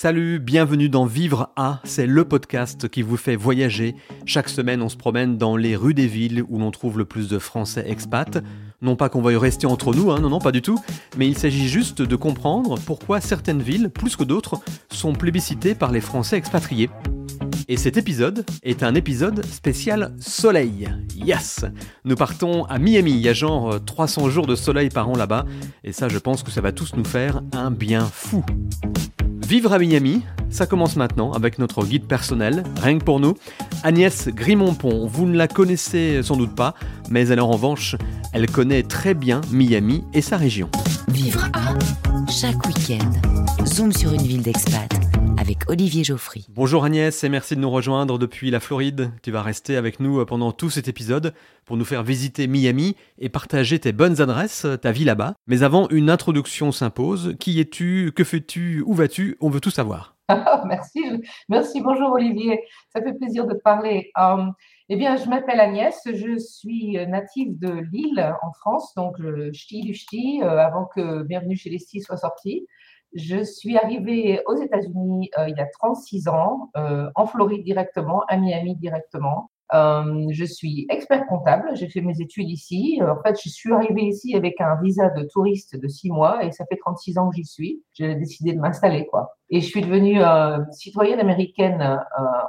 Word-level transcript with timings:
Salut, 0.00 0.38
bienvenue 0.38 0.88
dans 0.88 1.06
Vivre 1.06 1.50
à, 1.56 1.80
c'est 1.82 2.06
le 2.06 2.24
podcast 2.24 2.88
qui 2.88 3.02
vous 3.02 3.16
fait 3.16 3.34
voyager. 3.34 3.96
Chaque 4.26 4.48
semaine, 4.48 4.80
on 4.80 4.88
se 4.88 4.96
promène 4.96 5.38
dans 5.38 5.56
les 5.56 5.74
rues 5.74 5.92
des 5.92 6.06
villes 6.06 6.44
où 6.48 6.60
l'on 6.60 6.70
trouve 6.70 6.98
le 6.98 7.04
plus 7.04 7.28
de 7.28 7.40
Français 7.40 7.82
expats. 7.84 8.38
Non 8.80 8.94
pas 8.94 9.08
qu'on 9.08 9.22
veuille 9.22 9.34
rester 9.34 9.66
entre 9.66 9.92
nous, 9.92 10.12
hein, 10.12 10.20
non, 10.20 10.28
non, 10.30 10.38
pas 10.38 10.52
du 10.52 10.62
tout, 10.62 10.80
mais 11.16 11.26
il 11.26 11.36
s'agit 11.36 11.66
juste 11.66 12.00
de 12.00 12.14
comprendre 12.14 12.78
pourquoi 12.86 13.20
certaines 13.20 13.60
villes, 13.60 13.90
plus 13.90 14.14
que 14.14 14.22
d'autres, 14.22 14.60
sont 14.88 15.14
plébiscitées 15.14 15.74
par 15.74 15.90
les 15.90 16.00
Français 16.00 16.36
expatriés. 16.36 16.90
Et 17.66 17.76
cet 17.76 17.96
épisode 17.96 18.46
est 18.62 18.84
un 18.84 18.94
épisode 18.94 19.44
spécial 19.46 20.14
soleil. 20.20 20.88
Yes 21.16 21.64
Nous 22.04 22.14
partons 22.14 22.66
à 22.66 22.78
Miami, 22.78 23.14
il 23.14 23.20
y 23.20 23.28
a 23.28 23.32
genre 23.32 23.84
300 23.84 24.30
jours 24.30 24.46
de 24.46 24.54
soleil 24.54 24.90
par 24.90 25.08
an 25.08 25.16
là-bas, 25.16 25.44
et 25.82 25.92
ça 25.92 26.08
je 26.08 26.18
pense 26.18 26.44
que 26.44 26.52
ça 26.52 26.60
va 26.60 26.70
tous 26.70 26.94
nous 26.94 27.04
faire 27.04 27.42
un 27.50 27.72
bien 27.72 28.04
fou. 28.04 28.44
Vivre 29.48 29.72
à 29.72 29.78
Miami, 29.78 30.24
ça 30.50 30.66
commence 30.66 30.96
maintenant 30.96 31.32
avec 31.32 31.58
notre 31.58 31.82
guide 31.82 32.04
personnel, 32.04 32.64
rien 32.82 32.98
que 32.98 33.04
pour 33.04 33.18
nous, 33.18 33.32
Agnès 33.82 34.28
Grimonpont. 34.28 35.06
Vous 35.06 35.24
ne 35.24 35.38
la 35.38 35.48
connaissez 35.48 36.22
sans 36.22 36.36
doute 36.36 36.54
pas, 36.54 36.74
mais 37.08 37.28
elle 37.28 37.40
en 37.40 37.48
revanche, 37.48 37.96
elle 38.34 38.46
connaît 38.50 38.82
très 38.82 39.14
bien 39.14 39.40
Miami 39.50 40.04
et 40.12 40.20
sa 40.20 40.36
région. 40.36 40.68
Vivre 41.08 41.48
à 41.54 41.72
chaque 42.30 42.62
week-end, 42.66 43.10
zoom 43.64 43.90
sur 43.90 44.12
une 44.12 44.20
ville 44.20 44.42
d'expat 44.42 44.92
avec 45.36 45.68
Olivier 45.68 46.04
Geoffry. 46.04 46.46
Bonjour 46.50 46.84
Agnès 46.84 47.24
et 47.24 47.28
merci 47.28 47.56
de 47.56 47.60
nous 47.60 47.70
rejoindre 47.70 48.18
depuis 48.18 48.50
la 48.50 48.60
Floride. 48.60 49.10
Tu 49.22 49.30
vas 49.30 49.42
rester 49.42 49.76
avec 49.76 50.00
nous 50.00 50.24
pendant 50.24 50.52
tout 50.52 50.70
cet 50.70 50.88
épisode 50.88 51.34
pour 51.64 51.76
nous 51.76 51.84
faire 51.84 52.02
visiter 52.02 52.46
Miami 52.46 52.96
et 53.18 53.28
partager 53.28 53.78
tes 53.78 53.92
bonnes 53.92 54.20
adresses, 54.20 54.66
ta 54.80 54.92
vie 54.92 55.04
là-bas. 55.04 55.34
Mais 55.46 55.62
avant, 55.62 55.88
une 55.90 56.10
introduction 56.10 56.72
s'impose. 56.72 57.36
Qui 57.38 57.60
es-tu? 57.60 58.12
Que 58.14 58.24
fais-tu? 58.24 58.82
Où 58.86 58.94
vas-tu? 58.94 59.36
On 59.40 59.50
veut 59.50 59.60
tout 59.60 59.70
savoir. 59.70 60.16
merci, 60.66 61.00
merci. 61.48 61.80
Bonjour 61.80 62.12
Olivier. 62.12 62.60
Ça 62.94 63.02
fait 63.02 63.14
plaisir 63.14 63.46
de 63.46 63.54
te 63.54 63.62
parler. 63.62 64.10
Um, 64.16 64.52
eh 64.90 64.96
bien, 64.96 65.16
je 65.16 65.28
m'appelle 65.28 65.60
Agnès, 65.60 66.00
je 66.06 66.38
suis 66.38 66.92
native 67.06 67.58
de 67.58 67.84
Lille 67.92 68.34
en 68.42 68.52
France, 68.52 68.94
donc 68.94 69.18
le 69.18 69.52
ch'ti 69.52 69.82
du 69.82 69.94
ch'ti, 69.94 70.40
euh, 70.42 70.58
avant 70.58 70.86
que 70.86 71.22
Bienvenue 71.24 71.56
chez 71.56 71.70
les 71.70 71.78
Stis 71.78 72.00
soit 72.00 72.16
sorti. 72.16 72.66
Je 73.14 73.42
suis 73.42 73.76
arrivée 73.78 74.40
aux 74.46 74.56
États-Unis 74.56 75.30
euh, 75.38 75.48
il 75.48 75.56
y 75.56 75.60
a 75.60 75.66
36 75.78 76.28
ans, 76.28 76.70
euh, 76.76 77.08
en 77.14 77.26
Floride 77.26 77.64
directement, 77.64 78.22
à 78.28 78.36
Miami 78.36 78.76
directement. 78.76 79.50
Euh, 79.74 80.26
je 80.30 80.44
suis 80.44 80.86
expert 80.88 81.26
comptable, 81.26 81.70
j'ai 81.74 81.88
fait 81.88 82.00
mes 82.00 82.20
études 82.20 82.48
ici. 82.48 83.00
En 83.02 83.20
fait, 83.22 83.38
je 83.42 83.48
suis 83.48 83.72
arrivée 83.72 84.02
ici 84.02 84.34
avec 84.34 84.60
un 84.60 84.80
visa 84.82 85.10
de 85.10 85.26
touriste 85.30 85.78
de 85.78 85.88
six 85.88 86.10
mois 86.10 86.44
et 86.44 86.52
ça 86.52 86.64
fait 86.66 86.76
36 86.76 87.18
ans 87.18 87.30
que 87.30 87.36
j'y 87.36 87.44
suis. 87.44 87.82
J'ai 87.92 88.14
décidé 88.14 88.52
de 88.52 88.60
m'installer, 88.60 89.06
quoi. 89.06 89.36
Et 89.50 89.60
je 89.60 89.66
suis 89.66 89.82
devenue 89.82 90.20
citoyenne 90.72 91.20
américaine 91.20 92.00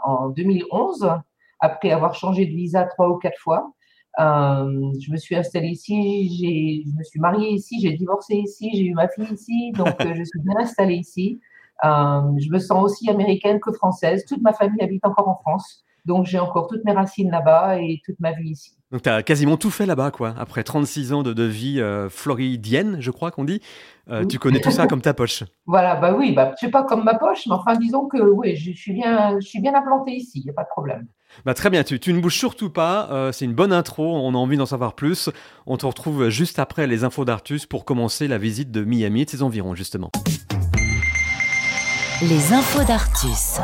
en 0.06 0.30
2011 0.30 1.12
après 1.60 1.92
avoir 1.92 2.16
changé 2.16 2.46
de 2.46 2.52
visa 2.52 2.86
trois 2.86 3.10
ou 3.10 3.18
quatre 3.18 3.40
fois. 3.40 3.74
Euh, 4.18 4.92
je 5.00 5.12
me 5.12 5.18
suis 5.18 5.36
installée 5.36 5.70
ici, 5.70 6.84
je 6.86 6.98
me 6.98 7.04
suis 7.04 7.20
mariée 7.20 7.52
ici, 7.52 7.80
j'ai 7.82 7.94
divorcé 7.94 8.36
ici, 8.36 8.70
j'ai 8.74 8.86
eu 8.86 8.94
ma 8.94 9.08
fille 9.08 9.32
ici, 9.32 9.72
donc 9.74 9.96
euh, 10.02 10.14
je 10.16 10.24
suis 10.24 10.40
bien 10.40 10.56
installée 10.60 10.96
ici. 10.96 11.40
Euh, 11.86 12.22
je 12.38 12.50
me 12.52 12.60
sens 12.60 12.84
aussi 12.84 13.10
américaine 13.10 13.60
que 13.60 13.72
française. 13.72 14.26
Toute 14.26 14.42
ma 14.42 14.52
famille 14.52 14.82
habite 14.82 15.06
encore 15.06 15.30
en 15.30 15.36
France, 15.36 15.86
donc 16.06 16.26
j'ai 16.26 16.40
encore 16.40 16.68
toutes 16.68 16.84
mes 16.84 16.92
racines 16.92 17.32
là-bas 17.32 17.80
et 17.80 18.02
toute 18.04 18.20
ma 18.20 18.34
vie 18.34 18.50
ici. 18.50 18.76
Donc 18.92 19.04
tu 19.04 19.10
as 19.10 19.24
quasiment 19.24 19.56
tout 19.56 19.70
fait 19.70 19.86
là-bas, 19.86 20.12
quoi. 20.12 20.34
Après 20.38 20.64
36 20.64 21.14
ans 21.14 21.24
de, 21.24 21.32
de 21.32 21.44
vie 21.44 21.82
floridienne, 22.10 22.98
je 23.00 23.12
crois 23.12 23.32
qu'on 23.32 23.46
dit, 23.46 23.62
tu 24.28 24.40
connais 24.40 24.60
tout 24.60 24.72
ça 24.72 24.88
comme 24.88 25.02
ta 25.02 25.14
poche. 25.14 25.44
Voilà, 25.66 25.96
bah 25.96 26.16
oui, 26.18 26.34
bah, 26.34 26.54
je 26.60 26.66
sais 26.66 26.72
pas 26.72 26.84
comme 26.84 27.04
ma 27.04 27.14
poche, 27.14 27.46
mais 27.46 27.54
enfin 27.54 27.76
disons 27.76 28.08
que 28.08 28.18
oui, 28.18 28.56
je 28.56 28.72
suis 28.72 28.92
bien, 28.92 29.40
je 29.40 29.48
suis 29.48 29.62
bien 29.62 29.76
implantée 29.76 30.14
ici, 30.16 30.40
il 30.40 30.46
n'y 30.46 30.50
a 30.50 30.54
pas 30.54 30.64
de 30.64 30.70
problème. 30.70 31.08
Bah, 31.46 31.54
très 31.54 31.70
bien, 31.70 31.84
tu, 31.84 32.14
ne 32.14 32.20
bouges 32.20 32.38
surtout 32.38 32.70
pas, 32.70 33.10
euh, 33.12 33.32
c'est 33.32 33.46
une 33.46 33.54
bonne 33.54 33.74
intro, 33.74 34.18
on 34.18 34.34
a 34.34 34.38
envie 34.38 34.58
d'en 34.58 34.66
savoir 34.66 34.94
plus. 34.94 35.30
On 35.66 35.78
te 35.78 35.86
retrouve 35.86 36.30
juste 36.30 36.60
après 36.60 36.88
les 36.88 37.04
infos 37.04 37.26
d'Artus 37.26 37.66
pour 37.66 37.86
commencer 37.86 38.28
la 38.28 38.38
visite 38.38 38.72
de 38.72 38.84
Miami 38.84 39.22
et 39.22 39.26
de 39.26 39.30
ses 39.30 39.44
environs 39.44 39.76
justement. 39.76 40.12
Les 42.22 42.54
infos 42.54 42.84
d'Artus. 42.84 43.60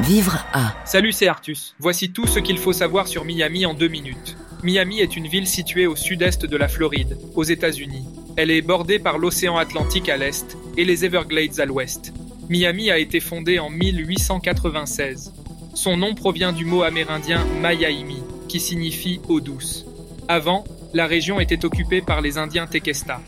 Vivre 0.00 0.44
à. 0.52 0.74
Salut, 0.84 1.12
c'est 1.12 1.28
Artus. 1.28 1.74
Voici 1.78 2.12
tout 2.12 2.26
ce 2.26 2.40
qu'il 2.40 2.58
faut 2.58 2.72
savoir 2.72 3.06
sur 3.06 3.24
Miami 3.24 3.64
en 3.64 3.74
deux 3.74 3.88
minutes. 3.88 4.36
Miami 4.64 5.00
est 5.00 5.16
une 5.16 5.28
ville 5.28 5.46
située 5.46 5.86
au 5.86 5.94
sud-est 5.94 6.46
de 6.46 6.56
la 6.56 6.68
Floride, 6.68 7.18
aux 7.34 7.44
États-Unis. 7.44 8.04
Elle 8.36 8.50
est 8.50 8.62
bordée 8.62 8.98
par 8.98 9.18
l'océan 9.18 9.56
Atlantique 9.56 10.08
à 10.08 10.16
l'est 10.16 10.56
et 10.76 10.84
les 10.84 11.04
Everglades 11.04 11.60
à 11.60 11.64
l'ouest. 11.64 12.12
Miami 12.50 12.90
a 12.90 12.98
été 12.98 13.20
fondée 13.20 13.58
en 13.58 13.70
1896. 13.70 15.32
Son 15.74 15.96
nom 15.96 16.14
provient 16.14 16.52
du 16.52 16.66
mot 16.66 16.82
amérindien 16.82 17.42
Mayaimi, 17.62 18.22
qui 18.48 18.60
signifie 18.60 19.20
eau 19.28 19.40
douce. 19.40 19.86
Avant, 20.28 20.64
la 20.92 21.06
région 21.06 21.40
était 21.40 21.64
occupée 21.64 22.02
par 22.02 22.20
les 22.20 22.36
Indiens 22.36 22.66
Tequesta. 22.66 23.20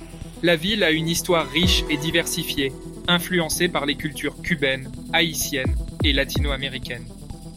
La 0.43 0.55
ville 0.55 0.85
a 0.85 0.91
une 0.91 1.09
histoire 1.09 1.49
riche 1.51 1.83
et 1.89 1.97
diversifiée, 1.97 2.73
influencée 3.09 3.69
par 3.69 3.87
les 3.87 3.95
cultures 3.95 4.41
cubaines, 4.43 4.93
haïtiennes 5.15 5.75
et 6.05 6.13
latino-américaines. 6.13 7.07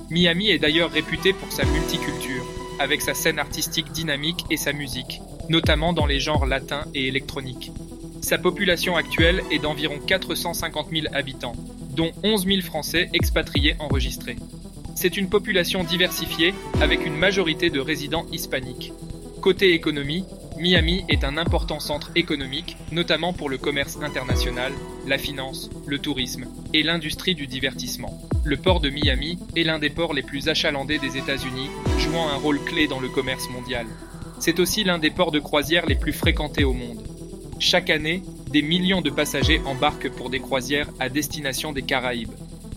Miami 0.10 0.50
est 0.50 0.60
d'ailleurs 0.60 0.92
réputée 0.92 1.34
pour 1.34 1.52
sa 1.52 1.66
multiculture, 1.66 2.46
avec 2.80 3.02
sa 3.02 3.14
scène 3.14 3.38
artistique 3.38 3.92
dynamique 3.92 4.46
et 4.50 4.58
sa 4.58 4.72
musique, 4.72 5.22
notamment 5.50 5.92
dans 5.92 6.06
les 6.06 6.22
genres 6.22 6.46
latins 6.46 6.86
et 6.96 7.08
électroniques. 7.08 7.72
Sa 8.30 8.38
population 8.38 8.96
actuelle 8.96 9.42
est 9.50 9.58
d'environ 9.58 9.98
450 9.98 10.92
000 10.92 11.08
habitants, 11.14 11.56
dont 11.96 12.12
11 12.24 12.46
000 12.46 12.62
Français 12.62 13.10
expatriés 13.12 13.76
enregistrés. 13.80 14.36
C'est 14.94 15.18
une 15.18 15.30
population 15.30 15.84
diversifiée 15.84 16.54
avec 16.80 17.08
une 17.08 17.16
majorité 17.16 17.72
de 17.72 17.80
résidents 17.80 18.28
hispaniques. 18.32 18.94
Côté 19.42 19.74
économie, 19.74 20.26
Miami 20.60 21.06
est 21.10 21.24
un 21.24 21.38
important 21.38 21.80
centre 21.80 22.12
économique, 22.14 22.78
notamment 22.92 23.34
pour 23.34 23.50
le 23.50 23.58
commerce 23.58 23.98
international, 24.00 24.74
la 25.08 25.18
finance, 25.18 25.72
le 25.88 25.98
tourisme 25.98 26.46
et 26.72 26.84
l'industrie 26.84 27.34
du 27.34 27.48
divertissement. 27.48 28.22
Le 28.44 28.58
port 28.58 28.80
de 28.80 28.92
Miami 28.92 29.40
est 29.56 29.64
l'un 29.64 29.80
des 29.80 29.90
ports 29.90 30.14
les 30.14 30.22
plus 30.22 30.50
achalandés 30.50 31.00
des 31.00 31.18
États-Unis, 31.18 31.72
jouant 31.98 32.30
un 32.30 32.36
rôle 32.36 32.64
clé 32.64 32.88
dans 32.88 33.00
le 33.00 33.10
commerce 33.10 33.50
mondial. 33.50 33.88
C'est 34.40 34.60
aussi 34.60 34.84
l'un 34.84 35.00
des 35.00 35.10
ports 35.10 35.32
de 35.32 35.40
croisière 35.40 35.88
les 35.88 35.96
plus 35.96 36.14
fréquentés 36.14 36.64
au 36.64 36.74
monde. 36.74 37.09
Chaque 37.60 37.90
année, 37.90 38.24
des 38.50 38.62
millions 38.62 39.02
de 39.02 39.10
passagers 39.10 39.62
embarquent 39.66 40.10
pour 40.10 40.30
des 40.30 40.40
croisières 40.40 40.90
à 40.98 41.10
destination 41.10 41.74
des 41.74 41.82
Caraïbes. 41.82 42.32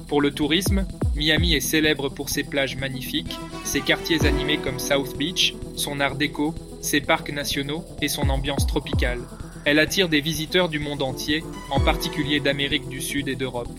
Pour 0.08 0.20
le 0.20 0.32
tourisme, 0.32 0.84
Miami 1.14 1.54
est 1.54 1.60
célèbre 1.60 2.08
pour 2.08 2.28
ses 2.28 2.42
plages 2.42 2.76
magnifiques, 2.76 3.38
ses 3.64 3.80
quartiers 3.80 4.26
animés 4.26 4.58
comme 4.58 4.80
South 4.80 5.16
Beach, 5.16 5.54
son 5.76 6.00
art 6.00 6.16
déco, 6.16 6.54
ses 6.80 7.00
parcs 7.00 7.30
nationaux 7.32 7.84
et 8.02 8.08
son 8.08 8.28
ambiance 8.28 8.66
tropicale. 8.66 9.20
Elle 9.64 9.78
attire 9.78 10.08
des 10.08 10.20
visiteurs 10.20 10.68
du 10.68 10.80
monde 10.80 11.02
entier, 11.02 11.44
en 11.70 11.78
particulier 11.78 12.40
d'Amérique 12.40 12.88
du 12.88 13.00
Sud 13.00 13.28
et 13.28 13.36
d'Europe. 13.36 13.70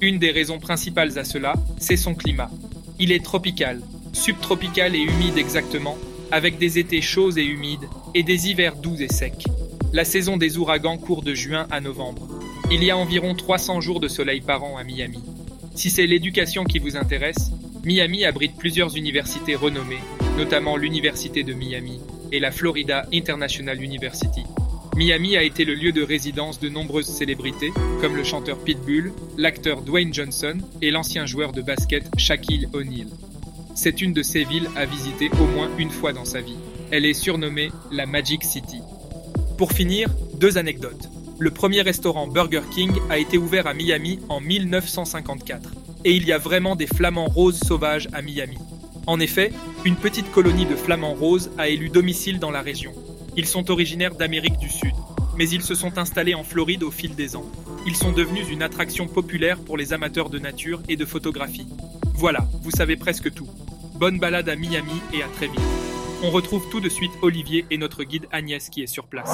Une 0.00 0.18
des 0.18 0.32
raisons 0.32 0.58
principales 0.58 1.18
à 1.20 1.24
cela, 1.24 1.54
c'est 1.78 1.96
son 1.96 2.16
climat. 2.16 2.50
Il 2.98 3.12
est 3.12 3.24
tropical, 3.24 3.80
subtropical 4.12 4.96
et 4.96 5.00
humide 5.00 5.38
exactement, 5.38 5.96
avec 6.32 6.58
des 6.58 6.80
étés 6.80 7.00
chauds 7.00 7.30
et 7.30 7.44
humides 7.44 7.88
et 8.14 8.24
des 8.24 8.50
hivers 8.50 8.74
doux 8.74 8.96
et 9.00 9.08
secs. 9.08 9.44
La 9.94 10.04
saison 10.04 10.36
des 10.36 10.58
ouragans 10.58 10.98
court 10.98 11.22
de 11.22 11.34
juin 11.34 11.66
à 11.70 11.80
novembre. 11.80 12.28
Il 12.70 12.84
y 12.84 12.90
a 12.90 12.96
environ 12.96 13.34
300 13.34 13.80
jours 13.80 14.00
de 14.00 14.08
soleil 14.08 14.42
par 14.42 14.62
an 14.62 14.76
à 14.76 14.84
Miami. 14.84 15.22
Si 15.74 15.88
c'est 15.88 16.06
l'éducation 16.06 16.64
qui 16.64 16.78
vous 16.78 16.96
intéresse, 16.96 17.52
Miami 17.84 18.26
abrite 18.26 18.56
plusieurs 18.58 18.94
universités 18.98 19.54
renommées, 19.54 20.02
notamment 20.36 20.76
l'Université 20.76 21.42
de 21.42 21.54
Miami 21.54 22.00
et 22.32 22.38
la 22.38 22.50
Florida 22.50 23.06
International 23.14 23.82
University. 23.82 24.42
Miami 24.94 25.38
a 25.38 25.42
été 25.42 25.64
le 25.64 25.74
lieu 25.74 25.92
de 25.92 26.02
résidence 26.02 26.60
de 26.60 26.68
nombreuses 26.68 27.06
célébrités, 27.06 27.72
comme 28.02 28.14
le 28.14 28.24
chanteur 28.24 28.58
Pitbull, 28.62 29.14
l'acteur 29.38 29.80
Dwayne 29.80 30.12
Johnson 30.12 30.58
et 30.82 30.90
l'ancien 30.90 31.24
joueur 31.24 31.52
de 31.52 31.62
basket 31.62 32.04
Shaquille 32.18 32.68
O'Neal. 32.74 33.08
C'est 33.74 34.02
une 34.02 34.12
de 34.12 34.22
ces 34.22 34.44
villes 34.44 34.68
à 34.76 34.84
visiter 34.84 35.30
au 35.40 35.46
moins 35.46 35.70
une 35.78 35.90
fois 35.90 36.12
dans 36.12 36.26
sa 36.26 36.42
vie. 36.42 36.58
Elle 36.90 37.06
est 37.06 37.14
surnommée 37.14 37.70
la 37.90 38.04
Magic 38.04 38.44
City. 38.44 38.82
Pour 39.58 39.72
finir, 39.72 40.08
deux 40.34 40.56
anecdotes. 40.56 41.10
Le 41.40 41.50
premier 41.50 41.82
restaurant 41.82 42.28
Burger 42.28 42.62
King 42.70 42.92
a 43.10 43.18
été 43.18 43.38
ouvert 43.38 43.66
à 43.66 43.74
Miami 43.74 44.20
en 44.28 44.40
1954. 44.40 45.72
Et 46.04 46.14
il 46.14 46.24
y 46.24 46.32
a 46.32 46.38
vraiment 46.38 46.76
des 46.76 46.86
flamants 46.86 47.26
roses 47.26 47.58
sauvages 47.58 48.08
à 48.12 48.22
Miami. 48.22 48.56
En 49.08 49.18
effet, 49.18 49.50
une 49.84 49.96
petite 49.96 50.30
colonie 50.30 50.64
de 50.64 50.76
flamants 50.76 51.14
roses 51.14 51.50
a 51.58 51.68
élu 51.68 51.88
domicile 51.88 52.38
dans 52.38 52.52
la 52.52 52.62
région. 52.62 52.92
Ils 53.36 53.46
sont 53.46 53.68
originaires 53.72 54.14
d'Amérique 54.14 54.58
du 54.58 54.68
Sud, 54.68 54.94
mais 55.36 55.48
ils 55.48 55.62
se 55.62 55.74
sont 55.74 55.98
installés 55.98 56.36
en 56.36 56.44
Floride 56.44 56.84
au 56.84 56.92
fil 56.92 57.16
des 57.16 57.34
ans. 57.34 57.50
Ils 57.84 57.96
sont 57.96 58.12
devenus 58.12 58.48
une 58.48 58.62
attraction 58.62 59.08
populaire 59.08 59.58
pour 59.58 59.76
les 59.76 59.92
amateurs 59.92 60.30
de 60.30 60.38
nature 60.38 60.82
et 60.88 60.94
de 60.94 61.04
photographie. 61.04 61.66
Voilà, 62.14 62.46
vous 62.62 62.70
savez 62.70 62.94
presque 62.94 63.34
tout. 63.34 63.48
Bonne 63.96 64.20
balade 64.20 64.48
à 64.48 64.54
Miami 64.54 65.02
et 65.12 65.24
à 65.24 65.26
très 65.26 65.48
vite. 65.48 65.87
On 66.20 66.30
retrouve 66.30 66.68
tout 66.68 66.80
de 66.80 66.88
suite 66.88 67.12
Olivier 67.22 67.64
et 67.70 67.78
notre 67.78 68.02
guide 68.02 68.26
Agnès 68.32 68.70
qui 68.70 68.82
est 68.82 68.88
sur 68.88 69.06
place. 69.06 69.30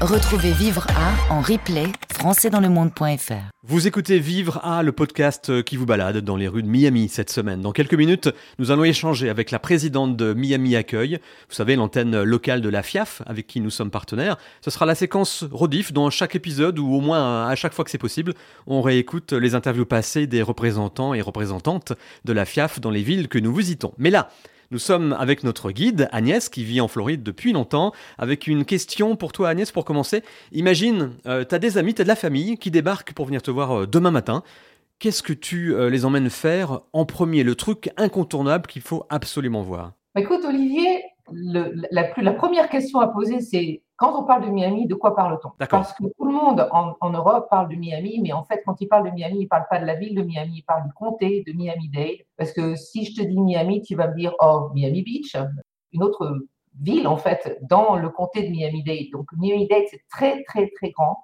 Retrouvez 0.00 0.50
Vivre 0.50 0.84
à 0.96 1.32
en 1.32 1.40
replay 1.40 1.86
françaisdanslemonde.fr. 2.12 3.50
Vous 3.62 3.86
écoutez 3.86 4.18
Vivre 4.18 4.60
à 4.64 4.82
le 4.82 4.90
podcast 4.90 5.62
qui 5.62 5.76
vous 5.76 5.86
balade 5.86 6.18
dans 6.18 6.36
les 6.36 6.48
rues 6.48 6.64
de 6.64 6.68
Miami 6.68 7.08
cette 7.08 7.30
semaine. 7.30 7.60
Dans 7.60 7.70
quelques 7.70 7.94
minutes, 7.94 8.30
nous 8.58 8.72
allons 8.72 8.82
échanger 8.82 9.28
avec 9.28 9.52
la 9.52 9.60
présidente 9.60 10.16
de 10.16 10.34
Miami 10.34 10.74
Accueil, 10.74 11.20
vous 11.48 11.54
savez, 11.54 11.76
l'antenne 11.76 12.24
locale 12.24 12.60
de 12.60 12.68
la 12.68 12.82
FIAF 12.82 13.22
avec 13.24 13.46
qui 13.46 13.60
nous 13.60 13.70
sommes 13.70 13.92
partenaires. 13.92 14.38
Ce 14.60 14.72
sera 14.72 14.86
la 14.86 14.96
séquence 14.96 15.44
Rodif 15.52 15.92
dans 15.92 16.10
chaque 16.10 16.34
épisode 16.34 16.80
ou 16.80 16.92
au 16.94 17.00
moins 17.00 17.46
à 17.46 17.54
chaque 17.54 17.74
fois 17.74 17.84
que 17.84 17.92
c'est 17.92 17.98
possible, 17.98 18.34
on 18.66 18.82
réécoute 18.82 19.32
les 19.32 19.54
interviews 19.54 19.86
passées 19.86 20.26
des 20.26 20.42
représentants 20.42 21.14
et 21.14 21.20
représentantes 21.20 21.92
de 22.24 22.32
la 22.32 22.44
FIAF 22.44 22.80
dans 22.80 22.90
les 22.90 23.04
villes 23.04 23.28
que 23.28 23.38
nous 23.38 23.54
visitons. 23.54 23.92
Mais 23.98 24.10
là, 24.10 24.30
nous 24.70 24.78
sommes 24.78 25.12
avec 25.12 25.44
notre 25.44 25.70
guide, 25.70 26.08
Agnès, 26.12 26.48
qui 26.48 26.64
vit 26.64 26.80
en 26.80 26.88
Floride 26.88 27.22
depuis 27.22 27.52
longtemps, 27.52 27.92
avec 28.18 28.46
une 28.46 28.64
question 28.64 29.16
pour 29.16 29.32
toi, 29.32 29.48
Agnès, 29.50 29.70
pour 29.70 29.84
commencer. 29.84 30.22
Imagine, 30.52 31.12
euh, 31.26 31.44
tu 31.48 31.54
as 31.54 31.58
des 31.58 31.78
amis, 31.78 31.94
tu 31.94 32.02
as 32.02 32.04
de 32.04 32.08
la 32.08 32.16
famille 32.16 32.56
qui 32.58 32.70
débarquent 32.70 33.12
pour 33.12 33.26
venir 33.26 33.42
te 33.42 33.50
voir 33.50 33.82
euh, 33.82 33.86
demain 33.86 34.10
matin. 34.10 34.42
Qu'est-ce 34.98 35.22
que 35.22 35.32
tu 35.32 35.74
euh, 35.74 35.90
les 35.90 36.04
emmènes 36.04 36.30
faire 36.30 36.80
en 36.92 37.04
premier, 37.04 37.44
le 37.44 37.54
truc 37.54 37.90
incontournable 37.96 38.66
qu'il 38.66 38.82
faut 38.82 39.06
absolument 39.10 39.62
voir 39.62 39.92
Écoute, 40.16 40.42
Olivier, 40.44 41.04
la 41.30 42.32
première 42.32 42.68
question 42.68 43.00
à 43.00 43.08
poser, 43.08 43.40
c'est 43.40 43.83
quand 43.96 44.20
on 44.20 44.24
parle 44.24 44.46
de 44.46 44.50
Miami, 44.50 44.86
de 44.86 44.94
quoi 44.94 45.14
parle-t-on? 45.14 45.50
Parce 45.70 45.92
que 45.92 46.02
tout 46.02 46.24
le 46.24 46.32
monde 46.32 46.68
en, 46.72 47.10
Europe 47.10 47.48
parle 47.48 47.68
de 47.68 47.76
Miami, 47.76 48.20
mais 48.20 48.32
en 48.32 48.42
fait, 48.44 48.62
quand 48.66 48.80
il 48.80 48.88
parle 48.88 49.08
de 49.08 49.14
Miami, 49.14 49.38
il 49.38 49.44
ne 49.44 49.48
parle 49.48 49.66
pas 49.70 49.78
de 49.78 49.86
la 49.86 49.94
ville 49.94 50.16
de 50.16 50.22
Miami, 50.22 50.58
il 50.58 50.62
parle 50.62 50.84
du 50.84 50.92
comté 50.92 51.44
de 51.46 51.52
Miami-Dade. 51.52 52.26
Parce 52.36 52.52
que 52.52 52.74
si 52.74 53.04
je 53.04 53.14
te 53.14 53.26
dis 53.26 53.40
Miami, 53.40 53.82
tu 53.82 53.94
vas 53.94 54.08
me 54.08 54.16
dire, 54.16 54.34
oh, 54.40 54.70
Miami 54.74 55.02
Beach, 55.02 55.36
une 55.92 56.02
autre 56.02 56.40
ville, 56.80 57.06
en 57.06 57.16
fait, 57.16 57.58
dans 57.62 57.94
le 57.94 58.08
comté 58.08 58.42
de 58.42 58.50
Miami-Dade. 58.50 59.10
Donc, 59.12 59.28
Miami-Dade, 59.36 59.84
c'est 59.88 60.02
très, 60.10 60.42
très, 60.42 60.70
très 60.70 60.90
grand. 60.90 61.22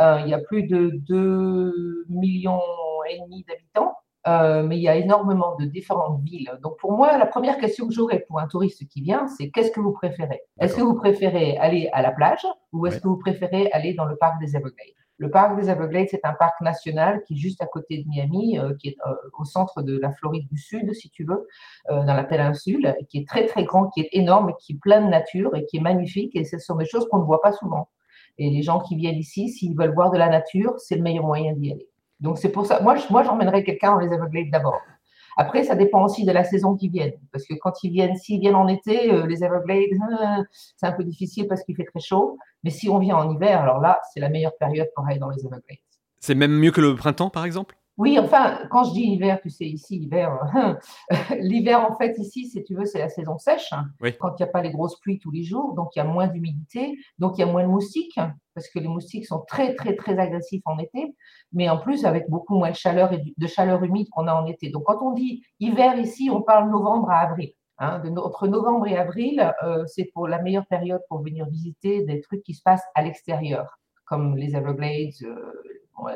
Euh, 0.00 0.20
il 0.24 0.30
y 0.30 0.34
a 0.34 0.38
plus 0.38 0.62
de 0.62 0.92
2 0.94 2.06
millions 2.08 2.62
et 3.10 3.18
demi 3.20 3.44
d'habitants. 3.46 3.94
Euh, 4.28 4.62
mais 4.62 4.76
il 4.76 4.82
y 4.82 4.88
a 4.88 4.96
énormément 4.96 5.56
de 5.56 5.64
différentes 5.64 6.22
villes. 6.22 6.50
Donc 6.62 6.78
pour 6.78 6.92
moi, 6.92 7.16
la 7.16 7.26
première 7.26 7.56
question 7.58 7.88
que 7.88 7.94
j'aurais 7.94 8.20
pour 8.20 8.38
un 8.40 8.46
touriste 8.46 8.86
qui 8.88 9.00
vient, 9.00 9.26
c'est 9.26 9.48
qu'est-ce 9.50 9.70
que 9.70 9.80
vous 9.80 9.92
préférez? 9.92 10.42
Est-ce 10.60 10.76
que 10.76 10.82
vous 10.82 10.94
préférez 10.94 11.56
aller 11.56 11.88
à 11.92 12.02
la 12.02 12.10
plage 12.10 12.46
ou 12.72 12.86
est-ce 12.86 13.00
que 13.00 13.08
vous 13.08 13.16
préférez 13.16 13.70
aller 13.72 13.94
dans 13.94 14.04
le 14.04 14.16
parc 14.16 14.38
des 14.40 14.54
Everglades? 14.54 14.94
Le 15.16 15.30
parc 15.30 15.58
des 15.58 15.70
Everglades, 15.70 16.08
c'est 16.10 16.24
un 16.24 16.34
parc 16.34 16.60
national 16.60 17.22
qui 17.26 17.34
est 17.34 17.36
juste 17.38 17.62
à 17.62 17.66
côté 17.66 18.02
de 18.02 18.08
Miami, 18.08 18.58
euh, 18.58 18.74
qui 18.78 18.88
est 18.88 18.96
euh, 19.06 19.14
au 19.38 19.44
centre 19.44 19.82
de 19.82 19.98
la 19.98 20.12
Floride 20.12 20.46
du 20.48 20.58
Sud, 20.58 20.92
si 20.92 21.10
tu 21.10 21.24
veux, 21.24 21.48
dans 21.88 22.14
la 22.14 22.24
péninsule, 22.24 22.94
qui 23.08 23.18
est 23.18 23.28
très 23.28 23.46
très 23.46 23.64
grand, 23.64 23.88
qui 23.88 24.00
est 24.02 24.10
énorme, 24.12 24.52
qui 24.60 24.74
est 24.74 24.78
plein 24.78 25.00
de 25.00 25.08
nature 25.08 25.56
et 25.56 25.64
qui 25.64 25.78
est 25.78 25.80
magnifique. 25.80 26.36
Et 26.36 26.44
ce 26.44 26.58
sont 26.58 26.76
des 26.76 26.86
choses 26.86 27.08
qu'on 27.08 27.18
ne 27.18 27.24
voit 27.24 27.40
pas 27.40 27.52
souvent. 27.52 27.88
Et 28.36 28.50
les 28.50 28.62
gens 28.62 28.78
qui 28.80 28.94
viennent 28.94 29.16
ici, 29.16 29.48
s'ils 29.48 29.76
veulent 29.76 29.94
voir 29.94 30.10
de 30.10 30.18
la 30.18 30.28
nature, 30.28 30.74
c'est 30.78 30.96
le 30.96 31.02
meilleur 31.02 31.24
moyen 31.24 31.54
d'y 31.54 31.72
aller. 31.72 31.88
Donc 32.20 32.38
c'est 32.38 32.50
pour 32.50 32.66
ça. 32.66 32.80
Moi, 32.80 32.96
moi 33.10 33.22
j'emmènerais 33.22 33.64
quelqu'un 33.64 33.92
dans 33.92 34.00
les 34.00 34.12
Everglades 34.12 34.50
d'abord. 34.50 34.80
Après, 35.40 35.62
ça 35.62 35.76
dépend 35.76 36.04
aussi 36.04 36.24
de 36.24 36.32
la 36.32 36.42
saison 36.42 36.74
qu'ils 36.74 36.90
viennent. 36.90 37.14
Parce 37.30 37.46
que 37.46 37.54
quand 37.54 37.84
ils 37.84 37.92
viennent, 37.92 38.16
s'ils 38.16 38.40
viennent 38.40 38.56
en 38.56 38.66
été, 38.66 39.12
euh, 39.12 39.24
les 39.24 39.44
Everglades, 39.44 39.92
euh, 39.92 40.42
c'est 40.76 40.86
un 40.86 40.92
peu 40.92 41.04
difficile 41.04 41.46
parce 41.46 41.62
qu'il 41.62 41.76
fait 41.76 41.84
très 41.84 42.00
chaud. 42.00 42.36
Mais 42.64 42.70
si 42.70 42.88
on 42.90 42.98
vient 42.98 43.16
en 43.16 43.32
hiver, 43.32 43.60
alors 43.62 43.80
là, 43.80 44.00
c'est 44.12 44.18
la 44.18 44.30
meilleure 44.30 44.56
période 44.58 44.88
pour 44.96 45.06
aller 45.06 45.20
dans 45.20 45.30
les 45.30 45.38
Everglades. 45.46 45.78
C'est 46.18 46.34
même 46.34 46.58
mieux 46.58 46.72
que 46.72 46.80
le 46.80 46.96
printemps, 46.96 47.30
par 47.30 47.44
exemple? 47.44 47.77
Oui, 47.98 48.16
enfin, 48.18 48.60
quand 48.70 48.84
je 48.84 48.92
dis 48.92 49.02
hiver, 49.02 49.40
tu 49.42 49.50
sais, 49.50 49.66
ici, 49.66 49.96
hiver, 49.96 50.38
l'hiver, 51.40 51.84
en 51.84 51.96
fait, 51.96 52.16
ici, 52.18 52.48
si 52.48 52.62
tu 52.62 52.76
veux, 52.76 52.84
c'est 52.84 53.00
la 53.00 53.08
saison 53.08 53.38
sèche, 53.38 53.70
quand 54.20 54.30
il 54.38 54.42
n'y 54.42 54.48
a 54.48 54.52
pas 54.52 54.62
les 54.62 54.70
grosses 54.70 55.00
pluies 55.00 55.18
tous 55.18 55.32
les 55.32 55.42
jours, 55.42 55.74
donc 55.74 55.96
il 55.96 55.98
y 55.98 56.02
a 56.02 56.04
moins 56.04 56.28
d'humidité, 56.28 56.96
donc 57.18 57.36
il 57.36 57.40
y 57.40 57.42
a 57.44 57.46
moins 57.46 57.64
de 57.64 57.68
moustiques, 57.68 58.20
parce 58.54 58.68
que 58.68 58.78
les 58.78 58.86
moustiques 58.86 59.26
sont 59.26 59.44
très, 59.48 59.74
très, 59.74 59.96
très 59.96 60.16
agressifs 60.16 60.62
en 60.64 60.78
été, 60.78 61.12
mais 61.52 61.68
en 61.68 61.78
plus, 61.78 62.04
avec 62.04 62.30
beaucoup 62.30 62.56
moins 62.56 62.70
de 62.70 62.76
chaleur 62.76 63.12
et 63.12 63.20
de 63.36 63.46
chaleur 63.48 63.82
humide 63.82 64.08
qu'on 64.10 64.28
a 64.28 64.34
en 64.34 64.46
été. 64.46 64.70
Donc, 64.70 64.84
quand 64.84 65.02
on 65.02 65.12
dit 65.12 65.42
hiver 65.58 65.98
ici, 65.98 66.30
on 66.32 66.42
parle 66.42 66.70
novembre 66.70 67.10
à 67.10 67.18
avril. 67.18 67.52
Hein, 67.80 68.00
de, 68.00 68.10
entre 68.10 68.46
novembre 68.48 68.86
et 68.88 68.96
avril, 68.96 69.52
euh, 69.62 69.84
c'est 69.86 70.10
pour 70.12 70.26
la 70.28 70.40
meilleure 70.40 70.66
période 70.66 71.00
pour 71.08 71.22
venir 71.22 71.48
visiter 71.48 72.04
des 72.04 72.20
trucs 72.20 72.42
qui 72.42 72.54
se 72.54 72.62
passent 72.62 72.86
à 72.94 73.02
l'extérieur, 73.02 73.78
comme 74.04 74.36
les 74.36 74.56
Everglades, 74.56 75.12
euh, 75.22 75.52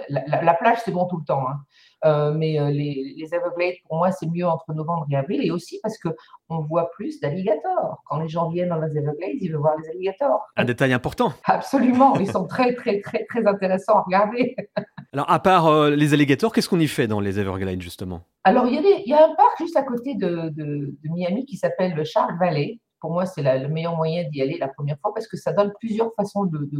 la, 0.08 0.54
plage, 0.54 0.78
c'est 0.84 0.90
bon 0.90 1.06
tout 1.06 1.18
le 1.18 1.24
temps. 1.24 1.46
Hein. 1.48 1.60
Euh, 2.04 2.32
mais 2.32 2.58
euh, 2.58 2.70
les, 2.70 3.28
Everglades, 3.32 3.76
pour 3.86 3.98
moi, 3.98 4.10
c'est 4.10 4.26
mieux 4.26 4.46
entre 4.46 4.72
novembre 4.72 5.06
et 5.10 5.16
avril. 5.16 5.44
Et 5.44 5.50
aussi 5.50 5.78
parce 5.82 5.96
qu'on 5.98 6.60
voit 6.60 6.90
plus 6.90 7.20
d'alligators. 7.20 8.02
Quand 8.06 8.18
les 8.18 8.28
gens 8.28 8.48
viennent 8.50 8.70
dans 8.70 8.80
les 8.80 8.96
Everglades, 8.96 9.36
ils 9.40 9.50
veulent 9.50 9.60
voir 9.60 9.76
les 9.80 9.88
alligators. 9.90 10.46
Un 10.56 10.64
détail 10.64 10.92
important. 10.92 11.32
Absolument. 11.44 12.16
Ils 12.16 12.30
sont 12.30 12.46
très, 12.46 12.74
très, 12.74 13.00
très, 13.00 13.24
très 13.24 13.46
intéressants 13.46 13.98
à 13.98 14.02
regarder. 14.02 14.56
Alors, 15.12 15.30
à 15.30 15.40
part 15.40 15.66
euh, 15.66 15.90
les 15.90 16.14
alligators, 16.14 16.52
qu'est-ce 16.52 16.68
qu'on 16.68 16.80
y 16.80 16.88
fait 16.88 17.06
dans 17.06 17.20
les 17.20 17.38
Everglades, 17.38 17.82
justement? 17.82 18.22
Alors, 18.44 18.66
il 18.66 18.80
y, 18.80 19.08
y, 19.08 19.12
a 19.12 19.24
un 19.24 19.34
parc 19.34 19.58
juste 19.58 19.76
à 19.76 19.82
côté 19.82 20.14
de, 20.14 20.48
de 20.48 20.94
Miami 21.04 21.44
qui 21.44 21.56
s'appelle 21.56 21.94
le 21.94 22.04
Shark 22.04 22.32
Valley 22.40 22.80
pour 23.02 23.10
moi, 23.10 23.26
c'est 23.26 23.42
le 23.42 23.68
meilleur 23.68 23.96
moyen 23.96 24.22
d'y 24.30 24.40
aller 24.40 24.58
la 24.58 24.68
première 24.68 24.96
fois 25.00 25.12
parce 25.12 25.26
que 25.26 25.36
ça 25.36 25.52
donne 25.52 25.72
plusieurs 25.80 26.14
façons 26.14 26.44
de, 26.44 26.70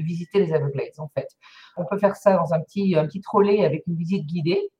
visiter 0.00 0.38
les 0.38 0.54
Everglades, 0.54 0.98
en 0.98 1.08
fait. 1.08 1.26
On 1.76 1.84
peut 1.84 1.98
faire 1.98 2.14
ça 2.14 2.36
dans 2.36 2.54
un 2.54 2.60
petit, 2.60 2.94
un 2.96 3.04
petit 3.04 3.20
trolley 3.20 3.64
avec 3.64 3.82
une 3.88 3.96
visite 3.96 4.24
guidée. 4.24 4.70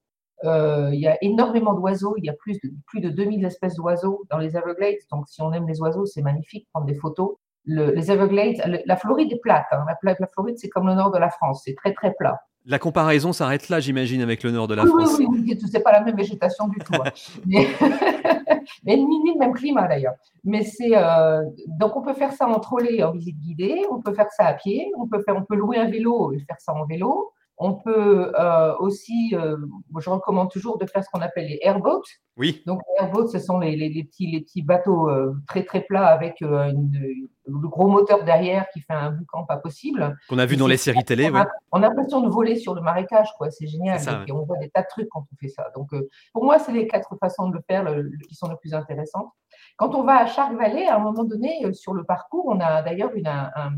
Euh, 0.45 0.91
il 0.93 1.01
y 1.01 1.09
a 1.09 1.19
énormément 1.21 1.75
d'oiseaux, 1.75 2.15
il 2.19 2.25
y 2.25 2.31
a 2.31 2.35
plus 2.35 2.55
de, 2.63 2.71
plus 2.87 3.01
de 3.01 3.11
2000 3.11 3.45
espèces 3.45 3.75
d'oiseaux 3.75 4.23
dans 4.31 4.39
les 4.39 4.57
Everglades. 4.57 4.95
Donc, 5.11 5.29
si 5.29 5.43
on 5.43 5.53
aime 5.53 5.67
les 5.67 5.81
oiseaux, 5.81 6.07
c'est 6.07 6.23
magnifique, 6.23 6.69
prendre 6.73 6.87
des 6.87 6.95
photos. 6.95 7.35
les 7.65 8.13
Everglades, 8.13 8.83
la 8.87 8.97
Floride 8.97 9.33
est 9.33 9.41
plate. 9.41 9.67
Hein. 9.73 9.85
La 10.05 10.29
Floride, 10.29 10.57
c'est 10.57 10.69
comme 10.69 10.87
le 10.87 10.95
nord 10.95 11.11
de 11.11 11.19
la 11.19 11.31
France, 11.31 11.63
c'est 11.65 11.75
très, 11.75 11.93
très 11.95 12.15
plat. 12.15 12.39
La 12.65 12.79
comparaison 12.79 13.33
s'arrête 13.33 13.69
là, 13.69 13.81
j'imagine, 13.81 14.23
avec 14.23 14.45
le 14.45 14.53
nord 14.53 14.69
de 14.69 14.75
la 14.75 14.87
France. 14.87 15.17
Oui, 15.19 15.27
oui, 15.29 15.45
oui, 15.47 15.69
c'est 15.71 15.83
pas 15.83 15.93
la 15.93 16.03
même 16.03 16.17
végétation 16.17 16.69
du 16.69 16.79
tout. 16.79 16.95
Hein. 16.95 17.11
mais, 17.47 18.97
ni, 18.97 19.33
le 19.33 19.39
même 19.39 19.53
climat 19.53 19.89
d'ailleurs. 19.89 20.15
Mais 20.45 20.63
c'est 20.63 20.97
euh, 20.97 21.43
donc 21.67 21.97
on 21.97 22.03
peut 22.03 22.15
faire 22.15 22.33
ça 22.33 22.47
en 22.47 22.61
trolley, 22.61 23.03
en 23.03 23.11
visite 23.11 23.39
guidée, 23.39 23.83
on 23.91 24.01
peut 24.01 24.15
faire 24.15 24.31
ça 24.31 24.47
à 24.47 24.55
pied, 24.55 24.93
on 24.97 25.09
peut 25.09 25.23
faire, 25.23 25.37
on 25.37 25.43
peut 25.43 25.57
louer 25.57 25.79
un 25.79 25.91
vélo 25.91 26.33
et 26.33 26.39
faire 26.39 26.61
ça 26.61 26.73
en 26.73 26.87
vélo. 26.87 27.32
On 27.59 27.75
peut 27.75 28.33
euh, 28.39 28.75
aussi, 28.79 29.35
euh, 29.35 29.57
je 29.99 30.11
recommande 30.11 30.51
toujours 30.51 30.79
de 30.79 30.87
faire 30.87 31.05
ce 31.05 31.11
qu'on 31.11 31.21
appelle 31.21 31.47
les 31.47 31.59
airboats. 31.63 32.01
Oui. 32.37 32.63
Donc 32.67 32.81
les 32.89 33.05
airboats, 33.05 33.29
ce 33.29 33.39
sont 33.39 33.59
les, 33.59 33.77
petits, 34.05 34.27
les 34.27 34.41
petits 34.41 34.63
bateaux 34.63 35.09
euh, 35.09 35.35
très 35.47 35.63
très 35.63 35.83
plats 35.83 36.07
avec 36.07 36.41
une, 36.41 37.29
le 37.47 37.69
gros 37.69 37.89
moteur 37.89 38.25
derrière 38.25 38.67
qui 38.73 38.81
fait 38.81 38.95
un 38.95 39.11
boucan 39.11 39.45
pas 39.45 39.59
possible. 39.59 40.17
Qu'on 40.29 40.39
a 40.39 40.47
vu 40.47 40.57
dans 40.57 40.67
les 40.67 40.79
séries 40.79 41.05
télé. 41.05 41.31
On, 41.31 41.37
a, 41.37 41.47
on 41.73 41.83
a 41.83 41.89
l'impression 41.89 42.21
de 42.23 42.29
voler 42.31 42.57
sur 42.57 42.75
le 42.75 42.81
marécage, 42.81 43.29
quoi. 43.37 43.51
C'est 43.51 43.67
génial. 43.67 44.01
et 44.27 44.33
on 44.33 44.45
voit 44.45 44.59
des 44.59 44.71
tas 44.71 44.83
de 44.83 44.89
trucs 44.89 45.09
quand 45.11 45.25
on 45.31 45.37
fait 45.37 45.49
ça. 45.49 45.71
Donc 45.77 45.91
pour 46.33 46.45
moi, 46.45 46.59
c'est 46.59 46.73
les 46.73 46.87
quatre 46.87 47.15
façons 47.21 47.49
de 47.49 47.55
le 47.55 47.63
faire 47.69 47.87
qui 48.29 48.35
sont 48.35 48.49
les 48.49 48.57
plus 48.57 48.75
intéressantes. 48.75 49.31
Quand 49.77 49.95
on 49.95 50.03
va 50.03 50.17
à 50.17 50.27
Shark 50.27 50.57
Valley, 50.57 50.87
à 50.87 50.97
un 50.97 51.01
moment 51.01 51.25
donné, 51.25 51.73
sur 51.75 51.93
le 51.93 52.05
parcours, 52.05 52.47
on 52.47 52.59
a 52.61 52.83
d'ailleurs 52.83 53.11
un, 53.25 53.51
un 53.55 53.73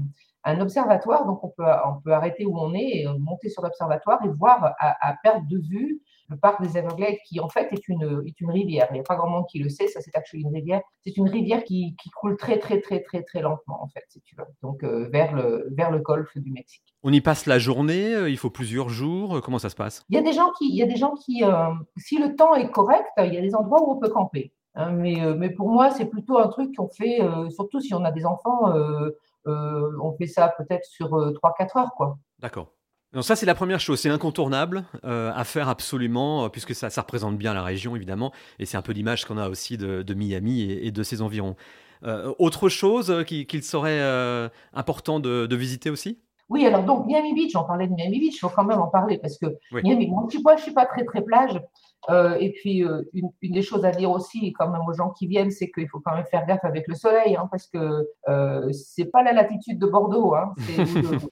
observatoire, 0.60 1.26
donc 1.26 1.42
on 1.42 1.48
peut, 1.48 1.64
on 1.86 2.00
peut 2.02 2.12
arrêter 2.12 2.44
où 2.44 2.58
on 2.58 2.74
est 2.74 3.02
et 3.02 3.06
monter 3.18 3.48
sur 3.48 3.62
l'observatoire 3.62 4.24
et 4.24 4.28
voir 4.28 4.74
à, 4.78 5.14
perte 5.22 5.46
de 5.48 5.58
vue 5.58 6.02
le 6.28 6.36
parc 6.36 6.62
des 6.62 6.78
Everglades 6.78 7.16
qui 7.26 7.40
en 7.40 7.48
fait 7.48 7.68
est 7.72 7.88
une, 7.88 8.22
est 8.26 8.40
une 8.40 8.50
rivière. 8.50 8.86
Il 8.90 8.94
n'y 8.94 9.00
a 9.00 9.02
pas 9.02 9.16
grand 9.16 9.28
monde 9.28 9.44
qui 9.50 9.58
le 9.58 9.68
sait, 9.68 9.88
ça 9.88 10.00
c'est 10.00 10.14
actuellement 10.16 10.48
une 10.48 10.56
rivière. 10.56 10.80
C'est 11.02 11.16
une 11.16 11.28
rivière 11.28 11.64
qui, 11.64 11.94
qui, 12.02 12.10
coule 12.10 12.36
très 12.36 12.58
très 12.58 12.80
très 12.80 13.02
très 13.02 13.22
très 13.22 13.42
lentement 13.42 13.82
en 13.82 13.88
fait, 13.88 14.04
si 14.08 14.20
tu 14.22 14.34
veux. 14.36 14.44
Donc 14.62 14.84
euh, 14.84 15.08
vers, 15.12 15.34
le, 15.34 15.68
vers 15.76 15.90
le 15.90 15.98
golfe 15.98 16.36
du 16.36 16.50
Mexique. 16.50 16.94
On 17.02 17.12
y 17.12 17.20
passe 17.20 17.46
la 17.46 17.58
journée, 17.58 18.14
euh, 18.14 18.30
il 18.30 18.38
faut 18.38 18.50
plusieurs 18.50 18.88
jours, 18.88 19.40
comment 19.42 19.58
ça 19.58 19.68
se 19.68 19.76
passe? 19.76 20.02
Il 20.08 20.16
y 20.16 20.18
a 20.18 20.22
des 20.22 20.32
gens 20.32 20.50
qui, 20.58 20.68
il 20.68 20.76
y 20.76 20.82
a 20.82 20.86
des 20.86 20.96
gens 20.96 21.14
qui 21.14 21.44
euh, 21.44 21.70
si 21.96 22.18
le 22.18 22.36
temps 22.36 22.54
est 22.54 22.70
correct, 22.70 23.06
il 23.18 23.34
y 23.34 23.38
a 23.38 23.42
des 23.42 23.54
endroits 23.54 23.82
où 23.82 23.92
on 23.92 23.98
peut 23.98 24.10
camper. 24.10 24.52
Hein, 24.76 24.90
mais, 24.90 25.16
mais 25.36 25.50
pour 25.50 25.68
moi, 25.68 25.90
c'est 25.90 26.06
plutôt 26.06 26.38
un 26.38 26.48
truc 26.48 26.74
qu'on 26.74 26.88
fait, 26.88 27.20
surtout 27.50 27.80
si 27.80 27.94
on 27.94 28.04
a 28.04 28.10
des 28.10 28.26
enfants, 28.26 28.74
euh, 28.74 29.10
on 29.46 30.14
fait 30.16 30.26
ça 30.26 30.54
peut-être 30.56 30.84
sur 30.84 31.08
3-4 31.08 31.10
euh, 31.14 31.80
heures. 31.80 31.90
quoi. 31.96 32.18
D'accord. 32.38 32.72
Donc 33.12 33.24
ça, 33.24 33.36
c'est 33.36 33.46
la 33.46 33.54
première 33.54 33.78
chose, 33.78 34.00
c'est 34.00 34.08
incontournable 34.08 34.84
euh, 35.04 35.30
à 35.34 35.44
faire 35.44 35.68
absolument, 35.68 36.50
puisque 36.50 36.74
ça, 36.74 36.90
ça, 36.90 37.02
représente 37.02 37.38
bien 37.38 37.54
la 37.54 37.62
région, 37.62 37.94
évidemment, 37.94 38.32
et 38.58 38.66
c'est 38.66 38.76
un 38.76 38.82
peu 38.82 38.92
l'image 38.92 39.24
qu'on 39.24 39.38
a 39.38 39.48
aussi 39.48 39.76
de, 39.76 40.14
Miami 40.14 40.62
et, 40.62 40.90
de 40.90 41.02
ses 41.04 41.22
environs. 41.22 41.54
autre 42.38 42.68
chose 42.68 43.24
qu'il 43.24 43.62
serait 43.62 44.00
important 44.72 45.20
de, 45.20 45.54
visiter 45.54 45.90
aussi? 45.90 46.18
Oui, 46.50 46.66
alors 46.66 46.82
donc 46.82 47.06
Miami 47.06 47.34
Beach, 47.34 47.54
on 47.56 47.64
parlait 47.64 47.86
de 47.86 47.94
Miami 47.94 48.18
Beach, 48.18 48.34
il 48.34 48.38
faut 48.38 48.48
quand 48.48 48.64
même 48.64 48.80
en 48.80 48.88
parler, 48.88 49.18
parce 49.18 49.38
que 49.38 49.46
Miami, 49.70 50.08
moi, 50.08 50.26
je 50.30 50.38
ne 50.38 50.56
suis 50.58 50.72
pas 50.72 50.84
très 50.84 51.04
très 51.04 51.22
plage, 51.22 51.60
euh, 52.10 52.36
et 52.38 52.52
puis, 52.52 52.84
euh, 52.84 53.02
une, 53.14 53.30
des 53.42 53.62
choses 53.62 53.84
à 53.84 53.90
dire 53.90 54.10
aussi, 54.10 54.52
quand 54.52 54.68
même 54.68 54.82
aux 54.86 54.92
gens 54.92 55.10
qui 55.10 55.26
viennent, 55.26 55.50
c'est 55.50 55.70
qu'il 55.70 55.88
faut 55.88 56.00
quand 56.00 56.14
même 56.14 56.26
faire 56.26 56.46
gaffe 56.46 56.64
avec 56.64 56.86
le 56.86 56.94
soleil, 56.94 57.36
hein, 57.36 57.48
parce 57.50 57.66
que 57.66 58.06
euh, 58.28 58.70
c'est 58.72 59.06
pas 59.06 59.22
la 59.22 59.32
latitude 59.32 59.78
de 59.78 59.86
Bordeaux, 59.86 60.34
hein, 60.34 60.54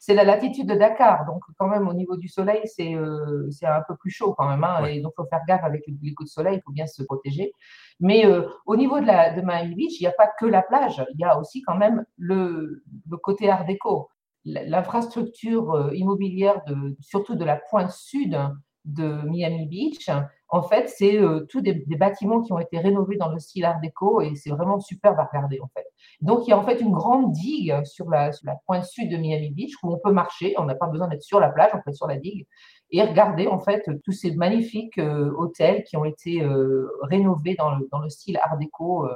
c'est 0.01 0.15
la 0.15 0.25
latitude 0.25 0.67
de 0.69 0.75
Dakar. 0.75 1.27
Donc, 1.27 1.43
quand 1.59 1.69
même, 1.69 1.89
au 1.89 1.95
niveau 1.95 2.17
du 2.17 2.29
soleil, 2.29 2.63
c'est 2.65 2.95
euh, 2.95 3.49
un 3.63 3.83
peu 3.87 3.97
plus 3.97 4.11
chaud 4.11 4.35
quand 4.37 4.49
même. 4.49 4.65
Hein, 4.65 4.87
Et 4.87 5.01
donc, 5.01 5.13
il 5.19 5.23
faut 5.23 5.29
faire 5.29 5.43
gaffe 5.47 5.65
avec 5.65 5.85
les 5.87 6.15
coups 6.15 6.31
de 6.31 6.33
soleil, 6.33 6.57
il 6.57 6.63
faut 6.63 6.73
bien 6.73 6.87
se 6.87 7.03
protéger. 7.03 7.53
Mais 8.01 8.25
au 8.67 8.75
niveau 8.75 8.99
de, 8.99 9.07
la, 9.07 9.33
de 9.33 9.43
Miami 9.43 9.77
Beach, 9.77 10.01
il 10.01 10.03
n'y 10.03 10.09
a 10.09 10.13
pas 10.13 10.27
que 10.27 10.47
la 10.47 10.63
plage, 10.63 11.05
il 11.15 11.21
y 11.21 11.25
a 11.25 11.39
aussi 11.39 11.63
quand 11.63 11.77
même 11.77 12.05
le, 12.17 12.83
le 13.09 13.17
côté 13.17 13.49
art 13.49 13.65
déco. 13.65 14.09
l'infrastructure 14.45 15.91
immobilière, 15.95 16.63
de, 16.67 16.97
surtout 17.01 17.37
de 17.37 17.45
la 17.45 17.57
pointe 17.57 17.93
sud 17.93 18.37
de 18.85 19.23
Miami 19.29 19.67
Beach, 19.67 20.11
en 20.55 20.63
fait, 20.63 20.87
c'est 20.91 21.19
tous 21.49 21.63
des, 21.63 21.83
bâtiments 21.97 22.43
qui 22.43 22.53
ont 22.53 22.59
été 22.59 22.79
rénovés 22.79 23.17
dans 23.17 23.31
le 23.31 23.39
style 23.39 23.65
Art 23.65 23.81
déco 23.81 24.21
et 24.21 24.35
c'est 24.35 24.51
vraiment 24.51 24.79
superbe 24.81 25.19
à 25.19 25.25
regarder 25.25 25.59
en 25.61 25.69
fait. 25.75 25.87
Donc 26.21 26.47
il 26.47 26.51
y 26.51 26.53
a 26.53 26.59
en 26.59 26.63
fait 26.63 26.79
une 26.79 26.93
grande 26.93 27.33
digue 27.33 27.75
sur 27.85 28.11
la, 28.11 28.31
pointe 28.67 28.85
sud 28.85 29.11
de 29.11 29.17
Miami 29.17 29.51
Beach 29.51 29.73
où 29.83 29.91
on 29.91 29.99
peut 29.99 30.13
marcher, 30.13 30.55
on 30.59 30.65
n'a 30.65 30.75
pas 30.75 30.89
besoin 30.89 31.09
d'être 31.09 31.23
sur 31.23 31.41
la 31.41 31.49
plage, 31.49 31.71
on 31.73 31.79
peut 31.79 31.89
être 31.89 31.97
sur 31.97 32.07
la 32.07 32.19
digue 32.19 32.47
et 32.91 33.03
regarder 33.03 33.47
en 33.47 33.59
fait 33.59 33.89
tous 34.05 34.13
ces 34.13 34.35
magnifiques 34.35 35.01
hôtels 35.39 35.85
qui 35.85 35.97
ont 35.97 36.05
été 36.05 36.47
rénovés 37.01 37.55
dans 37.55 37.75
le, 37.75 37.89
dans 37.91 38.01
le, 38.01 38.11
style 38.11 38.37
Art 38.37 38.59
déco. 38.59 39.09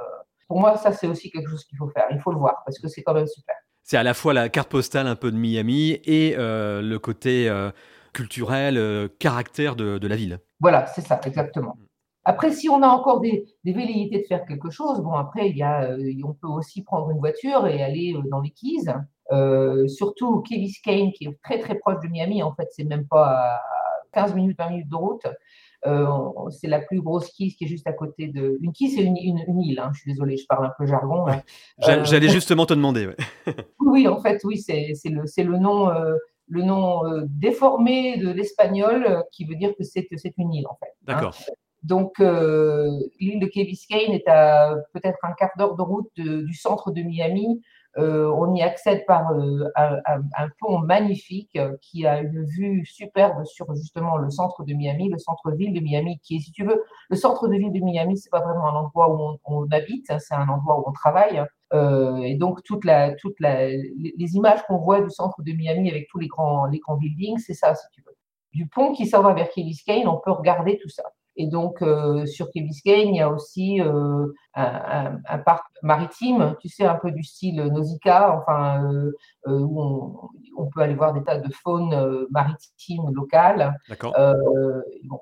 Pour 0.47 0.59
moi, 0.59 0.75
ça 0.75 0.91
c'est 0.91 1.05
aussi 1.05 1.29
quelque 1.29 1.51
chose 1.51 1.63
qu'il 1.65 1.77
faut 1.77 1.89
faire. 1.89 2.07
Il 2.09 2.19
faut 2.19 2.31
le 2.31 2.39
voir 2.39 2.63
parce 2.65 2.79
que 2.79 2.87
c'est 2.87 3.03
quand 3.03 3.13
même 3.13 3.27
super. 3.27 3.55
C'est 3.83 3.97
à 3.97 4.03
la 4.03 4.15
fois 4.15 4.33
la 4.33 4.49
carte 4.49 4.69
postale 4.69 5.05
un 5.05 5.15
peu 5.15 5.31
de 5.31 5.37
Miami 5.37 6.01
et 6.03 6.33
le 6.35 6.97
côté 6.97 7.47
culturel, 8.17 8.79
euh, 8.79 9.07
caractère 9.19 9.75
de, 9.75 10.07
la 10.07 10.15
ville. 10.15 10.39
Voilà, 10.59 10.87
c'est 10.87 11.01
ça, 11.01 11.21
exactement. 11.23 11.77
Après, 12.25 12.51
si 12.51 12.67
on 12.67 12.81
a 12.81 12.87
encore 12.87 13.21
des, 13.21 13.45
velléités 13.63 14.21
de 14.21 14.25
faire 14.27 14.43
quelque 14.47 14.71
chose, 14.71 15.01
bon, 15.01 15.13
après, 15.13 15.49
il 15.51 15.57
y 15.57 15.61
a, 15.61 15.91
euh, 15.91 16.13
on 16.25 16.33
peut 16.33 16.47
aussi 16.47 16.81
prendre 16.83 17.11
une 17.11 17.19
voiture 17.19 17.67
et 17.67 17.83
aller 17.83 18.15
euh, 18.15 18.27
dans 18.31 18.41
les 18.41 18.49
Keys. 18.49 18.91
surtout 19.87 20.41
Key 20.41 20.57
Biscayne, 20.57 21.11
qui 21.11 21.25
est 21.25 21.37
très 21.43 21.59
très 21.59 21.75
proche 21.75 21.99
de 22.03 22.07
Miami, 22.07 22.41
en 22.41 22.55
fait, 22.55 22.67
c'est 22.71 22.85
même 22.85 23.05
pas 23.07 23.27
à 23.27 23.61
15 24.13 24.33
minutes, 24.33 24.57
20 24.57 24.69
minutes 24.71 24.89
de 24.89 24.95
route. 24.95 25.27
c'est 26.49 26.67
la 26.67 26.79
plus 26.79 27.01
grosse 27.01 27.29
quille 27.29 27.53
qui 27.55 27.65
est 27.65 27.67
juste 27.67 27.85
à 27.85 27.93
côté 27.93 28.29
de. 28.29 28.57
Une 28.61 28.73
quille, 28.73 28.89
c'est 28.89 29.03
une, 29.03 29.15
île. 29.15 29.79
Hein. 29.79 29.91
Je 29.93 29.99
suis 29.99 30.11
désolée, 30.11 30.37
je 30.37 30.47
parle 30.47 30.65
un 30.65 30.73
peu 30.75 30.87
jargon. 30.87 31.27
J'allais 31.77 32.29
justement 32.29 32.65
te 32.65 32.73
demander. 32.73 33.09
oui, 33.79 34.07
en 34.07 34.19
fait, 34.19 34.41
oui, 34.43 34.57
c'est 34.57 34.91
le, 35.05 35.21
le 35.21 35.57
nom 35.59 35.91
le 36.47 36.63
nom 36.63 37.05
euh, 37.05 37.23
déformé 37.27 38.17
de 38.17 38.31
l'espagnol 38.31 39.05
euh, 39.05 39.21
qui 39.31 39.45
veut 39.45 39.55
dire 39.55 39.73
que 39.77 39.83
c'est 39.83 40.07
une 40.37 40.53
île 40.53 40.67
en 40.67 40.75
fait. 40.75 40.93
Hein. 41.07 41.13
D'accord. 41.13 41.35
Donc 41.83 42.19
euh, 42.19 42.89
l'île 43.19 43.39
de 43.39 43.45
Key 43.45 43.65
Biscayne 43.65 44.13
est 44.13 44.27
à 44.27 44.75
peut-être 44.93 45.19
un 45.23 45.33
quart 45.33 45.51
d'heure 45.57 45.75
de 45.75 45.81
route 45.81 46.11
du 46.15 46.53
centre 46.53 46.91
de 46.91 47.01
Miami. 47.01 47.61
on 47.95 48.53
y 48.55 48.61
accède 48.61 49.05
par 49.05 49.31
un, 49.75 50.49
pont 50.59 50.79
magnifique 50.79 51.57
qui 51.81 52.05
a 52.05 52.19
une 52.19 52.43
vue 52.43 52.83
superbe 52.85 53.45
sur 53.45 53.73
justement 53.75 54.17
le 54.17 54.29
centre 54.31 54.63
de 54.63 54.73
Miami, 54.73 55.09
le 55.09 55.19
centre-ville 55.19 55.73
de 55.73 55.79
Miami, 55.79 56.19
qui 56.23 56.37
est, 56.37 56.39
si 56.39 56.51
tu 56.51 56.65
veux, 56.65 56.83
le 57.09 57.15
centre 57.15 57.47
de 57.47 57.53
ville 57.53 57.71
de 57.71 57.79
Miami, 57.79 58.17
c'est 58.17 58.31
pas 58.31 58.41
vraiment 58.41 58.67
un 58.67 58.75
endroit 58.75 59.09
où 59.13 59.21
on, 59.21 59.39
on 59.45 59.71
habite, 59.71 60.09
hein, 60.09 60.19
c'est 60.19 60.35
un 60.35 60.49
endroit 60.49 60.79
où 60.79 60.83
on 60.87 60.91
travaille. 60.91 61.41
Euh, 61.73 62.17
et 62.17 62.35
donc, 62.35 62.63
toute 62.63 62.85
la, 62.85 63.13
toute 63.15 63.39
la, 63.39 63.67
les, 63.67 64.35
images 64.35 64.63
qu'on 64.67 64.77
voit 64.77 65.01
du 65.01 65.09
centre 65.09 65.41
de 65.41 65.51
Miami 65.51 65.89
avec 65.89 66.07
tous 66.09 66.19
les 66.19 66.27
grands, 66.27 66.65
les 66.65 66.79
grands 66.79 66.95
buildings, 66.95 67.39
c'est 67.39 67.53
ça, 67.53 67.75
si 67.75 67.85
tu 67.91 68.01
veux. 68.01 68.15
Du 68.53 68.67
pont 68.67 68.93
qui 68.93 69.05
s'en 69.05 69.21
va 69.21 69.33
vers 69.33 69.49
Key 69.49 69.63
Biscayne, 69.63 70.07
on 70.07 70.17
peut 70.17 70.31
regarder 70.31 70.79
tout 70.81 70.89
ça. 70.89 71.03
Et 71.39 71.45
donc, 71.45 71.83
euh, 71.83 72.25
sur 72.25 72.49
Key 72.49 72.61
Biscayne, 72.61 73.09
il 73.13 73.17
y 73.17 73.21
a 73.21 73.29
aussi 73.29 73.79
euh, 73.79 74.25
un, 74.55 75.37
parc 75.45 75.65
maritime, 75.83 76.55
tu 76.59 76.67
sais, 76.67 76.83
un 76.83 76.95
peu 76.95 77.11
du 77.11 77.23
style 77.23 77.61
Nausicaa, 77.61 78.35
enfin, 78.35 78.83
où 79.45 80.29
on, 80.57 80.69
peut 80.73 80.81
aller 80.81 80.95
voir 80.95 81.13
des 81.13 81.23
tas 81.23 81.37
de 81.37 81.53
faune 81.63 82.25
maritime 82.31 83.03
locale. 83.13 83.75
D'accord. 83.87 84.15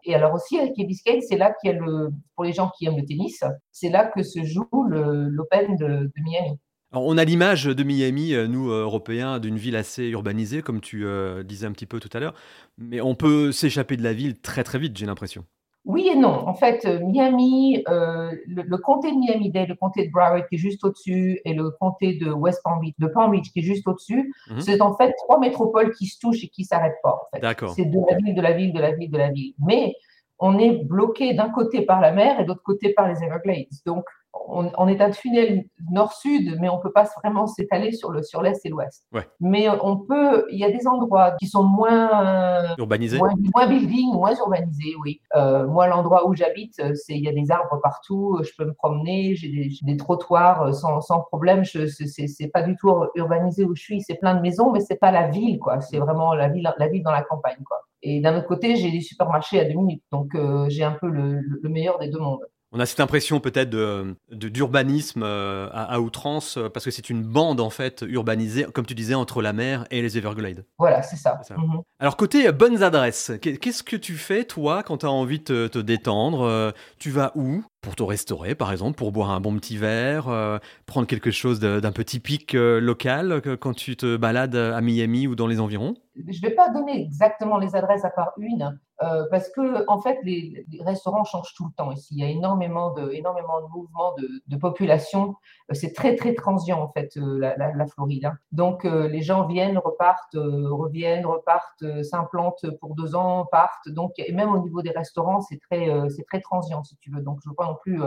et 0.06 0.16
alors 0.16 0.34
aussi, 0.34 0.58
à 0.58 0.70
Key 0.70 0.86
Biscayne, 0.86 1.20
c'est 1.22 1.38
là 1.38 1.54
qu'il 1.60 1.72
y 1.72 1.74
a 1.74 1.78
le, 1.78 2.12
pour 2.34 2.46
les 2.46 2.54
gens 2.54 2.72
qui 2.78 2.86
aiment 2.86 2.98
le 2.98 3.06
tennis, 3.06 3.44
c'est 3.72 3.90
là 3.90 4.06
que 4.06 4.24
se 4.24 4.42
joue 4.44 4.70
l'Open 4.88 5.76
de, 5.76 5.86
de 5.86 6.22
Miami. 6.24 6.58
on 6.94 7.18
a 7.18 7.26
l'image 7.26 7.66
de 7.66 7.84
Miami, 7.84 8.34
nous 8.48 8.70
Européens, 8.70 9.40
d'une 9.40 9.58
ville 9.58 9.76
assez 9.76 10.08
urbanisée, 10.08 10.62
comme 10.62 10.80
tu 10.80 11.06
disais 11.44 11.68
un 11.68 11.74
petit 11.74 11.86
peu 11.86 12.00
tout 12.00 12.10
à 12.14 12.22
l'heure, 12.22 12.36
mais 12.78 13.02
on 13.02 13.16
peut 13.16 13.52
s'échapper 13.52 13.98
de 13.98 14.04
la 14.04 14.14
ville 14.14 14.40
très 14.40 14.64
très 14.64 14.80
vite, 14.80 14.98
j'ai 14.98 15.06
l'impression. 15.06 15.44
Oui 15.86 16.10
et 16.12 16.16
non. 16.16 16.48
En 16.48 16.56
fait, 16.56 16.86
euh, 16.86 17.00
Miami, 17.00 17.84
euh, 17.88 18.32
le, 18.48 18.78
comté 18.78 19.12
de 19.12 19.18
Miami-Dade, 19.18 19.70
le 19.70 19.76
comté 19.76 20.08
de 20.08 20.12
Broward 20.12 20.48
qui 20.50 20.56
est 20.56 20.58
juste 20.58 20.84
au-dessus, 20.84 21.40
et 21.46 21.54
le 21.54 21.70
comté 21.80 22.16
de 22.16 22.32
West 22.32 22.62
Palm 22.64 22.80
Beach, 22.80 22.96
de 22.98 23.08
Palm 23.08 23.32
Beach 23.32 23.52
qui 23.52 23.60
est 23.60 23.64
juste 23.64 23.88
au-dessus, 23.88 24.34
mhm. 24.50 24.62
c'est 24.62 24.82
en 24.82 24.96
fait 24.96 25.14
trois 25.24 25.40
métropoles 25.40 25.94
qui 25.94 26.08
se 26.08 26.20
touchent 26.20 26.44
et 26.44 26.48
qui 26.48 26.64
s'arrêtent 26.66 27.02
pas. 27.04 27.14
En 27.14 27.36
fait. 27.36 27.40
D'accord. 27.40 27.74
C'est 27.76 27.86
de 27.86 28.00
la 28.10 28.18
ville, 28.18 28.34
de 28.34 28.42
la 28.42 28.54
ville, 28.54 28.74
de 28.74 28.80
la 28.80 28.92
ville, 28.94 29.12
de 29.12 29.18
la 29.18 29.30
ville. 29.30 29.54
Mais 29.60 29.94
on 30.40 30.58
est 30.58 30.84
bloqué 30.84 31.34
d'un 31.34 31.50
côté 31.50 31.84
par 31.84 32.02
la 32.02 32.12
mer 32.12 32.40
et 32.40 32.46
d'autre 32.46 32.64
côté 32.64 32.94
par 32.94 33.08
les 33.08 33.24
Everglades. 33.24 33.68
Donc, 33.86 34.06
on, 34.48 34.88
est 34.88 35.02
un 35.02 35.12
tunnel 35.12 35.66
nord-sud, 35.92 36.58
mais 36.60 36.70
on 36.70 36.80
peut 36.80 36.92
pas 36.92 37.08
vraiment 37.24 37.48
s'étaler 37.48 37.92
sur 37.92 38.12
le 38.12 38.24
sur 38.24 38.42
l'est 38.42 38.66
et 38.66 38.70
l'ouest. 38.70 39.06
Mais 39.40 39.68
on 39.70 39.98
peut, 39.98 40.46
il 40.52 40.60
y 40.60 40.64
a 40.64 40.72
des 40.72 40.88
endroits 40.88 41.32
qui 41.40 41.48
sont 41.48 41.64
moins 41.64 42.76
urbanisés, 42.78 43.18
moins, 43.18 43.68
building, 43.68 44.14
moins 44.14 44.36
urbanisés, 44.36 44.96
oui. 45.04 45.22
Euh, 45.36 45.68
moi, 45.68 45.88
l'endroit 45.88 46.28
où 46.28 46.36
j'habite, 46.36 46.76
c'est 46.96 47.14
il 47.14 47.24
y 47.24 47.28
a 47.28 47.34
des 47.34 47.52
arbres 47.52 47.80
partout, 47.82 48.40
je 48.44 48.52
peux 48.58 48.66
me 48.66 48.74
promener, 48.74 49.36
j'ai 49.36 49.70
des, 49.82 49.98
trottoirs 49.98 50.74
sans, 50.74 51.02
sans 51.02 51.22
problème. 51.22 51.64
Je, 51.64 51.88
c'est 51.88 52.48
pas 52.48 52.62
du 52.62 52.76
tout 52.76 52.92
urbanisé 53.16 53.64
où 53.66 53.76
je 53.76 53.82
suis, 53.82 54.02
c'est 54.02 54.16
plein 54.16 54.36
de 54.36 54.42
maisons, 54.42 54.72
mais 54.72 54.80
c'est 54.80 55.00
pas 55.00 55.12
la 55.12 55.28
ville, 55.28 55.60
quoi. 55.60 55.82
C'est 55.82 55.98
vraiment 55.98 56.34
la 56.34 56.50
ville, 56.50 56.72
la 56.78 56.88
ville 56.88 57.04
dans 57.04 57.12
la 57.12 57.24
campagne, 57.24 57.64
quoi. 57.66 57.78
Et 58.08 58.20
d'un 58.20 58.38
autre 58.38 58.48
côté, 58.48 58.76
j'ai 58.76 58.92
des 58.92 59.02
supermarchés 59.02 59.60
à 59.60 59.66
deux 59.66 59.74
minutes, 59.74 60.04
donc 60.12 60.36
euh, 60.36 60.68
j'ai 60.70 60.84
un 60.84 60.92
peu 60.92 61.08
le, 61.08 61.40
le 61.40 61.70
meilleur 61.70 61.98
des 61.98 62.10
deux 62.10 62.20
mondes. 62.20 62.46
On 62.76 62.80
a 62.80 62.86
cette 62.86 63.00
impression 63.00 63.40
peut-être 63.40 63.70
de, 63.70 64.18
d'urbanisme 64.30 65.24
euh, 65.24 65.70
à, 65.72 66.02
outrance, 66.02 66.58
euh, 66.58 66.68
parce 66.68 66.84
que 66.84 66.92
c'est 66.92 67.10
une 67.10 67.24
bande 67.24 67.62
en 67.62 67.70
fait 67.70 68.04
urbanisée, 68.06 68.66
comme 68.66 68.86
tu 68.86 68.94
disais, 68.94 69.14
entre 69.14 69.42
la 69.42 69.54
mer 69.54 69.86
et 69.92 70.02
les 70.02 70.18
Everglades. 70.18 70.66
Voilà, 70.78 71.02
c'est 71.02 71.16
ça. 71.16 71.40
Mhm. 71.52 71.84
Alors 72.00 72.18
côté 72.18 72.50
euh, 72.50 72.52
bonnes 72.52 72.84
adresses, 72.84 73.32
qu'est-ce 73.42 73.82
que 73.82 73.96
tu 73.96 74.16
fais 74.16 74.44
toi 74.44 74.84
quand 74.84 74.98
tu 74.98 75.06
as 75.06 75.12
envie 75.12 75.40
de 75.40 75.68
te, 75.68 75.80
détendre 75.80 76.74
Tu 77.00 77.12
vas 77.12 77.32
où? 77.36 77.64
Pour 77.80 77.96
te 77.96 78.04
restaurer, 78.04 78.56
par 78.56 78.74
exemple, 78.74 78.98
pour 78.98 79.12
boire 79.14 79.30
un 79.30 79.40
bon 79.40 79.56
petit 79.58 79.78
verre, 79.78 80.60
prendre 80.88 81.06
quelque 81.06 81.30
chose 81.30 81.60
d'un 81.60 81.92
peu 81.92 82.04
typique 82.04 82.54
local 82.54 83.42
quand 83.60 83.74
tu 83.74 83.96
te 83.96 84.18
balades 84.18 84.56
à 84.56 84.82
Miami 84.82 85.28
ou 85.28 85.36
dans 85.36 85.46
les 85.46 85.60
environs? 85.60 85.94
Je 86.16 86.22
ne 86.24 86.50
vais 86.50 86.56
pas 86.56 86.70
donner 86.70 87.04
exactement 87.04 87.60
les 87.60 87.76
adresses 87.76 88.04
à 88.04 88.10
part 88.10 88.32
une, 88.38 88.80
euh, 89.04 89.26
parce 89.30 89.50
que 89.50 89.86
en 89.90 90.00
fait, 90.00 90.20
les, 90.24 90.66
restaurants 90.82 91.24
changent 91.24 91.54
tout 91.56 91.66
le 91.66 91.74
temps 91.76 91.92
ici. 91.92 92.16
Il 92.16 92.24
y 92.24 92.24
a 92.24 92.30
énormément 92.30 92.94
de, 92.94 93.12
énormément 93.12 93.62
de 93.62 93.68
mouvements 93.68 94.14
de, 94.18 94.28
de 94.48 94.58
population. 94.58 95.36
Euh, 95.72 95.74
c'est 95.74 95.94
très 95.94 96.16
très 96.16 96.34
transient 96.34 96.82
en 96.82 96.90
fait 96.90 97.18
euh, 97.18 97.40
la, 97.40 97.58
la, 97.58 97.74
la, 97.74 97.86
Floride. 97.88 98.26
Hein. 98.26 98.38
Donc 98.52 98.84
les 98.84 99.22
gens 99.22 99.48
viennent, 99.48 99.78
repartent, 99.78 100.36
reviennent, 100.36 101.26
repartent, 101.26 102.04
s'implantent 102.04 102.66
pour 102.80 102.96
deux 102.96 103.16
ans, 103.16 103.46
partent. 103.52 103.90
Donc 103.90 104.14
et 104.18 104.32
même 104.32 104.50
au 104.50 104.60
niveau 104.60 104.82
des 104.82 104.92
restaurants, 104.92 105.42
c'est 105.42 105.60
très 105.60 105.90
c'est 106.10 106.24
très 106.24 106.40
transient 106.42 106.84
si 106.84 106.98
tu 106.98 107.12
veux. 107.12 107.22
Donc 107.22 107.40
je 107.44 107.50
ne 107.50 107.52
veux 107.52 107.56
pas 107.56 107.66
non 107.66 107.76
plus 107.82 108.02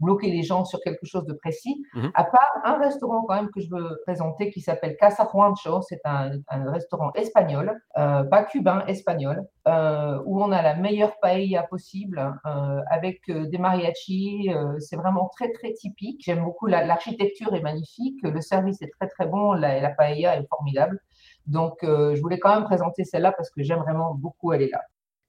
bloquer 0.00 0.30
les 0.30 0.42
gens 0.42 0.64
sur 0.64 0.80
quelque 0.80 1.06
chose 1.06 1.24
de 1.24 1.32
précis. 1.32 1.82
Mhm. 1.94 2.10
À 2.14 2.24
part 2.24 2.48
un 2.64 2.78
restaurant 2.78 3.24
quand 3.26 3.34
même 3.34 3.50
que 3.50 3.60
je 3.60 3.70
veux 3.70 4.00
présenter 4.04 4.50
qui 4.50 4.60
s'appelle 4.60 4.96
Casa 4.96 5.28
Juancho. 5.30 5.82
C'est 5.82 6.00
un, 6.04 6.32
un, 6.48 6.70
restaurant 6.70 7.12
espagnol, 7.14 7.80
pas 7.94 8.44
cubain, 8.44 8.84
espagnol, 8.86 9.46
où 9.66 10.33
on 10.42 10.52
a 10.52 10.62
la 10.62 10.74
meilleure 10.74 11.18
paella 11.20 11.62
possible 11.64 12.18
euh, 12.46 12.80
avec 12.90 13.20
euh, 13.28 13.46
des 13.46 13.58
mariachis. 13.58 14.50
Euh, 14.52 14.78
c'est 14.80 14.96
vraiment 14.96 15.30
très, 15.36 15.52
très 15.52 15.72
typique. 15.72 16.22
J'aime 16.24 16.44
beaucoup 16.44 16.66
l'architecture 16.66 17.54
est 17.54 17.60
magnifique, 17.60 18.18
le 18.22 18.40
service 18.40 18.80
est 18.82 18.90
très, 18.98 19.08
très 19.08 19.26
bon, 19.26 19.52
la, 19.52 19.80
la 19.80 19.90
paella 19.90 20.36
est 20.36 20.46
formidable. 20.48 21.00
Donc, 21.46 21.78
je 21.82 22.20
voulais 22.22 22.38
quand 22.38 22.54
même 22.54 22.64
présenter 22.64 23.04
celle-là 23.04 23.32
parce 23.32 23.50
que 23.50 23.62
j'aime 23.62 23.80
vraiment 23.80 24.14
beaucoup 24.14 24.50
aller 24.50 24.68
là. 24.70 24.80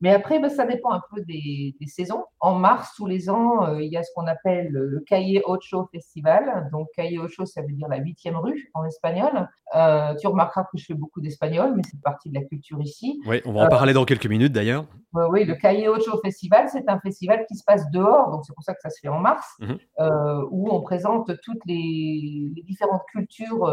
Mais 0.01 0.11
après, 0.11 0.39
ben, 0.39 0.49
ça 0.49 0.65
dépend 0.65 0.91
un 0.91 1.01
peu 1.13 1.21
des, 1.21 1.75
saisons. 1.87 2.25
En 2.39 2.55
mars, 2.55 2.93
tous 2.95 3.05
les 3.05 3.29
ans, 3.29 3.65
euh, 3.65 3.81
il 3.81 3.91
y 3.91 3.97
a 3.97 4.03
ce 4.03 4.09
qu'on 4.13 4.27
appelle 4.27 4.69
le 4.69 4.99
Calle 5.07 5.41
Ocho 5.45 5.87
Festival. 5.91 6.69
Donc, 6.71 6.87
Calle 6.95 7.17
Ocho, 7.19 7.45
ça 7.45 7.61
veut 7.61 7.71
dire 7.71 7.87
la 7.87 7.97
huitième 7.97 8.35
rue 8.35 8.69
en 8.73 8.85
espagnol. 8.85 9.49
Euh, 9.75 10.13
tu 10.15 10.27
remarqueras 10.27 10.63
que 10.63 10.77
je 10.77 10.85
fais 10.85 10.93
beaucoup 10.93 11.21
d'espagnol, 11.21 11.73
mais 11.75 11.81
c'est 11.89 12.01
partie 12.01 12.29
de 12.29 12.35
la 12.35 12.43
culture 12.43 12.81
ici. 12.81 13.21
Oui, 13.25 13.41
on 13.45 13.53
va 13.53 13.65
en 13.65 13.69
parler 13.69 13.93
dans 13.93 14.05
quelques 14.05 14.27
minutes 14.27 14.53
d'ailleurs. 14.53 14.85
oui, 15.13 15.45
le 15.45 15.55
Calle 15.55 15.87
Ocho 15.87 16.19
Festival, 16.21 16.67
c'est 16.69 16.89
un 16.89 16.99
festival 16.99 17.45
qui 17.47 17.55
se 17.55 17.63
passe 17.63 17.89
dehors, 17.91 18.31
donc 18.31 18.45
c'est 18.45 18.53
pour 18.53 18.63
ça 18.63 18.73
que 18.73 18.81
ça 18.81 18.89
se 18.89 18.99
fait 18.99 19.07
en 19.07 19.19
mars, 19.19 19.47
mhm. 19.59 19.77
euh, 19.99 20.45
où 20.51 20.71
on 20.71 20.81
présente 20.81 21.31
toutes 21.41 21.65
les, 21.65 22.51
les 22.55 22.63
différentes 22.63 23.03
cultures 23.11 23.65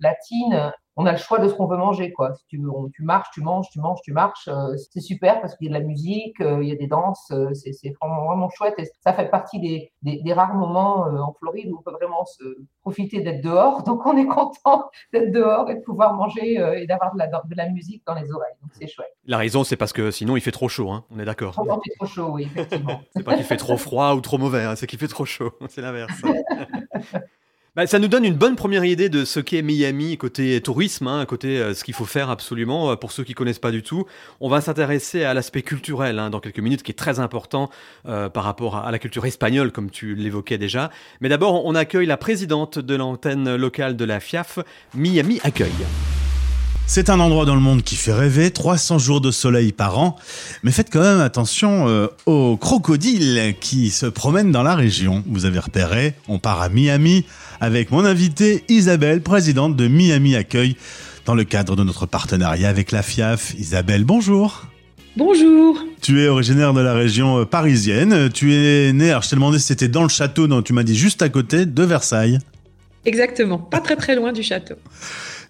latines 0.00 0.72
on 0.96 1.06
a 1.06 1.12
le 1.12 1.18
choix 1.18 1.38
de 1.38 1.48
ce 1.48 1.54
qu'on 1.54 1.66
veut 1.66 1.76
manger, 1.76 2.12
quoi. 2.12 2.34
Si 2.34 2.44
tu, 2.46 2.60
tu 2.94 3.02
marches, 3.02 3.28
tu 3.32 3.40
manges, 3.40 3.66
tu 3.70 3.80
manges, 3.80 4.00
tu 4.02 4.12
marches, 4.12 4.48
euh, 4.48 4.76
c'est 4.76 5.00
super 5.00 5.40
parce 5.40 5.56
qu'il 5.56 5.70
y 5.70 5.74
a 5.74 5.78
de 5.78 5.82
la 5.82 5.86
musique, 5.86 6.40
euh, 6.40 6.62
il 6.62 6.68
y 6.68 6.72
a 6.72 6.76
des 6.76 6.86
danses, 6.86 7.30
euh, 7.30 7.52
c'est 7.54 7.94
vraiment, 8.00 8.26
vraiment 8.26 8.50
chouette. 8.50 8.74
Et 8.78 8.84
ça 9.00 9.12
fait 9.14 9.30
partie 9.30 9.58
des, 9.58 9.92
des, 10.02 10.32
rares 10.32 10.54
moments 10.54 11.06
en 11.06 11.32
Floride 11.38 11.70
où 11.72 11.78
on 11.78 11.82
peut 11.82 11.92
vraiment 11.92 12.24
se 12.26 12.44
profiter 12.82 13.22
d'être 13.22 13.42
dehors. 13.42 13.82
Donc 13.86 14.04
on 14.04 14.16
est 14.16 14.26
content 14.26 14.90
d'être 15.12 15.32
dehors 15.32 15.70
et 15.70 15.76
de 15.76 15.80
pouvoir 15.80 16.14
manger 16.14 16.54
et 16.76 16.86
d'avoir 16.86 17.14
de 17.14 17.18
la, 17.18 17.26
de 17.26 17.56
la 17.56 17.68
musique 17.70 18.02
dans 18.06 18.14
les 18.14 18.30
oreilles. 18.30 18.54
Donc 18.60 18.72
c'est 18.74 18.86
chouette. 18.86 19.14
La 19.24 19.38
raison, 19.38 19.64
c'est 19.64 19.76
parce 19.76 19.92
que 19.92 20.10
sinon 20.10 20.36
il 20.36 20.40
fait 20.40 20.50
trop 20.50 20.68
chaud, 20.68 20.90
hein. 20.90 21.04
on 21.10 21.18
est 21.18 21.24
d'accord. 21.24 21.54
Il 21.58 21.90
fait 21.90 21.96
trop 21.96 22.06
chaud, 22.06 22.28
oui, 22.32 22.44
effectivement. 22.44 23.00
c'est 23.14 23.22
pas 23.22 23.34
qu'il 23.34 23.44
fait 23.44 23.56
trop 23.56 23.76
froid 23.76 24.14
ou 24.14 24.20
trop 24.20 24.38
mauvais, 24.38 24.64
hein, 24.64 24.76
c'est 24.76 24.86
qu'il 24.86 24.98
fait 24.98 25.08
trop 25.08 25.24
chaud, 25.24 25.52
c'est 25.68 25.80
l'inverse. 25.80 26.20
Bah, 27.74 27.86
ça 27.86 27.98
nous 27.98 28.08
donne 28.08 28.26
une 28.26 28.34
bonne 28.34 28.54
première 28.54 28.84
idée 28.84 29.08
de 29.08 29.24
ce 29.24 29.40
qu'est 29.40 29.62
Miami 29.62 30.18
côté 30.18 30.60
tourisme, 30.60 31.06
hein, 31.06 31.24
côté 31.24 31.58
euh, 31.58 31.72
ce 31.72 31.84
qu'il 31.84 31.94
faut 31.94 32.04
faire 32.04 32.28
absolument 32.28 32.90
euh, 32.90 32.96
pour 32.96 33.12
ceux 33.12 33.24
qui 33.24 33.32
connaissent 33.32 33.58
pas 33.58 33.70
du 33.70 33.82
tout. 33.82 34.04
On 34.40 34.50
va 34.50 34.60
s'intéresser 34.60 35.24
à 35.24 35.32
l'aspect 35.32 35.62
culturel 35.62 36.18
hein, 36.18 36.28
dans 36.28 36.40
quelques 36.40 36.58
minutes, 36.58 36.82
qui 36.82 36.90
est 36.90 36.94
très 36.94 37.18
important 37.18 37.70
euh, 38.06 38.28
par 38.28 38.44
rapport 38.44 38.76
à, 38.76 38.90
la 38.90 38.98
culture 38.98 39.24
espagnole, 39.24 39.72
comme 39.72 39.88
tu 39.90 40.14
l'évoquais 40.14 40.58
déjà. 40.58 40.90
Mais 41.22 41.30
d'abord, 41.30 41.64
on 41.64 41.74
accueille 41.74 42.04
la 42.04 42.18
présidente 42.18 42.78
de 42.78 42.94
l'antenne 42.94 43.56
locale 43.56 43.96
de 43.96 44.04
la 44.04 44.20
FIAF, 44.20 44.58
Miami 44.94 45.40
Accueil. 45.42 45.72
C'est 46.86 47.08
un 47.08 47.20
endroit 47.20 47.46
dans 47.46 47.54
le 47.54 47.60
monde 47.60 47.82
qui 47.82 47.96
fait 47.96 48.12
rêver, 48.12 48.50
300 48.50 48.98
jours 48.98 49.20
de 49.20 49.30
soleil 49.30 49.72
par 49.72 49.98
an, 49.98 50.16
mais 50.62 50.72
faites 50.72 50.90
quand 50.92 51.00
même 51.00 51.20
attention 51.20 52.08
aux 52.26 52.56
crocodiles 52.56 53.54
qui 53.60 53.90
se 53.90 54.06
promènent 54.06 54.52
dans 54.52 54.62
la 54.62 54.74
région. 54.74 55.24
Vous 55.26 55.46
avez 55.46 55.58
repéré, 55.58 56.14
on 56.28 56.38
part 56.38 56.60
à 56.60 56.68
Miami 56.68 57.24
avec 57.60 57.90
mon 57.90 58.04
invitée 58.04 58.64
Isabelle, 58.68 59.22
présidente 59.22 59.74
de 59.76 59.88
Miami 59.88 60.36
Accueil, 60.36 60.76
dans 61.24 61.34
le 61.34 61.44
cadre 61.44 61.76
de 61.76 61.84
notre 61.84 62.06
partenariat 62.06 62.68
avec 62.68 62.92
la 62.92 63.02
FIAF. 63.02 63.54
Isabelle, 63.58 64.04
bonjour. 64.04 64.66
Bonjour. 65.16 65.78
Tu 66.00 66.22
es 66.22 66.28
originaire 66.28 66.72
de 66.72 66.80
la 66.80 66.94
région 66.94 67.40
euh, 67.40 67.44
parisienne. 67.44 68.30
Tu 68.30 68.54
es 68.54 68.92
né, 68.92 69.10
alors 69.10 69.22
je 69.22 69.28
t'ai 69.28 69.36
demandé 69.36 69.58
si 69.58 69.66
c'était 69.66 69.88
dans 69.88 70.02
le 70.02 70.08
château, 70.08 70.46
non, 70.46 70.62
tu 70.62 70.72
m'as 70.72 70.82
dit 70.82 70.96
juste 70.96 71.22
à 71.22 71.28
côté 71.28 71.66
de 71.66 71.82
Versailles. 71.82 72.38
Exactement, 73.04 73.58
pas 73.58 73.80
très 73.80 73.96
très 73.96 74.14
loin 74.14 74.32
du 74.32 74.42
château. 74.42 74.76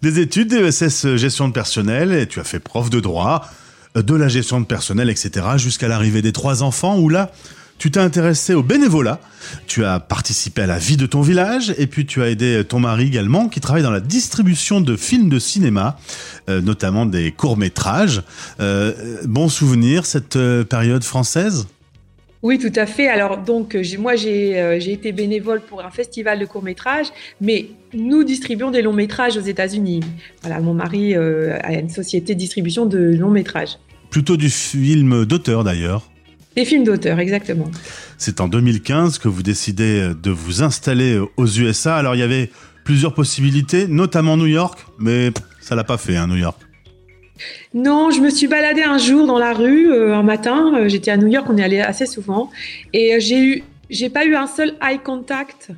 Des 0.03 0.19
études 0.19 0.49
d'ESS 0.49 1.07
euh, 1.07 1.17
gestion 1.17 1.49
de 1.49 1.53
personnel, 1.53 2.13
et 2.13 2.27
tu 2.27 2.41
as 2.41 2.45
fait 2.45 2.59
prof 2.59 2.91
de 2.91 3.01
droit, 3.01 3.49
euh, 3.97 4.03
de 4.03 4.15
la 4.15 4.29
gestion 4.29 4.61
de 4.61 4.67
personnel, 4.67 5.09
etc., 5.09 5.47
jusqu'à 5.57 5.89
l'arrivée 5.89 6.23
des 6.23 6.33
trois 6.33 6.63
enfants, 6.63 6.99
où 6.99 7.09
là, 7.09 7.31
tu 7.83 7.91
t'es 7.91 7.99
intéressé 7.99 8.55
au 8.55 8.63
bénévolat, 8.63 9.19
tu 9.67 9.85
as 9.85 9.99
participé 9.99 10.63
à 10.63 10.67
la 10.67 10.79
vie 10.79 10.97
de 10.97 11.05
ton 11.05 11.21
village 11.21 11.75
et 11.79 11.89
puis 11.89 12.07
tu 12.07 12.23
as 12.23 12.31
aidé 12.31 12.63
ton 12.65 12.79
mari 12.79 13.09
également 13.09 13.49
qui 13.49 13.61
travaille 13.61 13.83
dans 13.83 13.91
la 13.91 13.99
distribution 13.99 14.81
de 14.81 14.95
films 14.95 15.29
de 15.29 15.41
cinéma, 15.41 15.99
euh, 16.49 16.61
notamment 16.61 17.07
des 17.07 17.33
courts-métrages. 17.33 18.23
Euh, 18.61 18.93
bon 19.25 19.49
souvenir 19.49 20.07
cette 20.07 20.37
euh, 20.37 20.63
période 20.63 21.03
française? 21.03 21.67
Oui, 22.43 22.59
tout 22.59 22.73
à 22.75 22.87
fait. 22.87 23.09
Alors, 23.09 23.39
donc, 23.39 23.77
moi, 23.99 24.17
j'ai 24.17 24.93
été 24.93 25.13
bénévole 25.13 25.61
pour 25.61 25.85
un 25.85 25.91
festival 25.91 26.39
de 26.39 26.45
courts-métrages, 26.45 27.07
mais 27.41 27.69
nous 27.95 28.25
distribuons 28.25 28.71
des 28.71 28.83
longs-métrages 28.83 29.37
aux 29.37 29.43
États-Unis. 29.43 30.01
Voilà, 30.43 30.61
mon 30.61 30.75
mari 30.75 31.15
a 31.15 31.73
une 31.73 31.91
société 31.91 32.35
de 32.35 32.39
distribution 32.39 32.87
de 32.87 32.99
longs-métrages. 32.99 33.79
Plutôt 34.11 34.37
du 34.37 34.51
film 34.51 35.25
d'auteur, 35.25 35.65
d'ailleurs. 35.65 36.11
Des 36.55 36.67
films 36.67 36.85
d'auteur, 36.85 37.19
exactement. 37.19 37.71
C'est 38.19 38.41
en 38.41 38.49
2015 38.49 39.19
que 39.19 39.29
vous 39.29 39.43
décidez 39.43 40.13
de 40.23 40.31
vous 40.31 40.63
installer 40.63 41.19
aux 41.39 41.47
USA. 41.47 41.97
Alors 41.97 42.15
il 42.15 42.19
y 42.19 42.23
avait 42.23 42.51
plusieurs 42.85 43.15
possibilités, 43.15 43.87
notamment 43.87 44.37
New 44.37 44.47
York, 44.47 44.85
mais 44.99 45.31
ça 45.61 45.75
l'a 45.75 45.85
pas 45.85 45.97
fait, 45.97 46.17
hein, 46.17 46.27
New 46.27 46.37
York. 46.37 46.61
Non, 47.75 48.11
je 48.11 48.21
me 48.21 48.31
suis 48.31 48.49
baladée 48.49 48.83
un 48.83 48.99
jour 48.99 49.27
dans 49.27 49.39
la 49.39 49.53
rue 49.53 49.91
euh, 49.91 50.15
un 50.15 50.23
matin. 50.23 50.73
Euh, 50.75 50.89
j'étais 50.89 51.11
à 51.11 51.17
New 51.17 51.29
York, 51.29 51.47
on 51.49 51.57
est 51.57 51.65
allé 51.65 51.81
assez 51.81 52.07
souvent, 52.07 52.51
et 52.93 53.15
euh, 53.15 53.17
j'ai 53.19 53.39
eu, 53.39 53.65
j'ai 53.89 54.11
pas 54.11 54.25
eu 54.25 54.35
un 54.35 54.47
seul 54.47 54.75
eye 54.83 54.99
contact 54.99 55.71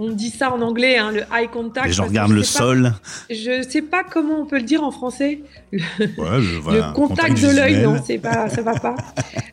on 0.00 0.10
dit 0.10 0.30
ça 0.30 0.52
en 0.52 0.62
anglais, 0.62 0.96
hein, 0.96 1.10
le 1.10 1.22
eye 1.36 1.48
contact. 1.48 1.88
Les 1.88 1.92
gens 1.92 2.06
regardent 2.06 2.30
le 2.30 2.44
sol. 2.44 2.92
je 3.28 3.66
sais 3.68 3.82
pas 3.82 4.04
comment 4.04 4.42
on 4.42 4.46
peut 4.46 4.58
le 4.58 4.62
dire 4.62 4.84
en 4.84 4.92
français. 4.92 5.40
Le, 5.72 5.80
le 5.98 6.94
contact, 6.94 7.42
de 7.42 7.48
l'œil, 7.48 7.82
non, 7.82 7.96
c'est 8.06 8.18
pas, 8.18 8.48
ça 8.48 8.62
va 8.62 8.74
pas. 8.74 8.94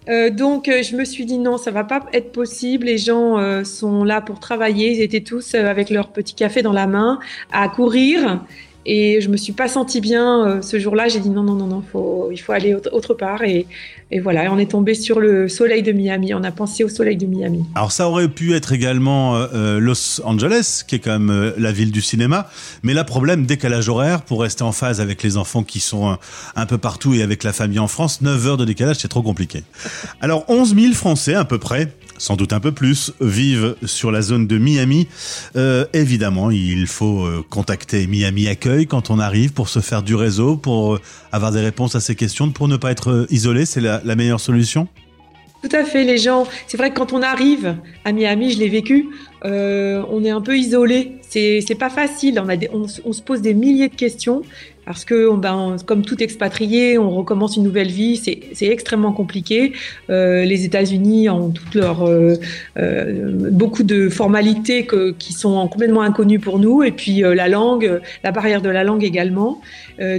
Euh, 0.07 0.29
donc, 0.29 0.67
je 0.69 0.95
me 0.95 1.03
suis 1.03 1.25
dit 1.25 1.39
non, 1.39 1.57
ça 1.57 1.72
va 1.72 1.84
pas 1.84 2.05
être 2.13 2.31
possible. 2.31 2.86
Les 2.86 3.00
gens 3.00 3.63
sont 3.63 4.03
là 4.03 4.22
pour 4.22 4.39
travailler. 4.39 4.91
Ils 4.91 5.01
étaient 5.01 5.24
tous 5.24 5.55
avec 5.55 5.89
leur 5.89 6.10
petit 6.10 6.36
café 6.36 6.62
dans 6.62 6.74
la 6.74 6.86
main 6.86 7.17
à 7.51 7.67
courir. 7.67 8.39
Et 8.85 9.19
je 9.19 9.29
me 9.29 9.37
suis 9.37 9.53
pas 9.53 9.67
sentie 9.67 9.99
bien 9.99 10.45
euh, 10.45 10.61
ce 10.61 10.79
jour-là. 10.79 11.07
J'ai 11.07 11.19
dit 11.19 11.29
non, 11.29 11.43
non, 11.43 11.55
non, 11.55 11.67
non, 11.67 11.83
faut, 11.91 12.29
il 12.31 12.37
faut 12.37 12.51
aller 12.51 12.75
autre 12.75 13.13
part. 13.13 13.43
Et, 13.43 13.65
et, 14.11 14.19
voilà, 14.19 14.51
on 14.51 14.57
est 14.59 14.69
tombé 14.69 14.93
sur 14.93 15.19
le 15.19 15.49
soleil 15.49 15.81
de 15.81 15.91
Miami. 15.91 16.33
On 16.33 16.43
a 16.43 16.51
pensé 16.51 16.83
au 16.83 16.89
soleil 16.89 17.17
de 17.17 17.25
Miami. 17.25 17.65
Alors 17.74 17.91
ça 17.91 18.07
aurait 18.07 18.27
pu 18.27 18.53
être 18.53 18.74
également 18.74 19.35
euh, 19.35 19.48
euh, 19.53 19.79
Los 19.79 20.21
Angeles, 20.24 20.83
qui 20.87 20.95
est 20.95 21.00
quand 21.00 21.17
même 21.19 21.53
la 21.57 21.71
ville 21.71 21.91
du 21.91 22.01
cinéma. 22.01 22.50
Mais 22.83 22.93
là, 22.93 23.03
problème, 23.03 23.45
décalage 23.45 23.89
horaire 23.89 24.21
pour 24.21 24.41
rester 24.41 24.63
en 24.63 24.71
phase 24.71 25.01
avec 25.01 25.24
les 25.24 25.37
enfants 25.37 25.63
qui 25.63 25.79
sont 25.79 26.17
un 26.55 26.65
peu 26.65 26.77
partout 26.77 27.13
et 27.13 27.24
avec 27.24 27.43
la 27.43 27.53
famille 27.53 27.79
en 27.79 27.87
France. 27.87 28.21
9 28.21 28.48
heures 28.48 28.57
de 28.57 28.65
décalage, 28.65 28.98
c'est 28.98 29.07
trop 29.07 29.24
compliqué. 29.24 29.63
Alors 30.21 30.45
11 30.48 30.75
000 30.75 30.93
Français 30.93 31.33
à 31.33 31.45
peu 31.45 31.57
près 31.57 31.89
sans 32.17 32.35
doute 32.35 32.53
un 32.53 32.59
peu 32.59 32.71
plus, 32.71 33.13
vivent 33.21 33.75
sur 33.85 34.11
la 34.11 34.21
zone 34.21 34.47
de 34.47 34.57
Miami. 34.57 35.07
Euh, 35.55 35.85
évidemment, 35.93 36.51
il 36.51 36.87
faut 36.87 37.25
euh, 37.25 37.43
contacter 37.49 38.07
Miami 38.07 38.47
Accueil 38.47 38.87
quand 38.87 39.09
on 39.09 39.19
arrive 39.19 39.53
pour 39.53 39.69
se 39.69 39.79
faire 39.79 40.03
du 40.03 40.15
réseau, 40.15 40.55
pour 40.55 40.95
euh, 40.95 41.01
avoir 41.31 41.51
des 41.51 41.61
réponses 41.61 41.95
à 41.95 41.99
ces 41.99 42.15
questions, 42.15 42.49
pour 42.51 42.67
ne 42.67 42.77
pas 42.77 42.91
être 42.91 43.27
isolé. 43.29 43.65
C'est 43.65 43.81
la, 43.81 44.01
meilleure 44.15 44.39
solution 44.39 44.87
tout 45.63 45.75
à 45.75 45.83
fait, 45.83 46.03
les 46.03 46.19
gens. 46.19 46.45
C'est 46.67 46.77
vrai 46.77 46.91
que 46.91 46.95
quand 46.95 47.11
on 47.11 47.23
arrive 47.23 47.75
à 48.03 48.11
Miami, 48.11 48.51
je 48.51 48.59
l'ai 48.59 48.69
vécu, 48.69 49.07
on 49.43 50.23
est 50.23 50.29
un 50.29 50.41
peu 50.41 50.55
isolé. 50.55 51.13
C'est 51.27 51.77
pas 51.79 51.89
facile. 51.89 52.39
On, 52.39 52.47
a 52.49 52.55
on, 52.71 52.87
se 53.13 53.21
pose 53.23 53.41
des 53.41 53.55
milliers 53.55 53.89
de 53.89 53.95
questions 53.95 54.43
parce 54.85 55.03
que 55.03 55.35
ben, 55.35 55.77
comme 55.85 56.03
tout 56.03 56.21
expatrié, 56.21 56.98
on 56.98 57.09
recommence 57.09 57.57
une 57.57 57.63
nouvelle 57.63 57.89
vie, 57.89 58.17
c'est 58.17 58.65
extrêmement 58.65 59.11
compliqué. 59.11 59.74
Euh, 60.09 60.45
les 60.45 60.63
États-Unis 60.63 61.29
ont 61.29 61.50
toutes 61.50 61.74
leurs 61.75 62.07
euh, 62.07 62.35
euh, 62.77 63.31
beaucoup 63.51 63.83
de 63.83 64.09
formalités 64.09 64.85
que, 64.85 65.11
qui 65.11 65.33
sont 65.33 65.67
complètement 65.67 66.01
inconnues 66.01 66.39
pour 66.39 66.59
nous, 66.59 66.83
et 66.83 66.91
puis 66.91 67.21
la 67.21 67.48
langue, 67.48 68.00
la 68.24 68.31
barrière 68.31 68.61
de 68.61 68.69
la 68.69 68.83
langue 68.83 69.03
également. 69.03 69.61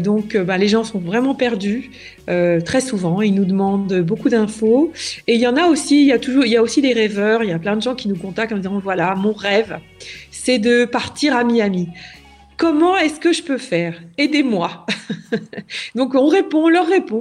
Donc, 0.00 0.36
ben, 0.36 0.56
les 0.56 0.68
gens 0.68 0.84
sont 0.84 0.98
vraiment 0.98 1.34
perdus 1.34 1.90
très 2.26 2.80
souvent. 2.80 3.22
Ils 3.22 3.34
nous 3.34 3.44
demandent 3.44 4.00
beaucoup 4.00 4.28
d'infos, 4.28 4.92
et 5.28 5.34
il 5.34 5.40
y 5.40 5.46
en 5.46 5.56
a 5.56 5.66
aussi, 5.66 6.00
il 6.00 6.08
y 6.08 6.12
a 6.12 6.18
toujours, 6.18 6.44
il 6.44 6.50
y 6.50 6.56
a 6.56 6.62
aussi 6.62 6.82
des 6.82 6.92
rêveurs. 6.92 7.44
Il 7.44 7.50
y 7.50 7.52
a 7.52 7.58
plein 7.58 7.76
de 7.76 7.82
gens 7.82 7.94
qui 7.94 8.08
nous 8.08 8.16
contactent 8.16 8.52
en 8.52 8.56
disant 8.56 8.80
voilà, 8.82 9.14
mon 9.14 9.32
rêve, 9.32 9.78
c'est 10.30 10.58
de 10.58 10.84
partir 10.84 11.36
à 11.36 11.44
Miami. 11.44 11.88
Comment 12.56 12.96
est-ce 12.96 13.20
que 13.20 13.32
je 13.32 13.42
peux 13.42 13.58
faire? 13.58 14.00
Aidez-moi. 14.16 14.86
Donc 15.94 16.14
on 16.14 16.26
répond, 16.26 16.64
on 16.64 16.68
leur 16.68 16.86
répond. 16.86 17.20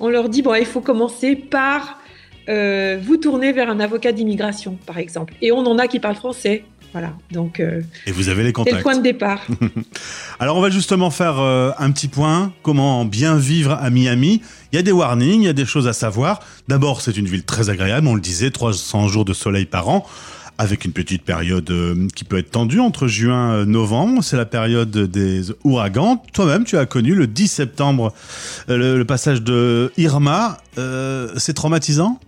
On 0.00 0.08
leur 0.08 0.28
dit, 0.28 0.42
bon, 0.42 0.54
il 0.54 0.66
faut 0.66 0.80
commencer 0.80 1.36
par 1.36 2.00
euh, 2.48 2.98
vous 3.02 3.16
tourner 3.16 3.52
vers 3.52 3.70
un 3.70 3.80
avocat 3.80 4.12
d'immigration, 4.12 4.78
par 4.86 4.98
exemple. 4.98 5.34
Et 5.40 5.52
on 5.52 5.58
en 5.60 5.78
a 5.78 5.86
qui 5.86 6.00
parlent 6.00 6.16
français. 6.16 6.64
Voilà, 6.92 7.12
donc. 7.30 7.60
Euh, 7.60 7.82
et 8.06 8.12
vous 8.12 8.28
avez 8.28 8.42
les 8.42 8.52
contacts. 8.52 8.72
C'est 8.72 8.78
le 8.78 8.82
point 8.82 8.96
de 8.96 9.02
départ. 9.02 9.46
Alors, 10.38 10.56
on 10.56 10.60
va 10.60 10.70
justement 10.70 11.10
faire 11.10 11.38
euh, 11.40 11.70
un 11.78 11.90
petit 11.90 12.08
point. 12.08 12.52
Comment 12.62 13.04
bien 13.04 13.36
vivre 13.36 13.72
à 13.72 13.90
Miami? 13.90 14.42
Il 14.72 14.76
y 14.76 14.78
a 14.78 14.82
des 14.82 14.92
warnings, 14.92 15.42
il 15.42 15.46
y 15.46 15.48
a 15.48 15.52
des 15.52 15.66
choses 15.66 15.88
à 15.88 15.92
savoir. 15.92 16.40
D'abord, 16.68 17.00
c'est 17.00 17.16
une 17.16 17.26
ville 17.26 17.44
très 17.44 17.70
agréable. 17.70 18.06
On 18.06 18.14
le 18.14 18.20
disait, 18.20 18.50
300 18.50 19.08
jours 19.08 19.24
de 19.24 19.32
soleil 19.32 19.66
par 19.66 19.88
an 19.88 20.06
avec 20.58 20.84
une 20.84 20.92
petite 20.92 21.22
période 21.22 21.70
euh, 21.70 22.08
qui 22.14 22.24
peut 22.24 22.38
être 22.38 22.50
tendue 22.50 22.80
entre 22.80 23.06
juin 23.06 23.62
et 23.62 23.66
novembre. 23.66 24.22
C'est 24.22 24.36
la 24.36 24.46
période 24.46 24.90
des 24.90 25.52
ouragans. 25.64 26.22
Toi-même, 26.32 26.64
tu 26.64 26.78
as 26.78 26.86
connu 26.86 27.14
le 27.14 27.26
10 27.26 27.48
septembre 27.48 28.12
euh, 28.68 28.96
le, 28.96 29.04
passage 29.04 29.42
de 29.42 29.92
Irma. 29.96 30.58
Euh, 30.78 31.28
c'est 31.36 31.54
traumatisant? 31.54 32.18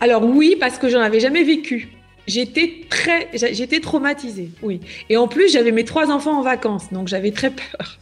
Alors 0.00 0.24
oui, 0.24 0.56
parce 0.58 0.78
que 0.78 0.88
j'en 0.88 1.00
avais 1.00 1.20
jamais 1.20 1.42
vécu. 1.42 1.88
J'étais 2.28 2.84
très, 2.90 3.30
j'étais 3.32 3.80
traumatisée, 3.80 4.50
oui. 4.62 4.80
Et 5.08 5.16
en 5.16 5.28
plus, 5.28 5.50
j'avais 5.50 5.72
mes 5.72 5.86
trois 5.86 6.10
enfants 6.10 6.38
en 6.38 6.42
vacances, 6.42 6.92
donc 6.92 7.08
j'avais 7.08 7.30
très 7.30 7.50
peur. 7.50 7.98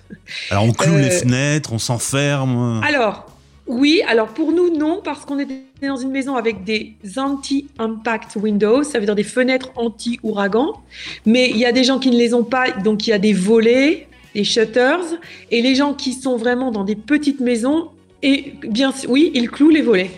Alors 0.51 0.65
on 0.65 0.73
cloue 0.73 0.97
les 0.97 1.11
fenêtres, 1.11 1.73
on 1.73 1.79
s'enferme. 1.79 2.81
Alors, 2.85 3.36
oui, 3.67 4.01
alors 4.07 4.29
pour 4.29 4.53
nous, 4.53 4.77
non, 4.77 5.01
parce 5.03 5.25
qu'on 5.25 5.39
était 5.39 5.63
dans 5.83 5.97
une 5.97 6.11
maison 6.11 6.37
avec 6.37 6.63
des 6.63 6.95
anti-impact 7.17 8.37
windows, 8.37 8.85
ça 8.85 9.01
veut 9.01 9.07
dire 9.07 9.17
des 9.17 9.25
fenêtres 9.25 9.71
anti-ouragan. 9.75 10.81
Mais 11.25 11.51
il 11.51 11.59
y 11.59 11.65
a 11.65 11.73
des 11.73 11.83
gens 11.83 11.99
qui 11.99 12.11
ne 12.11 12.17
les 12.17 12.33
ont 12.33 12.45
pas, 12.45 12.71
donc 12.71 13.07
il 13.07 13.11
y 13.11 13.13
a 13.13 13.19
des 13.19 13.33
volets, 13.33 14.07
des 14.35 14.45
shutters, 14.45 15.19
et 15.51 15.63
les 15.63 15.75
gens 15.75 15.95
qui 15.95 16.13
sont 16.13 16.37
vraiment 16.37 16.71
dans 16.71 16.85
des 16.85 16.97
petites 16.97 17.41
maisons, 17.41 17.89
et 18.23 18.55
bien 18.69 18.93
oui, 19.09 19.33
ils 19.35 19.51
clouent 19.51 19.71
les 19.71 19.83
volets. 19.83 20.11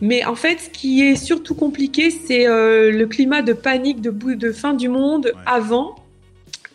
Mais 0.00 0.24
en 0.24 0.36
fait, 0.36 0.60
ce 0.60 0.70
qui 0.70 1.02
est 1.02 1.16
surtout 1.16 1.54
compliqué, 1.54 2.10
c'est 2.10 2.46
euh, 2.46 2.92
le 2.92 3.06
climat 3.06 3.42
de 3.42 3.52
panique, 3.52 4.00
de, 4.00 4.10
de 4.10 4.52
fin 4.52 4.74
du 4.74 4.88
monde 4.88 5.32
avant 5.46 5.96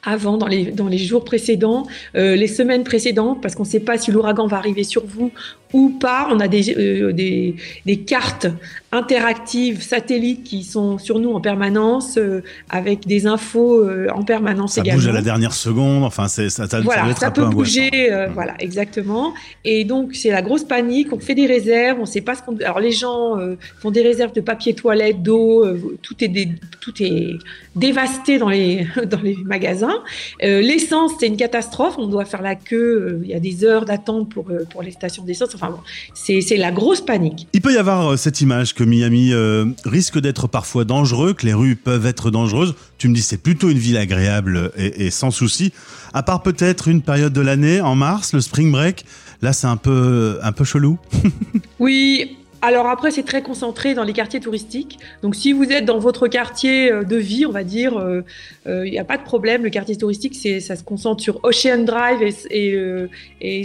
avant, 0.03 0.37
dans 0.37 0.47
les, 0.47 0.65
dans 0.65 0.87
les 0.87 0.97
jours 0.97 1.23
précédents, 1.23 1.85
euh, 2.15 2.35
les 2.35 2.47
semaines 2.47 2.83
précédentes, 2.83 3.41
parce 3.41 3.55
qu'on 3.55 3.63
ne 3.63 3.67
sait 3.67 3.79
pas 3.79 3.97
si 3.97 4.11
l'ouragan 4.11 4.47
va 4.47 4.57
arriver 4.57 4.83
sur 4.83 5.05
vous 5.05 5.31
ou 5.73 5.89
pas. 5.89 6.27
On 6.31 6.39
a 6.39 6.47
des, 6.47 6.75
euh, 6.75 7.11
des, 7.13 7.55
des, 7.85 7.97
cartes 7.97 8.47
interactives 8.91 9.83
satellites 9.83 10.43
qui 10.43 10.63
sont 10.63 10.97
sur 10.97 11.19
nous 11.19 11.31
en 11.31 11.41
permanence, 11.41 12.17
euh, 12.17 12.41
avec 12.69 13.05
des 13.05 13.27
infos 13.27 13.83
euh, 13.83 14.07
en 14.13 14.23
permanence 14.23 14.73
ça 14.73 14.81
également. 14.81 14.99
bouge 14.99 15.07
à 15.07 15.11
la 15.11 15.21
dernière 15.21 15.53
seconde. 15.53 16.03
Enfin, 16.03 16.27
c'est 16.27 16.49
ça, 16.49 16.67
ça, 16.67 16.81
voilà, 16.81 17.07
ça, 17.13 17.19
ça 17.19 17.31
peut 17.31 17.45
bouger. 17.45 18.11
Euh, 18.11 18.27
voilà, 18.33 18.55
exactement. 18.59 19.33
Et 19.63 19.83
donc 19.83 20.15
c'est 20.15 20.31
la 20.31 20.41
grosse 20.41 20.63
panique. 20.63 21.13
On 21.13 21.19
fait 21.19 21.35
des 21.35 21.45
réserves. 21.45 21.99
On 21.99 22.05
sait 22.05 22.21
pas 22.21 22.33
ce 22.35 22.41
qu'on. 22.41 22.57
Alors 22.57 22.79
les 22.79 22.91
gens 22.91 23.37
font 23.79 23.91
des 23.91 24.01
réserves 24.01 24.33
de 24.33 24.41
papier 24.41 24.73
toilette, 24.73 25.21
d'eau. 25.21 25.65
tout 26.01 26.15
est 26.23 26.49
tout 26.81 26.93
est 27.01 27.37
dévasté 27.75 28.39
dans 28.39 28.49
les 28.49 28.87
dans 29.05 29.21
les 29.21 29.37
magasins. 29.45 29.99
L'essence 30.41 31.11
c'est 31.19 31.27
une 31.27 31.37
catastrophe. 31.37 31.95
On 31.97 32.07
doit 32.07 32.25
faire 32.25 32.41
la 32.41 32.55
queue. 32.55 33.19
Il 33.23 33.29
y 33.29 33.35
a 33.35 33.39
des 33.39 33.63
heures 33.63 33.85
d'attente 33.85 34.29
pour 34.29 34.47
pour 34.71 34.81
les 34.81 34.91
stations 34.91 35.23
d'essence. 35.23 35.53
Enfin 35.53 35.69
bon, 35.69 35.79
c'est 36.13 36.57
la 36.57 36.71
grosse 36.71 37.01
panique. 37.01 37.47
Il 37.53 37.61
peut 37.61 37.73
y 37.73 37.77
avoir 37.77 38.17
cette 38.17 38.41
image 38.41 38.73
que 38.79 38.85
Miami 38.85 39.33
euh, 39.33 39.65
risque 39.83 40.19
d'être 40.19 40.47
parfois 40.47 40.85
dangereux, 40.85 41.33
que 41.33 41.45
les 41.45 41.53
rues 41.53 41.75
peuvent 41.75 42.05
être 42.05 42.31
dangereuses. 42.31 42.75
Tu 42.97 43.09
me 43.09 43.13
dis 43.13 43.21
c'est 43.21 43.41
plutôt 43.41 43.69
une 43.69 43.77
ville 43.77 43.97
agréable 43.97 44.71
et, 44.77 45.11
sans 45.11 45.31
souci. 45.31 45.73
À 46.13 46.23
part 46.23 46.43
peut-être 46.43 46.87
une 46.87 47.01
période 47.01 47.33
de 47.33 47.41
l'année, 47.41 47.81
en 47.81 47.95
mars, 47.95 48.31
le 48.31 48.39
spring 48.39 48.71
break, 48.71 49.03
là 49.41 49.51
c'est 49.51 49.67
un 49.67 49.75
peu, 49.75 50.39
un 50.41 50.53
peu 50.53 50.63
chelou. 50.63 50.97
oui, 51.79 52.37
alors 52.61 52.87
après, 52.87 53.11
c'est 53.11 53.23
très 53.23 53.41
concentré 53.41 53.95
dans 53.95 54.05
les 54.05 54.13
quartiers 54.13 54.39
touristiques. 54.39 54.97
Donc 55.23 55.35
si 55.35 55.51
vous 55.51 55.65
êtes 55.65 55.83
dans 55.83 55.99
votre 55.99 56.29
quartier 56.29 56.89
de 56.89 57.15
vie, 57.17 57.45
on 57.45 57.51
va 57.51 57.65
dire, 57.65 57.91
il 57.95 58.71
euh, 58.71 58.89
n'y 58.89 58.97
euh, 58.97 59.01
a 59.01 59.03
pas 59.03 59.17
de 59.17 59.23
problème. 59.23 59.61
Le 59.63 59.69
quartier 59.69 59.97
touristique, 59.97 60.35
c'est, 60.35 60.61
ça 60.61 60.77
se 60.77 60.83
concentre 60.83 61.21
sur 61.21 61.43
Ocean 61.43 61.83
Drive 61.83 62.21
et, 62.49 62.75
euh, 62.75 63.09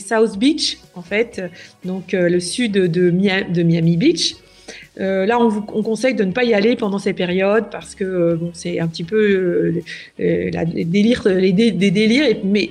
South 0.00 0.36
Beach, 0.38 0.78
en 0.96 1.02
fait, 1.02 1.40
donc 1.84 2.14
le 2.14 2.40
sud 2.40 2.72
de 2.72 3.10
Miami 3.10 3.96
Beach. 3.96 4.34
Euh, 5.00 5.26
là, 5.26 5.38
on, 5.40 5.48
vous, 5.48 5.66
on 5.72 5.82
conseille 5.82 6.14
de 6.14 6.24
ne 6.24 6.32
pas 6.32 6.44
y 6.44 6.54
aller 6.54 6.76
pendant 6.76 6.98
ces 6.98 7.12
périodes 7.12 7.70
parce 7.70 7.94
que 7.94 8.34
bon, 8.34 8.50
c'est 8.52 8.80
un 8.80 8.88
petit 8.88 9.04
peu 9.04 9.82
la, 10.18 10.64
les 10.64 10.84
délires, 10.84 11.22
les 11.26 11.52
dé, 11.52 11.70
des 11.72 11.90
délires, 11.90 12.36
mais 12.44 12.70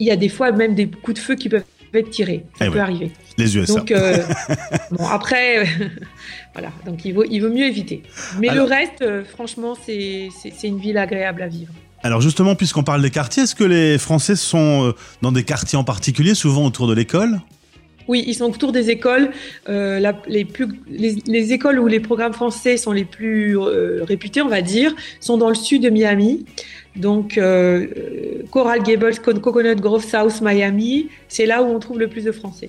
il 0.00 0.06
y 0.06 0.10
a 0.10 0.16
des 0.16 0.28
fois 0.28 0.52
même 0.52 0.74
des 0.74 0.86
coups 0.86 1.14
de 1.20 1.22
feu 1.24 1.34
qui 1.34 1.48
peuvent 1.48 1.64
être 1.94 2.10
tirés. 2.10 2.44
Ça 2.58 2.66
Eh 2.66 2.70
peut 2.70 2.80
arriver. 2.80 3.10
Les 3.38 3.56
USA. 3.56 3.74
Donc, 3.74 3.90
euh, 3.90 4.18
bon, 4.90 5.06
après, 5.06 5.64
voilà, 6.54 6.70
donc 6.86 7.04
il 7.04 7.14
vaut, 7.14 7.24
il 7.24 7.40
vaut 7.40 7.50
mieux 7.50 7.66
éviter. 7.66 8.02
Mais 8.38 8.48
Alors- 8.48 8.66
le 8.66 8.74
reste, 8.74 9.02
euh, 9.02 9.24
franchement, 9.24 9.74
c'est 9.84 10.28
une 10.64 10.78
ville 10.78 10.98
agréable 10.98 11.42
à 11.42 11.48
vivre. 11.48 11.72
Alors 12.04 12.20
justement, 12.20 12.56
puisqu'on 12.56 12.82
parle 12.82 13.00
des 13.00 13.10
quartiers, 13.10 13.44
est-ce 13.44 13.54
que 13.54 13.62
les 13.62 13.96
Français 13.96 14.34
sont 14.34 14.88
euh, 14.88 14.92
dans 15.22 15.30
des 15.30 15.44
quartiers 15.44 15.78
en 15.78 15.84
particulier, 15.84 16.34
souvent 16.34 16.66
autour 16.66 16.88
de 16.88 16.94
l'école? 16.94 17.40
Oui, 18.08 18.24
ils 18.26 18.34
sont 18.34 18.46
autour 18.50 18.72
des 18.72 18.90
écoles. 18.90 19.30
Euh, 19.68 19.98
la- 20.00 20.20
les, 20.26 20.44
plus, 20.44 20.66
les, 20.88 21.16
les 21.26 21.52
écoles 21.52 21.78
où 21.78 21.86
les 21.86 22.00
programmes 22.00 22.32
français 22.32 22.76
sont 22.76 22.92
les 22.92 23.04
plus 23.04 23.58
euh, 23.58 24.04
réputés, 24.04 24.42
on 24.42 24.48
va 24.48 24.62
dire, 24.62 24.94
sont 25.20 25.36
dans 25.38 25.48
le 25.48 25.54
sud 25.54 25.82
de 25.82 25.90
Miami. 25.90 26.44
Donc, 26.96 27.38
euh, 27.38 27.86
Coral 28.50 28.82
Gables, 28.82 29.18
Co- 29.24 29.32
Coconut 29.38 29.76
Grove, 29.76 30.04
South 30.04 30.40
Miami, 30.42 31.08
c'est 31.28 31.46
là 31.46 31.62
où 31.62 31.66
on 31.66 31.78
trouve 31.78 31.98
le 31.98 32.08
plus 32.08 32.24
de 32.24 32.32
Français. 32.32 32.68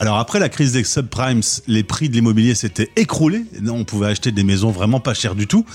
Alors 0.00 0.18
après 0.18 0.38
la 0.38 0.48
crise 0.48 0.72
des 0.74 0.84
subprimes, 0.84 1.40
les 1.66 1.82
prix 1.82 2.08
de 2.08 2.14
l'immobilier 2.14 2.54
s'étaient 2.54 2.88
écroulés. 2.94 3.42
On 3.68 3.82
pouvait 3.84 4.06
acheter 4.06 4.30
des 4.30 4.44
maisons 4.44 4.70
vraiment 4.70 5.00
pas 5.00 5.12
chères 5.12 5.34
du 5.34 5.48
tout. 5.48 5.66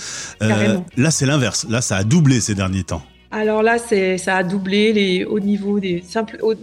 Là, 0.95 1.11
c'est 1.11 1.25
l'inverse. 1.25 1.65
Là, 1.69 1.81
ça 1.81 1.97
a 1.97 2.03
doublé 2.05 2.39
ces 2.39 2.55
derniers 2.55 2.83
temps. 2.83 3.03
Alors 3.35 3.63
là, 3.63 3.79
ça 3.79 4.37
a 4.37 4.43
doublé 4.43 4.93
les, 4.93 5.25
au 5.25 5.39
niveau 5.39 5.79
des 5.79 6.03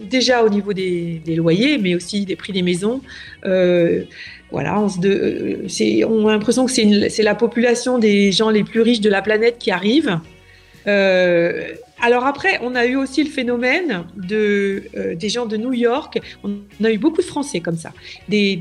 déjà 0.09 0.45
au 0.45 0.49
niveau 0.49 0.73
des, 0.73 1.21
loyers, 1.27 1.79
mais 1.79 1.97
aussi 1.97 2.25
des 2.25 2.37
prix 2.37 2.53
des 2.53 2.63
maisons. 2.63 3.01
Euh, 3.45 4.05
voilà, 4.53 4.79
on, 4.79 4.89
se 4.89 5.01
euh, 5.05 6.07
on 6.09 6.29
a 6.29 6.31
l'impression 6.31 6.67
que 6.67 6.71
c'est 6.71 7.23
la 7.25 7.35
population 7.35 7.99
des 7.99 8.31
gens 8.31 8.51
les 8.51 8.63
plus 8.63 8.83
riches 8.83 9.01
de 9.01 9.11
la 9.11 9.21
planète 9.21 9.59
qui 9.59 9.73
arrive. 9.73 10.21
Euh, 10.87 11.73
alors 12.01 12.27
après, 12.27 12.59
on 12.63 12.75
a 12.75 12.87
eu 12.87 12.97
aussi 12.97 13.23
le 13.23 13.31
phénomène 13.31 14.05
de, 14.17 14.85
euh, 14.97 15.15
des 15.15 15.29
gens 15.29 15.47
de 15.47 15.57
New 15.57 15.73
York. 15.73 16.19
On 16.43 16.85
a 16.85 16.91
eu 16.91 16.99
beaucoup 16.99 17.21
de 17.21 17.27
Français 17.27 17.61
comme 17.61 17.77
ça, 17.77 17.93
des, 18.29 18.57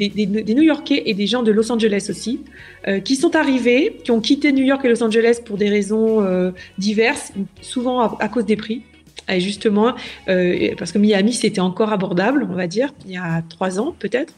New-Yorkais 0.48 1.04
et 1.06 1.14
des 1.14 1.28
gens 1.28 1.44
de 1.44 1.52
Los 1.52 1.72
Angeles 1.72 2.08
aussi, 2.10 2.42
euh, 2.88 3.00
qui 3.00 3.16
sont 3.16 3.36
arrivés, 3.36 3.98
qui 4.04 4.12
ont 4.12 4.20
quitté 4.20 4.52
New 4.52 4.64
York 4.64 4.84
et 4.84 4.90
Los 4.90 5.04
Angeles 5.04 5.40
pour 5.44 5.58
des 5.58 5.70
raisons 5.70 6.22
euh, 6.22 6.52
diverses, 6.78 7.32
souvent 7.62 8.18
à, 8.18 8.28
cause 8.28 8.46
des 8.46 8.58
prix. 8.58 8.84
Et 9.32 9.40
justement, 9.40 9.94
parce 10.26 10.92
que 10.92 10.98
Miami, 10.98 11.34
c'était 11.34 11.60
encore 11.60 11.94
abordable, 11.94 12.48
on 12.50 12.56
va 12.56 12.66
dire, 12.66 12.92
il 13.06 13.12
y 13.12 13.18
a 13.18 13.44
trois 13.48 13.80
ans 13.80 13.94
peut-être. 14.00 14.34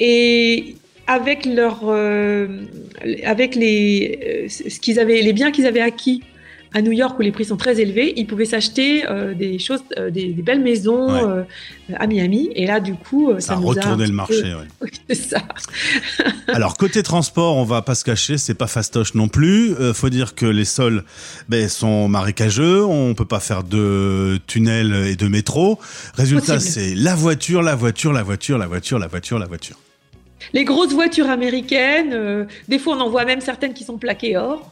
Et 0.00 0.76
avec 1.06 1.46
avec 3.22 3.54
les, 3.54 4.46
ce 4.48 4.98
avaient, 4.98 5.20
les 5.20 5.32
biens 5.34 5.50
qu'ils 5.50 5.66
avaient 5.66 5.82
acquis 5.82 6.22
à 6.76 6.82
New 6.82 6.90
York 6.92 7.16
où 7.18 7.22
les 7.22 7.30
prix 7.30 7.44
sont 7.44 7.56
très 7.56 7.80
élevés, 7.80 8.12
ils 8.16 8.26
pouvaient 8.26 8.44
s'acheter 8.44 9.06
euh, 9.08 9.32
des 9.32 9.60
choses, 9.60 9.84
euh, 9.96 10.10
des, 10.10 10.32
des 10.32 10.42
belles 10.42 10.60
maisons 10.60 11.06
Ouais. 11.12 11.22
euh, 11.22 11.42
à 11.96 12.06
Miami. 12.08 12.50
Et 12.56 12.66
là, 12.66 12.80
du 12.80 12.94
coup, 12.94 13.32
Ça 13.34 13.40
ça, 13.40 13.52
a 13.54 13.56
nous 13.60 13.66
retourné 13.68 14.04
a 14.04 14.06
le 14.08 14.12
marché. 14.12 14.42
ouais. 14.82 14.88
C'est 15.08 15.14
ça. 15.14 15.38
Alors 16.48 16.76
côté 16.76 17.02
transport, 17.02 17.56
on 17.56 17.64
va 17.64 17.80
pas 17.82 17.94
se 17.94 18.04
cacher, 18.04 18.38
c'est 18.38 18.54
pas 18.54 18.66
fastoche 18.66 19.14
non 19.14 19.28
plus. 19.28 19.74
Faut 19.94 20.08
dire 20.10 20.34
que 20.34 20.46
les 20.46 20.64
sols 20.64 21.04
ben, 21.48 21.68
sont 21.68 22.08
marécageux, 22.08 22.84
on 22.84 23.14
peut 23.14 23.24
pas 23.24 23.40
faire 23.40 23.62
de 23.62 24.38
tunnels 24.46 24.94
et 25.06 25.16
de 25.16 25.28
métro. 25.28 25.78
Résultat, 26.14 26.58
c'est 26.60 26.94
la 26.94 27.14
voiture, 27.14 27.62
la 27.62 27.76
voiture, 27.76 28.12
la 28.12 28.22
voiture, 28.22 28.58
la 28.58 28.66
voiture, 28.66 28.98
la 28.98 29.06
voiture, 29.06 29.38
la 29.38 29.46
voiture. 29.46 29.76
Les 30.52 30.64
grosses 30.64 30.92
voitures 30.92 31.30
américaines, 31.30 32.46
des 32.68 32.78
fois 32.78 32.96
on 32.96 33.00
en 33.00 33.08
voit 33.10 33.24
même 33.24 33.40
certaines 33.40 33.72
qui 33.74 33.84
sont 33.84 33.96
plaquées 33.96 34.36
or. 34.36 34.70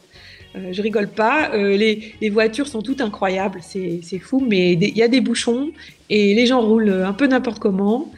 Euh, 0.55 0.71
je 0.71 0.81
rigole 0.81 1.07
pas. 1.07 1.51
Euh, 1.53 1.75
les, 1.75 2.13
les 2.21 2.29
voitures 2.29 2.67
sont 2.67 2.81
toutes 2.81 3.01
incroyables, 3.01 3.61
c'est 3.63 4.19
fou, 4.19 4.45
mais 4.47 4.73
il 4.73 4.97
y 4.97 5.01
a 5.01 5.07
des 5.07 5.21
bouchons 5.21 5.71
et 6.09 6.33
les 6.35 6.45
gens 6.45 6.61
roulent 6.61 7.03
un 7.05 7.13
peu 7.13 7.27
n'importe 7.27 7.59
comment. 7.59 8.11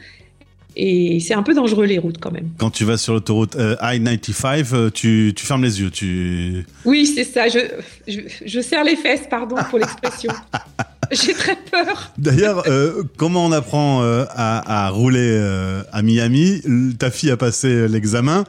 Et 0.77 1.19
c'est 1.21 1.33
un 1.33 1.43
peu 1.43 1.53
dangereux 1.53 1.85
les 1.85 1.97
routes 1.97 2.17
quand 2.19 2.31
même. 2.31 2.49
Quand 2.57 2.69
tu 2.69 2.83
vas 2.83 2.97
sur 2.97 3.13
l'autoroute 3.13 3.55
euh, 3.55 3.77
I-95, 3.81 4.73
euh, 4.73 4.89
tu, 4.89 5.33
tu 5.35 5.45
fermes 5.45 5.63
les 5.63 5.79
yeux. 5.79 5.89
Tu... 5.89 6.65
Oui, 6.83 7.05
c'est 7.05 7.23
ça. 7.23 7.47
Je, 7.47 7.59
je, 8.07 8.19
je 8.45 8.59
serre 8.59 8.83
les 8.83 8.97
fesses, 8.97 9.27
pardon 9.29 9.55
pour 9.69 9.79
l'expression. 9.79 10.33
J'ai 11.11 11.33
très 11.33 11.55
peur. 11.55 12.11
D'ailleurs, 12.17 12.63
euh, 12.67 13.03
comment 13.17 13.45
on 13.45 13.51
apprend 13.51 14.01
euh, 14.01 14.25
à, 14.29 14.85
à 14.85 14.89
rouler 14.89 15.37
euh, 15.39 15.83
à 15.91 16.01
Miami? 16.01 16.61
Ta 16.97 17.11
fille 17.11 17.31
a 17.31 17.37
passé 17.37 17.87
l'examen. 17.87 18.43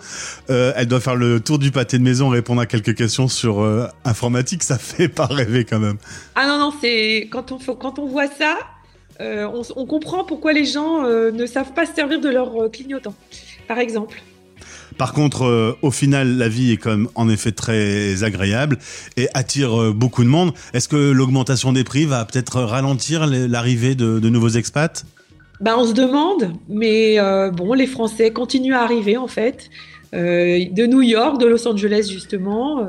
Elle 0.48 0.86
doit 0.86 1.00
faire 1.00 1.16
le 1.16 1.40
tour 1.40 1.58
du 1.58 1.70
pâté 1.70 1.98
de 1.98 2.02
maison, 2.02 2.28
répondre 2.28 2.60
à 2.60 2.66
quelques 2.66 2.94
questions 2.94 3.28
sur 3.28 3.64
informatique. 4.04 4.62
Ça 4.62 4.78
fait 4.78 5.08
pas 5.08 5.26
rêver 5.26 5.64
quand 5.64 5.78
même. 5.78 5.96
Ah 6.34 6.46
non, 6.46 6.58
non, 6.58 6.72
c'est 6.80 7.28
quand 7.30 7.52
on, 7.52 7.58
quand 7.74 7.98
on 7.98 8.06
voit 8.06 8.28
ça, 8.28 8.56
on, 9.20 9.62
on 9.76 9.86
comprend 9.86 10.24
pourquoi 10.24 10.52
les 10.52 10.64
gens 10.64 11.02
ne 11.02 11.46
savent 11.46 11.72
pas 11.72 11.86
se 11.86 11.94
servir 11.94 12.20
de 12.20 12.28
leur 12.28 12.70
clignotant, 12.70 13.14
par 13.68 13.78
exemple. 13.78 14.22
Par 14.98 15.12
contre, 15.12 15.44
euh, 15.44 15.76
au 15.82 15.90
final, 15.90 16.36
la 16.36 16.48
vie 16.48 16.72
est 16.72 16.76
quand 16.76 17.04
en 17.14 17.28
effet 17.28 17.52
très 17.52 18.24
agréable 18.24 18.78
et 19.16 19.28
attire 19.34 19.80
euh, 19.80 19.92
beaucoup 19.92 20.24
de 20.24 20.28
monde. 20.28 20.52
Est-ce 20.72 20.88
que 20.88 21.10
l'augmentation 21.10 21.72
des 21.72 21.84
prix 21.84 22.06
va 22.06 22.24
peut-être 22.24 22.60
ralentir 22.62 23.26
l'arrivée 23.26 23.94
de, 23.94 24.28
nouveaux 24.28 24.48
expats? 24.48 25.04
Ben, 25.60 25.74
on 25.76 25.84
se 25.84 25.92
demande, 25.92 26.52
mais 26.68 27.18
euh, 27.18 27.50
bon, 27.50 27.72
les 27.72 27.86
Français 27.86 28.30
continuent 28.30 28.74
à 28.74 28.82
arriver 28.82 29.16
en 29.16 29.28
fait, 29.28 29.70
de 30.12 30.86
New 30.86 31.02
York, 31.02 31.38
de 31.40 31.46
Los 31.46 31.66
Angeles 31.68 32.08
justement. 32.10 32.88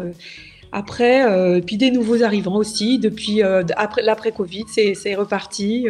Après, 0.72 1.26
euh, 1.26 1.62
puis 1.62 1.78
des 1.78 1.92
nouveaux 1.92 2.24
arrivants 2.24 2.56
aussi. 2.56 3.00
Depuis 3.00 3.44
euh, 3.44 3.64
après 3.76 4.02
l'après 4.02 4.32
Covid, 4.32 4.66
c'est 4.68 5.16
reparti. 5.16 5.88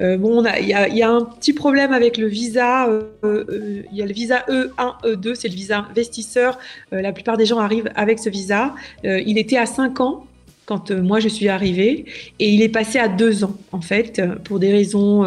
Euh, 0.00 0.16
bon, 0.16 0.44
il 0.60 0.66
y 0.66 0.96
y 0.98 1.02
a 1.02 1.10
un 1.10 1.24
petit 1.24 1.52
problème 1.52 1.92
avec 1.92 2.16
le 2.16 2.26
visa. 2.26 2.88
Il 3.22 3.84
y 3.92 4.02
a 4.02 4.06
le 4.06 4.12
visa 4.12 4.44
E1, 4.48 5.02
E2, 5.04 5.34
c'est 5.34 5.48
le 5.48 5.54
visa 5.54 5.86
investisseur. 5.90 6.58
La 6.92 7.12
plupart 7.12 7.36
des 7.36 7.46
gens 7.46 7.58
arrivent 7.58 7.90
avec 7.94 8.18
ce 8.18 8.28
visa. 8.28 8.74
Il 9.04 9.38
était 9.38 9.58
à 9.58 9.66
5 9.66 10.00
ans 10.00 10.24
quand 10.66 10.90
moi 10.90 11.18
je 11.18 11.28
suis 11.28 11.48
arrivée 11.48 12.04
et 12.38 12.50
il 12.50 12.60
est 12.62 12.68
passé 12.68 12.98
à 12.98 13.08
2 13.08 13.44
ans 13.44 13.56
en 13.72 13.80
fait 13.80 14.22
pour 14.44 14.58
des 14.58 14.70
raisons 14.70 15.24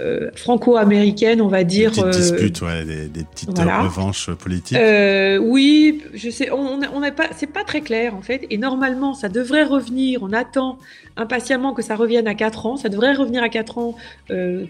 euh, 0.00 0.30
franco-américaines, 0.36 1.40
on 1.40 1.48
va 1.48 1.64
Des 1.64 1.76
dire. 1.76 1.90
petites 1.90 2.04
euh, 2.04 2.10
disputes, 2.10 2.60
ouais, 2.62 2.84
des, 2.84 3.06
des 3.08 3.24
petites 3.24 3.50
voilà. 3.54 3.82
revanches 3.82 4.30
politiques. 4.32 4.76
euh, 4.78 5.38
oui, 5.38 6.02
je 6.14 6.30
sais, 6.30 6.50
on 6.50 6.80
on 6.94 7.00
n'est 7.00 7.12
pas, 7.12 7.28
c'est 7.36 7.46
pas 7.46 7.64
très 7.64 7.80
clair 7.80 8.14
en 8.14 8.22
fait. 8.22 8.46
Et 8.50 8.58
normalement, 8.58 9.14
ça 9.14 9.28
devrait 9.28 9.64
revenir. 9.64 10.22
On 10.22 10.32
attend 10.32 10.78
impatiemment 11.16 11.72
que 11.74 11.82
ça 11.82 11.96
revienne 11.96 12.26
à 12.28 12.34
4 12.34 12.66
ans. 12.66 12.76
Ça 12.76 12.88
devrait 12.88 13.14
revenir 13.14 13.42
à 13.42 13.48
4 13.48 13.78
ans 13.78 13.96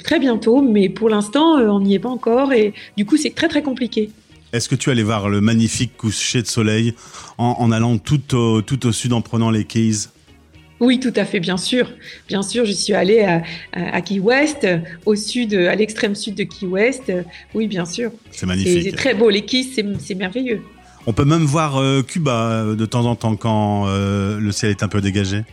très 0.03 0.19
bientôt, 0.19 0.63
mais 0.63 0.89
pour 0.89 1.09
l'instant, 1.09 1.55
on 1.57 1.81
n'y 1.81 1.95
est 1.95 1.99
pas 1.99 2.09
encore. 2.09 2.53
Et 2.53 2.73
du 2.97 3.05
coup, 3.05 3.17
c'est 3.17 3.35
très 3.35 3.49
très 3.49 3.63
compliqué. 3.63 4.11
Est-ce 4.53 4.69
que 4.69 4.75
tu 4.77 4.91
allais 4.91 5.03
voir 5.03 5.29
le 5.29 5.41
magnifique 5.41 5.97
coucher 5.97 6.41
de 6.41 6.47
soleil 6.47 6.95
en, 7.37 7.57
en 7.59 7.73
allant 7.73 7.99
tout 7.99 8.35
au, 8.35 8.63
tout 8.63 8.87
au 8.87 8.93
sud 8.93 9.13
en 9.13 9.21
prenant 9.21 9.51
les 9.51 9.65
Keys? 9.65 10.09
Oui, 10.81 11.01
tout 11.01 11.13
à 11.17 11.25
fait, 11.25 11.41
bien 11.41 11.57
sûr. 11.57 11.91
Bien 12.29 12.43
sûr, 12.43 12.65
je 12.67 12.73
suis 12.73 12.93
allée 12.93 13.27
à, 13.73 14.01
Key 14.03 14.19
West, 14.19 14.67
au 15.07 15.15
sud, 15.15 15.55
à 15.55 15.75
l'extrême 15.75 16.15
sud 16.15 16.35
de 16.35 16.45
Key 16.45 16.67
West. 16.67 17.13
Oui, 17.55 17.67
bien 17.67 17.87
sûr. 17.87 18.11
C'est 18.31 18.47
magnifique. 18.47 18.83
C'est 18.83 18.97
très 18.97 19.15
beau. 19.15 19.31
Les 19.31 19.43
Keys, 19.43 19.71
c'est 19.99 20.15
merveilleux. 20.15 20.63
On 21.07 21.13
peut 21.13 21.25
même 21.25 21.45
voir 21.45 21.77
euh, 21.77 22.03
Cuba 22.03 22.51
euh, 22.51 22.75
de 22.75 22.85
temps 22.85 23.07
en 23.07 23.15
temps 23.15 23.37
quand 23.37 23.87
euh, 23.87 24.41
le 24.41 24.53
ciel 24.53 24.73
est 24.73 24.83
un 24.83 24.89
peu 24.89 25.01
dégagé. 25.01 25.45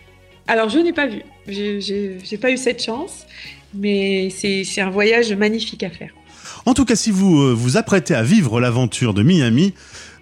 Alors, 0.47 0.67
je 0.69 0.79
n'ai 0.79 0.93
pas 0.93 1.07
vu. 1.07 1.21
J'ai 1.47 2.37
pas 2.41 2.51
eu 2.51 2.57
cette 2.57 2.83
chance, 2.83 3.25
mais 3.73 4.29
c'est 4.31 4.81
un 4.81 4.89
voyage 4.89 5.31
magnifique 5.33 5.83
à 5.83 5.89
faire. 5.89 6.09
En 6.65 6.73
tout 6.73 6.85
cas, 6.85 6.95
si 6.95 7.11
vous 7.11 7.55
vous 7.55 7.77
apprêtez 7.77 8.15
à 8.15 8.23
vivre 8.23 8.59
l'aventure 8.59 9.13
de 9.13 9.21
Miami, 9.21 9.73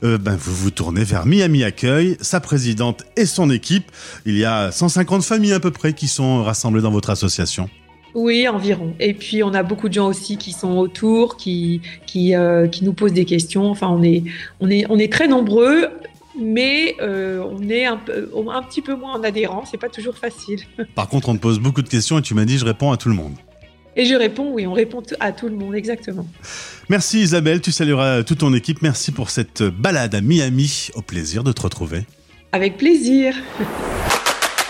ben, 0.02 0.36
vous 0.36 0.56
vous 0.56 0.72
tournez 0.72 1.04
vers 1.04 1.26
Miami 1.26 1.64
Accueil, 1.64 2.18
sa 2.22 2.40
présidente 2.40 3.04
et 3.18 3.26
son 3.26 3.50
équipe. 3.50 3.92
Il 4.26 4.38
y 4.38 4.46
a 4.46 4.72
150 4.72 5.24
familles 5.24 5.54
à 5.54 5.60
peu 5.60 5.72
près 5.72 5.94
qui 5.94 6.08
sont 6.08 6.44
rassemblées 6.44 6.82
dans 6.82 6.92
votre 6.92 7.10
association. 7.10 7.70
Oui, 8.14 8.48
environ. 8.48 8.94
Et 9.00 9.14
puis 9.14 9.44
on 9.44 9.54
a 9.54 9.64
beaucoup 9.64 9.88
de 9.88 9.94
gens 9.94 10.08
aussi 10.08 10.38
qui 10.38 10.52
sont 10.52 10.78
autour, 10.78 11.38
qui 11.38 11.82
qui, 12.06 12.36
euh, 12.36 12.68
qui 12.68 12.84
nous 12.84 12.94
posent 12.94 13.14
des 13.14 13.26
questions. 13.26 13.70
Enfin, 13.70 13.88
on 13.88 14.04
est 14.04 14.24
on 14.60 14.70
est 14.70 14.86
on 14.90 14.98
est 15.00 15.12
très 15.12 15.28
nombreux, 15.28 15.88
mais 16.40 16.96
euh, 17.02 17.44
on 17.50 17.70
est 17.70 17.86
un, 17.86 17.98
peu, 17.98 18.30
un 18.50 18.64
petit 18.64 18.82
peu 18.82 18.96
moins 18.96 19.14
en 19.14 19.24
adhérence. 19.24 19.70
C'est 19.72 19.78
pas 19.78 19.90
toujours 19.90 20.18
facile. 20.18 20.60
Par 20.96 21.08
contre, 21.08 21.30
on 21.30 21.36
te 21.36 21.40
pose 21.40 21.60
beaucoup 21.60 21.82
de 21.82 21.90
questions 21.90 22.20
et 22.20 22.22
tu 22.22 22.34
m'as 22.34 22.46
dit 22.46 22.58
je 22.58 22.66
réponds 22.66 22.92
à 22.92 22.98
tout 22.98 23.10
le 23.10 23.16
monde. 23.16 23.36
Et 23.96 24.06
je 24.06 24.16
réponds, 24.16 24.52
oui, 24.54 24.66
on 24.66 24.74
répond 24.74 25.04
à 25.20 25.32
tout 25.32 25.48
le 25.48 25.56
monde, 25.56 25.76
exactement. 25.76 26.26
Merci 26.90 27.22
Isabelle, 27.22 27.62
tu 27.62 27.72
salueras 27.72 28.24
toute 28.24 28.40
ton 28.40 28.54
équipe. 28.54 28.82
Merci 28.82 29.12
pour 29.12 29.30
cette 29.30 29.64
balade 29.64 30.16
à 30.16 30.22
Miami. 30.22 30.90
Au 30.96 31.02
plaisir 31.02 31.44
de 31.44 31.52
te 31.52 31.62
retrouver. 31.62 32.06
Avec 32.52 32.78
plaisir. 32.78 33.36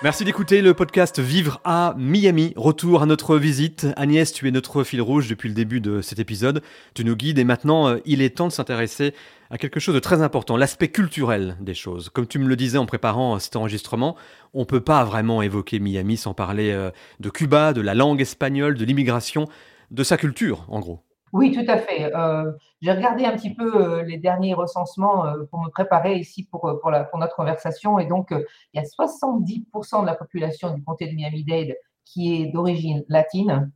Merci 0.00 0.24
d'écouter 0.24 0.62
le 0.62 0.74
podcast 0.74 1.18
Vivre 1.18 1.60
à 1.64 1.92
Miami. 1.98 2.52
Retour 2.54 3.02
à 3.02 3.06
notre 3.06 3.36
visite. 3.36 3.88
Agnès, 3.96 4.32
tu 4.32 4.46
es 4.46 4.52
notre 4.52 4.84
fil 4.84 5.02
rouge 5.02 5.28
depuis 5.28 5.48
le 5.48 5.56
début 5.56 5.80
de 5.80 6.02
cet 6.02 6.20
épisode. 6.20 6.62
Tu 6.94 7.04
nous 7.04 7.16
guides 7.16 7.40
et 7.40 7.42
maintenant, 7.42 7.88
euh, 7.88 7.96
il 8.04 8.22
est 8.22 8.36
temps 8.36 8.46
de 8.46 8.52
s'intéresser 8.52 9.12
à 9.50 9.58
quelque 9.58 9.80
chose 9.80 9.96
de 9.96 10.00
très 10.00 10.22
important, 10.22 10.56
l'aspect 10.56 10.86
culturel 10.86 11.56
des 11.60 11.74
choses. 11.74 12.10
Comme 12.10 12.28
tu 12.28 12.38
me 12.38 12.46
le 12.46 12.54
disais 12.54 12.78
en 12.78 12.86
préparant 12.86 13.40
cet 13.40 13.56
enregistrement, 13.56 14.14
on 14.54 14.60
ne 14.60 14.66
peut 14.66 14.80
pas 14.80 15.02
vraiment 15.02 15.42
évoquer 15.42 15.80
Miami 15.80 16.16
sans 16.16 16.32
parler 16.32 16.70
euh, 16.70 16.92
de 17.18 17.28
Cuba, 17.28 17.72
de 17.72 17.80
la 17.80 17.94
langue 17.94 18.20
espagnole, 18.20 18.76
de 18.76 18.84
l'immigration, 18.84 19.48
de 19.90 20.04
sa 20.04 20.16
culture, 20.16 20.64
en 20.68 20.78
gros. 20.78 21.07
Oui, 21.32 21.52
tout 21.52 21.70
à 21.70 21.78
fait. 21.78 22.14
Euh, 22.14 22.52
j'ai 22.80 22.92
regardé 22.92 23.24
un 23.24 23.32
petit 23.32 23.54
peu 23.54 23.74
euh, 23.74 24.02
les 24.02 24.18
derniers 24.18 24.54
recensements 24.54 25.26
euh, 25.26 25.44
pour 25.50 25.60
me 25.60 25.68
préparer 25.68 26.16
ici 26.16 26.44
pour, 26.44 26.78
pour, 26.80 26.90
la, 26.90 27.04
pour 27.04 27.18
notre 27.18 27.36
conversation. 27.36 27.98
Et 27.98 28.06
donc, 28.06 28.28
il 28.30 28.44
y 28.74 28.78
a 28.78 28.82
70% 28.82 30.02
de 30.02 30.06
la 30.06 30.14
population 30.14 30.72
du 30.74 30.82
comté 30.82 31.06
de 31.08 31.14
Miami-Dade 31.14 31.76
qui 32.04 32.40
est 32.42 32.46
d'origine 32.46 33.04
latine 33.08 33.70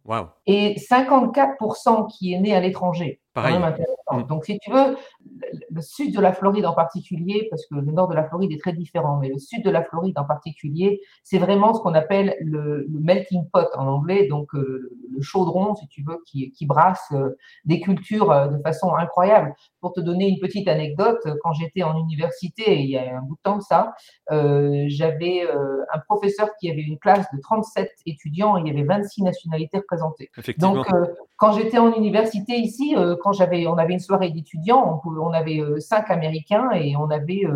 et 0.46 0.76
54% 0.76 2.10
qui 2.10 2.32
est 2.32 2.40
né 2.40 2.54
à 2.54 2.60
l'étranger. 2.60 3.20
Pareil. 3.34 3.58
Mm. 3.58 4.22
Donc, 4.24 4.44
si 4.46 4.58
tu 4.58 4.70
veux, 4.70 4.96
le 5.70 5.80
sud 5.80 6.14
de 6.14 6.20
la 6.20 6.32
Floride 6.32 6.66
en 6.66 6.74
particulier, 6.74 7.46
parce 7.50 7.66
que 7.66 7.74
le 7.74 7.92
nord 7.92 8.08
de 8.08 8.14
la 8.14 8.24
Floride 8.24 8.52
est 8.52 8.60
très 8.60 8.72
différent, 8.72 9.18
mais 9.18 9.28
le 9.28 9.38
sud 9.38 9.64
de 9.64 9.70
la 9.70 9.82
Floride 9.82 10.18
en 10.18 10.24
particulier, 10.24 11.00
c'est 11.24 11.38
vraiment 11.38 11.74
ce 11.74 11.80
qu'on 11.80 11.94
appelle 11.94 12.36
le, 12.40 12.86
melting 12.88 13.48
pot 13.52 13.68
en 13.74 13.86
anglais, 13.86 14.28
donc 14.28 14.54
euh, 14.54 14.90
le 15.10 15.20
chaudron, 15.20 15.74
si 15.74 15.88
tu 15.88 16.04
veux, 16.06 16.18
qui, 16.26 16.52
qui 16.52 16.66
brasse 16.66 17.08
euh, 17.12 17.36
des 17.64 17.80
cultures 17.80 18.30
euh, 18.30 18.48
de 18.48 18.58
façon 18.62 18.94
incroyable. 18.94 19.54
Pour 19.80 19.92
te 19.92 20.00
donner 20.00 20.28
une 20.28 20.38
petite 20.38 20.68
anecdote, 20.68 21.18
quand 21.42 21.52
j'étais 21.54 21.82
en 21.82 21.98
université, 21.98 22.80
il 22.80 22.90
y 22.90 22.96
a 22.96 23.16
un 23.16 23.22
bout 23.22 23.34
de 23.34 23.40
temps 23.42 23.58
que 23.58 23.64
ça, 23.64 23.94
j'avais 24.30 25.42
un 25.92 25.98
professeur 26.06 26.50
qui 26.60 26.70
avait 26.70 26.82
une 26.82 26.98
classe 26.98 27.26
de 27.34 27.40
37 27.40 27.90
étudiants 28.06 28.56
et 28.56 28.60
il 28.60 28.68
y 28.68 28.70
avait 28.70 28.84
26 28.84 29.22
nationalités 29.22 29.78
représentées. 29.78 30.30
Donc, 30.58 30.86
quand 31.36 31.52
j'étais 31.52 31.78
en 31.78 31.92
université 31.92 32.52
ici, 32.52 32.94
quand 33.24 33.32
j'avais, 33.32 33.66
on 33.66 33.76
avait 33.76 33.94
une 33.94 33.98
soirée 33.98 34.30
d'étudiants, 34.30 35.00
on, 35.04 35.11
avait 35.32 35.60
euh, 35.60 35.80
cinq 35.80 36.10
Américains 36.10 36.70
et 36.72 36.96
on 36.96 37.10
avait 37.10 37.42
15-20 37.44 37.48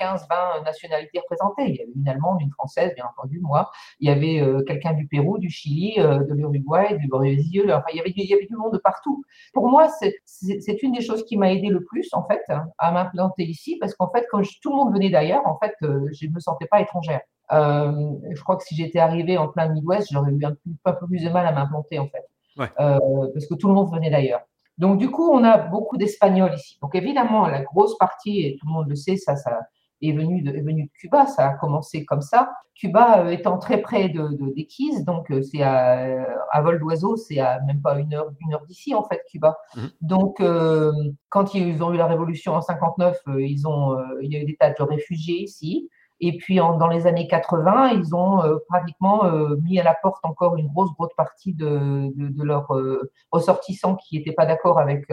euh, 0.00 0.62
nationalités 0.64 1.18
représentées. 1.18 1.68
Il 1.68 1.76
y 1.76 1.82
avait 1.82 1.92
une 1.94 2.08
Allemande, 2.08 2.40
une 2.40 2.50
Française, 2.50 2.92
bien 2.94 3.04
entendu, 3.06 3.40
moi. 3.40 3.70
Il 4.00 4.08
y 4.08 4.12
avait 4.12 4.40
euh, 4.40 4.62
quelqu'un 4.62 4.92
du 4.92 5.06
Pérou, 5.06 5.38
du 5.38 5.50
Chili, 5.50 5.94
de 5.96 6.34
l'Uruguay, 6.34 6.96
du 6.98 7.08
Brésil. 7.08 7.72
Enfin, 7.72 7.86
il 7.92 7.96
y, 7.96 8.00
avait, 8.00 8.12
il 8.14 8.24
y 8.24 8.34
avait 8.34 8.46
du 8.46 8.56
monde 8.56 8.72
de 8.72 8.78
partout. 8.78 9.24
Pour 9.52 9.68
moi, 9.68 9.88
c'est 10.26 10.82
une 10.82 10.92
des 10.92 11.02
choses 11.02 11.24
qui 11.24 11.36
m'a 11.36 11.52
aidé 11.52 11.68
le 11.68 11.84
plus, 11.84 12.08
en 12.12 12.24
fait, 12.24 12.42
à 12.78 12.92
m'implanter 12.92 13.44
ici, 13.44 13.76
parce 13.80 13.94
qu'en 13.94 14.10
fait, 14.10 14.26
quand 14.30 14.42
tout 14.62 14.70
le 14.70 14.76
monde 14.76 14.92
venait 14.92 15.10
d'ailleurs, 15.10 15.46
en 15.46 15.58
fait, 15.58 15.74
je 15.80 16.26
ne 16.26 16.32
me 16.32 16.40
sentais 16.40 16.66
pas 16.66 16.80
étrangère. 16.80 17.20
je 17.50 18.42
crois 18.42 18.56
que 18.56 18.64
si 18.64 18.74
j'étais 18.74 18.98
arrivée 18.98 19.38
en 19.38 19.48
plein 19.48 19.68
Midwest, 19.68 20.08
j'aurais 20.10 20.32
eu 20.32 20.44
un 20.44 20.54
peu, 20.84 21.06
plus 21.06 21.24
de 21.24 21.30
mal 21.30 21.46
à 21.46 21.52
m'implanter, 21.52 21.98
en 21.98 22.08
fait. 22.08 22.26
parce 22.56 23.46
que 23.46 23.54
tout 23.54 23.68
le 23.68 23.74
monde 23.74 23.92
venait 23.92 24.10
d'ailleurs. 24.10 24.42
Donc, 24.78 24.98
du 24.98 25.10
coup, 25.10 25.30
on 25.30 25.44
a 25.44 25.58
beaucoup 25.58 25.96
d'Espagnols 25.96 26.54
ici. 26.54 26.78
Donc, 26.80 26.94
évidemment, 26.94 27.46
la 27.46 27.62
grosse 27.62 27.96
partie, 27.98 28.40
et 28.40 28.56
tout 28.58 28.66
le 28.66 28.72
monde 28.72 28.88
le 28.88 28.96
sait, 28.96 29.16
ça, 29.16 29.36
ça 29.36 29.60
est 30.02 30.12
venu 30.12 30.42
de, 30.42 30.50
est 30.50 30.62
venu 30.62 30.84
de 30.84 30.90
Cuba. 30.98 31.26
Ça 31.26 31.48
a 31.48 31.54
commencé 31.54 32.04
comme 32.04 32.22
ça. 32.22 32.50
Cuba 32.74 33.24
euh, 33.24 33.30
étant 33.30 33.58
très 33.58 33.80
près 33.80 34.08
de, 34.08 34.28
de 34.28 35.04
donc 35.04 35.30
euh, 35.30 35.42
c'est 35.42 35.62
à, 35.62 36.24
à, 36.50 36.62
vol 36.62 36.78
d'oiseau, 36.78 37.16
c'est 37.16 37.38
à 37.38 37.60
même 37.60 37.82
pas 37.82 37.98
une 37.98 38.14
heure, 38.14 38.32
une 38.40 38.54
heure 38.54 38.64
d'ici 38.66 38.94
en 38.94 39.04
fait, 39.04 39.22
Cuba. 39.30 39.56
Mhm. 39.76 39.90
Donc, 40.00 40.40
euh, 40.40 40.92
quand 41.28 41.54
ils 41.54 41.82
ont 41.82 41.92
eu 41.92 41.96
la 41.96 42.06
révolution 42.06 42.54
en 42.54 42.62
59, 42.62 43.18
ils 43.38 43.66
ont, 43.66 43.96
il 44.22 44.32
y 44.32 44.36
a 44.36 44.40
eu 44.40 44.44
des 44.44 44.56
tas 44.56 44.70
de 44.70 44.82
réfugiés 44.82 45.42
ici. 45.42 45.88
Et 46.24 46.36
puis, 46.36 46.58
dans 46.58 46.86
les 46.86 47.08
années 47.08 47.26
80, 47.26 47.94
ils 47.94 48.14
ont 48.14 48.44
euh, 48.44 48.58
pratiquement 48.68 49.24
euh, 49.24 49.56
mis 49.64 49.80
à 49.80 49.82
la 49.82 49.92
porte 49.92 50.24
encore 50.24 50.56
une 50.56 50.68
grosse, 50.68 50.92
grosse 50.92 51.12
partie 51.16 51.52
de, 51.52 52.12
leurs 52.44 52.72
euh, 52.76 53.10
ressortissants 53.32 53.96
qui 53.96 54.16
n'étaient 54.16 54.32
pas 54.32 54.46
d'accord 54.46 54.78
avec, 54.78 55.10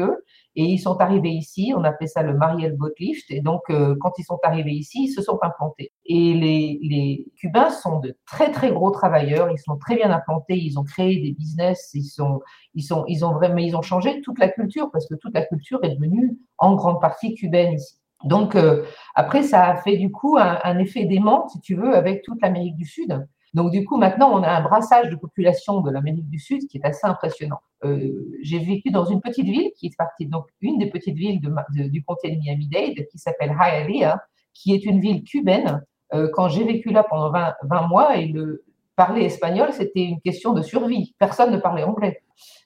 eux. 0.00 0.24
Et 0.56 0.64
ils 0.64 0.78
sont 0.78 0.96
arrivés 0.96 1.30
ici, 1.30 1.72
on 1.76 1.84
appelait 1.84 2.08
ça 2.08 2.24
le 2.24 2.34
Mariel 2.34 2.76
Boatlift. 2.76 3.30
Et 3.30 3.40
donc, 3.40 3.62
quand 3.68 4.18
ils 4.18 4.24
sont 4.24 4.40
arrivés 4.42 4.72
ici, 4.72 5.04
ils 5.04 5.12
se 5.12 5.22
sont 5.22 5.38
implantés. 5.42 5.92
Et 6.04 6.34
les, 6.34 6.80
les, 6.82 7.26
Cubains 7.36 7.70
sont 7.70 8.00
de 8.00 8.16
très, 8.26 8.50
très 8.50 8.72
gros 8.72 8.90
travailleurs. 8.90 9.52
Ils 9.52 9.58
sont 9.58 9.76
très 9.76 9.94
bien 9.94 10.10
implantés. 10.10 10.56
Ils 10.56 10.76
ont 10.76 10.82
créé 10.82 11.22
des 11.22 11.30
business. 11.30 11.90
Ils, 11.94 12.02
sont, 12.02 12.40
ils, 12.74 12.82
sont, 12.82 13.04
ils 13.06 13.24
ont 13.24 13.32
vraiment, 13.32 13.58
ils 13.58 13.76
ont 13.76 13.82
changé 13.82 14.20
toute 14.22 14.40
la 14.40 14.48
culture 14.48 14.90
parce 14.90 15.06
que 15.06 15.14
toute 15.14 15.34
la 15.34 15.42
culture 15.42 15.78
est 15.84 15.94
devenue 15.94 16.36
en 16.58 16.74
grande 16.74 17.00
partie 17.00 17.36
cubaine 17.36 17.74
ici. 17.74 17.97
Donc, 18.24 18.56
euh, 18.56 18.84
après, 19.14 19.42
ça 19.42 19.66
a 19.66 19.76
fait 19.76 19.96
du 19.96 20.10
coup 20.10 20.36
un, 20.38 20.78
effet 20.78 21.04
d'aimant, 21.04 21.48
si 21.48 21.60
tu 21.60 21.74
veux, 21.74 21.94
avec 21.94 22.22
toute 22.22 22.40
l'Amérique 22.42 22.76
du 22.76 22.84
Sud. 22.84 23.26
Donc, 23.54 23.70
du 23.70 23.84
coup, 23.84 23.96
maintenant, 23.96 24.30
on 24.32 24.42
a 24.42 24.50
un 24.50 24.60
brassage 24.62 25.08
de 25.08 25.16
population 25.16 25.80
de 25.80 25.90
l'Amérique 25.90 26.28
du 26.28 26.38
Sud 26.38 26.66
qui 26.68 26.78
est 26.78 26.84
assez 26.84 27.06
impressionnant. 27.06 27.60
Euh, 27.84 28.38
j'ai 28.42 28.58
vécu 28.58 28.90
dans 28.90 29.04
une 29.04 29.20
petite 29.20 29.46
ville 29.46 29.70
qui 29.76 29.86
est 29.86 29.96
partie, 29.96 30.26
donc 30.26 30.46
une 30.60 30.78
des 30.78 30.90
petites 30.90 31.16
villes 31.16 31.40
du 31.70 32.02
comté 32.02 32.30
de 32.30 32.38
Miami-Dade, 32.38 33.06
qui 33.10 33.18
s'appelle 33.18 33.56
Hialeah, 33.58 34.20
qui 34.52 34.74
est 34.74 34.84
une 34.84 35.00
ville 35.00 35.22
cubaine. 35.22 35.82
Euh, 36.14 36.28
quand 36.32 36.48
j'ai 36.48 36.64
vécu 36.64 36.90
là 36.90 37.04
pendant 37.08 37.30
20, 37.30 37.54
20 37.62 37.86
mois, 37.86 38.16
et 38.16 38.26
le 38.26 38.64
parler 38.96 39.22
espagnol, 39.22 39.72
c'était 39.72 40.02
une 40.02 40.20
question 40.20 40.52
de 40.52 40.62
survie. 40.62 41.14
Personne 41.18 41.52
ne 41.52 41.58
parlait 41.58 41.84
anglais. 41.84 42.20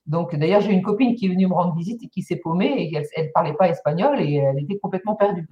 Donc, 0.07 0.35
d'ailleurs, 0.35 0.61
j'ai 0.61 0.73
une 0.73 0.83
copine 0.83 1.15
qui 1.15 1.27
est 1.27 1.29
venue 1.29 1.47
me 1.47 1.55
rendre 1.55 1.75
visite 1.77 2.03
et 2.03 2.09
qui 2.09 2.23
s'est 2.23 2.37
paumée 2.37 2.75
et 2.83 2.93
elle 3.15 3.27
ne 3.27 3.33
parlait 3.33 3.55
pas 3.55 3.69
espagnol 3.69 4.21
et 4.21 4.35
elle 4.35 4.59
était 4.59 4.79
complètement 4.79 5.15
perdue. 5.15 5.47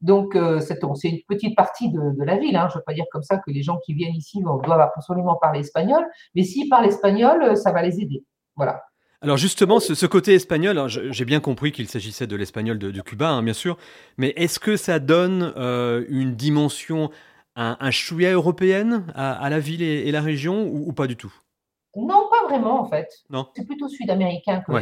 Donc, 0.00 0.36
euh, 0.36 0.60
c'est 0.60 0.82
une 0.82 1.20
petite 1.28 1.56
partie 1.56 1.90
de, 1.90 2.24
la 2.24 2.36
ville. 2.36 2.56
Hein. 2.56 2.68
Je 2.68 2.74
ne 2.74 2.78
veux 2.78 2.84
pas 2.84 2.94
dire 2.94 3.04
comme 3.10 3.22
ça 3.22 3.36
que 3.38 3.50
les 3.50 3.62
gens 3.62 3.78
qui 3.84 3.94
viennent 3.94 4.14
ici 4.14 4.42
doivent 4.42 4.90
absolument 4.96 5.36
parler 5.36 5.60
espagnol, 5.60 6.04
mais 6.34 6.44
s'ils 6.44 6.68
parlent 6.68 6.86
espagnol, 6.86 7.42
euh, 7.42 7.54
ça 7.54 7.72
va 7.72 7.82
les 7.82 8.00
aider. 8.00 8.24
Voilà. 8.56 8.82
Alors 9.20 9.38
justement, 9.38 9.80
ce, 9.80 10.06
côté 10.06 10.34
espagnol, 10.34 10.78
j'ai 10.88 11.24
bien 11.24 11.40
compris 11.40 11.72
qu'il 11.72 11.88
s'agissait 11.88 12.26
de 12.26 12.36
l'espagnol 12.36 12.78
de, 12.78 13.00
Cuba, 13.00 13.30
hein, 13.30 13.42
bien 13.42 13.54
sûr, 13.54 13.78
mais 14.18 14.34
est-ce 14.36 14.58
que 14.58 14.76
ça 14.76 14.98
donne 14.98 15.54
euh, 15.56 16.04
une 16.10 16.34
dimension, 16.34 17.10
un, 17.56 17.78
un 17.80 17.90
chouïa 17.90 18.32
européenne 18.32 19.06
à, 19.14 19.48
la 19.48 19.60
ville 19.60 19.80
et, 19.80 20.12
la 20.12 20.20
région 20.20 20.66
ou 20.70 20.92
pas 20.92 21.06
du 21.06 21.16
tout? 21.16 21.32
Non, 21.96 22.28
pas 22.30 22.48
vraiment 22.48 22.80
en 22.80 22.88
fait. 22.88 23.08
Non. 23.30 23.46
C'est 23.54 23.64
plutôt 23.64 23.88
sud-américain 23.88 24.60
que, 24.60 24.72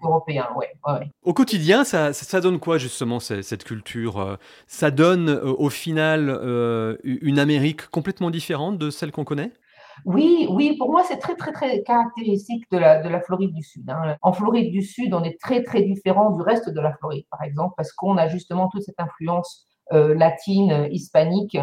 qu'européen. 0.00 0.48
Ouais, 0.56 1.10
Au 1.22 1.32
quotidien, 1.32 1.84
ça, 1.84 2.12
ça, 2.12 2.40
donne 2.40 2.60
quoi 2.60 2.78
justement 2.78 3.18
cette 3.20 3.64
culture 3.64 4.20
euh, 4.20 4.36
Ça 4.66 4.90
donne 4.90 5.28
euh, 5.28 5.52
au 5.58 5.68
final 5.68 6.28
euh, 6.30 6.96
une 7.04 7.38
Amérique 7.38 7.88
complètement 7.88 8.30
différente 8.30 8.78
de 8.78 8.90
celle 8.90 9.10
qu'on 9.10 9.24
connaît? 9.24 9.52
Oui, 10.04 10.46
oui, 10.50 10.76
pour 10.78 10.90
moi, 10.90 11.02
c'est 11.04 11.18
très, 11.18 11.34
très, 11.34 11.50
très 11.50 11.82
caractéristique 11.82 12.64
de 12.70 12.78
la, 12.78 13.02
de 13.02 13.08
la 13.08 13.20
Floride 13.20 13.52
du 13.52 13.62
Sud. 13.62 13.90
Hein. 13.90 14.16
En 14.22 14.32
Floride 14.32 14.70
du 14.70 14.82
Sud, 14.82 15.12
on 15.12 15.24
est 15.24 15.40
très, 15.40 15.64
très 15.64 15.82
différent 15.82 16.30
du 16.30 16.42
reste 16.42 16.70
de 16.70 16.80
la 16.80 16.92
Floride, 16.92 17.26
par 17.30 17.42
exemple, 17.42 17.74
parce 17.76 17.92
qu'on 17.92 18.16
a 18.16 18.28
justement 18.28 18.68
toute 18.68 18.82
cette 18.82 19.00
influence 19.00 19.66
euh, 19.92 20.14
latine, 20.14 20.86
hispanique, 20.92 21.56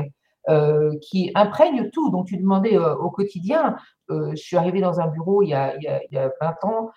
euh, 0.47 0.91
qui 1.01 1.31
imprègne 1.33 1.89
tout. 1.89 2.11
Donc, 2.11 2.27
tu 2.27 2.37
demandais 2.37 2.77
euh, 2.77 2.95
au 2.97 3.09
quotidien. 3.09 3.75
Euh, 4.11 4.29
je 4.31 4.35
suis 4.35 4.57
arrivée 4.57 4.79
dans 4.79 4.99
un 4.99 5.07
bureau 5.07 5.41
il 5.41 5.49
y 5.49 5.53
a, 5.55 5.75
il 5.77 5.83
y 5.83 5.87
a, 5.87 6.03
il 6.03 6.13
y 6.13 6.19
a 6.19 6.31
20 6.39 6.63
ans 6.65 6.91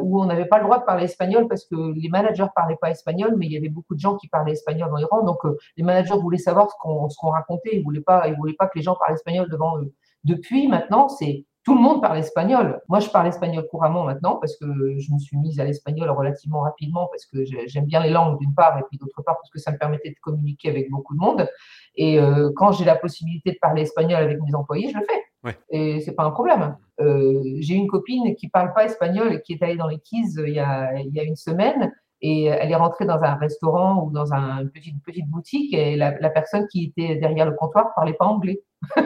où 0.00 0.22
on 0.22 0.26
n'avait 0.26 0.44
pas 0.44 0.58
le 0.58 0.64
droit 0.64 0.78
de 0.78 0.84
parler 0.84 1.04
espagnol 1.04 1.48
parce 1.48 1.64
que 1.64 1.74
les 1.74 2.08
managers 2.08 2.46
parlaient 2.54 2.78
pas 2.80 2.90
espagnol, 2.90 3.34
mais 3.36 3.46
il 3.46 3.52
y 3.52 3.56
avait 3.56 3.68
beaucoup 3.68 3.96
de 3.96 4.00
gens 4.00 4.16
qui 4.16 4.28
parlaient 4.28 4.52
espagnol 4.52 4.88
dans 4.90 4.96
les 4.96 5.04
rangs. 5.04 5.24
Donc, 5.24 5.40
les 5.76 5.82
managers 5.82 6.14
voulaient 6.14 6.38
savoir 6.38 6.70
ce 6.70 6.76
qu'on 6.80 7.08
qu'on 7.18 7.30
racontait. 7.30 7.70
Ils 7.72 7.82
voulaient 7.82 8.00
pas, 8.00 8.28
ils 8.28 8.36
voulaient 8.36 8.54
pas 8.54 8.66
que 8.66 8.78
les 8.78 8.82
gens 8.82 8.94
parlent 8.94 9.14
espagnol 9.14 9.48
devant 9.50 9.78
eux. 9.78 9.92
Depuis, 10.22 10.68
maintenant, 10.68 11.08
c'est 11.08 11.46
tout 11.64 11.74
le 11.74 11.80
monde 11.80 12.02
parle 12.02 12.18
espagnol. 12.18 12.80
Moi, 12.88 12.98
je 12.98 13.08
parle 13.08 13.28
espagnol 13.28 13.66
couramment 13.70 14.04
maintenant 14.04 14.36
parce 14.36 14.56
que 14.56 14.66
je 14.66 15.12
me 15.12 15.18
suis 15.18 15.36
mise 15.36 15.60
à 15.60 15.64
l'espagnol 15.64 16.10
relativement 16.10 16.60
rapidement 16.60 17.08
parce 17.10 17.24
que 17.24 17.44
j'aime 17.44 17.84
bien 17.84 18.02
les 18.02 18.10
langues 18.10 18.38
d'une 18.38 18.54
part 18.54 18.76
et 18.78 18.82
puis 18.88 18.98
d'autre 18.98 19.22
part 19.22 19.36
parce 19.36 19.50
que 19.50 19.60
ça 19.60 19.70
me 19.70 19.78
permettait 19.78 20.10
de 20.10 20.16
communiquer 20.20 20.70
avec 20.70 20.90
beaucoup 20.90 21.14
de 21.14 21.20
monde. 21.20 21.48
Et 21.94 22.18
euh, 22.18 22.50
quand 22.56 22.72
j'ai 22.72 22.84
la 22.84 22.96
possibilité 22.96 23.52
de 23.52 23.58
parler 23.60 23.82
espagnol 23.82 24.22
avec 24.22 24.40
mes 24.42 24.54
employés, 24.54 24.90
je 24.90 24.98
le 24.98 25.04
fais. 25.04 25.22
Ouais. 25.44 25.56
Et 25.70 26.00
c'est 26.00 26.14
pas 26.14 26.24
un 26.24 26.30
problème. 26.30 26.76
Euh, 27.00 27.42
j'ai 27.60 27.74
une 27.74 27.86
copine 27.86 28.34
qui 28.34 28.48
parle 28.48 28.72
pas 28.72 28.84
espagnol 28.84 29.32
et 29.32 29.40
qui 29.42 29.52
est 29.52 29.62
allée 29.62 29.76
dans 29.76 29.88
les 29.88 29.98
Keys 29.98 30.38
euh, 30.38 30.48
il 30.48 30.54
y 30.54 30.60
a, 30.60 30.94
il 30.98 31.14
y 31.14 31.20
a 31.20 31.24
une 31.24 31.36
semaine 31.36 31.92
et 32.20 32.44
elle 32.44 32.70
est 32.70 32.76
rentrée 32.76 33.04
dans 33.04 33.20
un 33.20 33.34
restaurant 33.34 34.04
ou 34.04 34.10
dans 34.12 34.32
un, 34.32 34.62
une 34.62 34.70
petite, 34.70 35.02
petite 35.02 35.28
boutique 35.28 35.74
et 35.74 35.96
la, 35.96 36.18
la 36.18 36.30
personne 36.30 36.68
qui 36.68 36.84
était 36.84 37.16
derrière 37.16 37.46
le 37.46 37.56
comptoir 37.56 37.92
parlait 37.94 38.12
pas 38.12 38.26
anglais. 38.26 38.62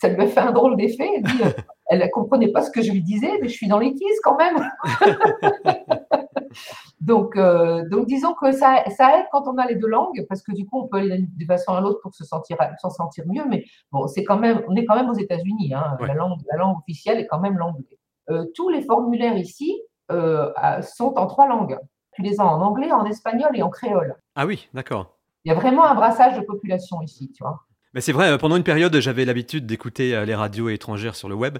ça 0.00 0.08
lui 0.08 0.20
a 0.22 0.26
fait 0.26 0.40
un 0.40 0.52
drôle 0.52 0.76
d'effet. 0.76 1.08
Elle 1.16 1.22
dit, 1.22 1.42
elle 1.92 1.98
ne 1.98 2.06
comprenait 2.06 2.48
pas 2.48 2.62
ce 2.62 2.70
que 2.70 2.80
je 2.80 2.90
lui 2.90 3.02
disais, 3.02 3.30
mais 3.42 3.48
je 3.48 3.52
suis 3.52 3.68
dans 3.68 3.78
les 3.78 3.92
Keys 3.92 4.16
quand 4.22 4.38
même. 4.38 4.66
donc, 7.02 7.36
euh, 7.36 7.86
donc, 7.90 8.06
disons 8.06 8.32
que 8.32 8.50
ça, 8.50 8.82
ça 8.96 9.18
aide 9.18 9.26
quand 9.30 9.46
on 9.46 9.58
a 9.58 9.66
les 9.66 9.74
deux 9.74 9.88
langues, 9.88 10.24
parce 10.26 10.40
que 10.40 10.52
du 10.52 10.64
coup, 10.64 10.80
on 10.80 10.88
peut 10.88 10.96
aller 10.96 11.18
d'une 11.18 11.46
façon 11.46 11.72
à 11.72 11.82
l'autre 11.82 12.00
pour 12.00 12.14
se 12.14 12.24
sentir, 12.24 12.56
s'en 12.80 12.88
sentir 12.88 13.24
mieux. 13.26 13.44
Mais 13.46 13.66
bon, 13.90 14.06
c'est 14.06 14.24
quand 14.24 14.38
même, 14.38 14.62
on 14.68 14.74
est 14.74 14.86
quand 14.86 14.94
même 14.94 15.10
aux 15.10 15.18
États-Unis. 15.18 15.74
Hein. 15.74 15.98
Ouais. 16.00 16.06
La, 16.06 16.14
langue, 16.14 16.38
la 16.50 16.56
langue 16.56 16.78
officielle 16.78 17.18
est 17.18 17.26
quand 17.26 17.40
même 17.40 17.58
l'anglais. 17.58 17.98
Euh, 18.30 18.46
tous 18.54 18.70
les 18.70 18.80
formulaires 18.80 19.36
ici 19.36 19.78
euh, 20.10 20.50
sont 20.80 21.18
en 21.18 21.26
trois 21.26 21.46
langues. 21.46 21.78
Tu 22.14 22.22
les 22.22 22.40
as 22.40 22.46
en 22.46 22.62
anglais, 22.62 22.90
en 22.90 23.04
espagnol 23.04 23.50
et 23.52 23.62
en 23.62 23.68
créole. 23.68 24.16
Ah 24.34 24.46
oui, 24.46 24.66
d'accord. 24.72 25.18
Il 25.44 25.52
y 25.52 25.54
a 25.54 25.58
vraiment 25.58 25.84
un 25.84 25.94
brassage 25.94 26.38
de 26.38 26.44
population 26.46 27.02
ici, 27.02 27.30
tu 27.32 27.44
vois. 27.44 27.60
Mais 27.94 28.00
c'est 28.00 28.12
vrai, 28.12 28.28
euh, 28.28 28.38
pendant 28.38 28.56
une 28.56 28.64
période, 28.64 28.98
j'avais 29.00 29.24
l'habitude 29.24 29.66
d'écouter 29.66 30.14
euh, 30.14 30.24
les 30.24 30.34
radios 30.34 30.68
étrangères 30.68 31.14
sur 31.14 31.28
le 31.28 31.34
web, 31.34 31.58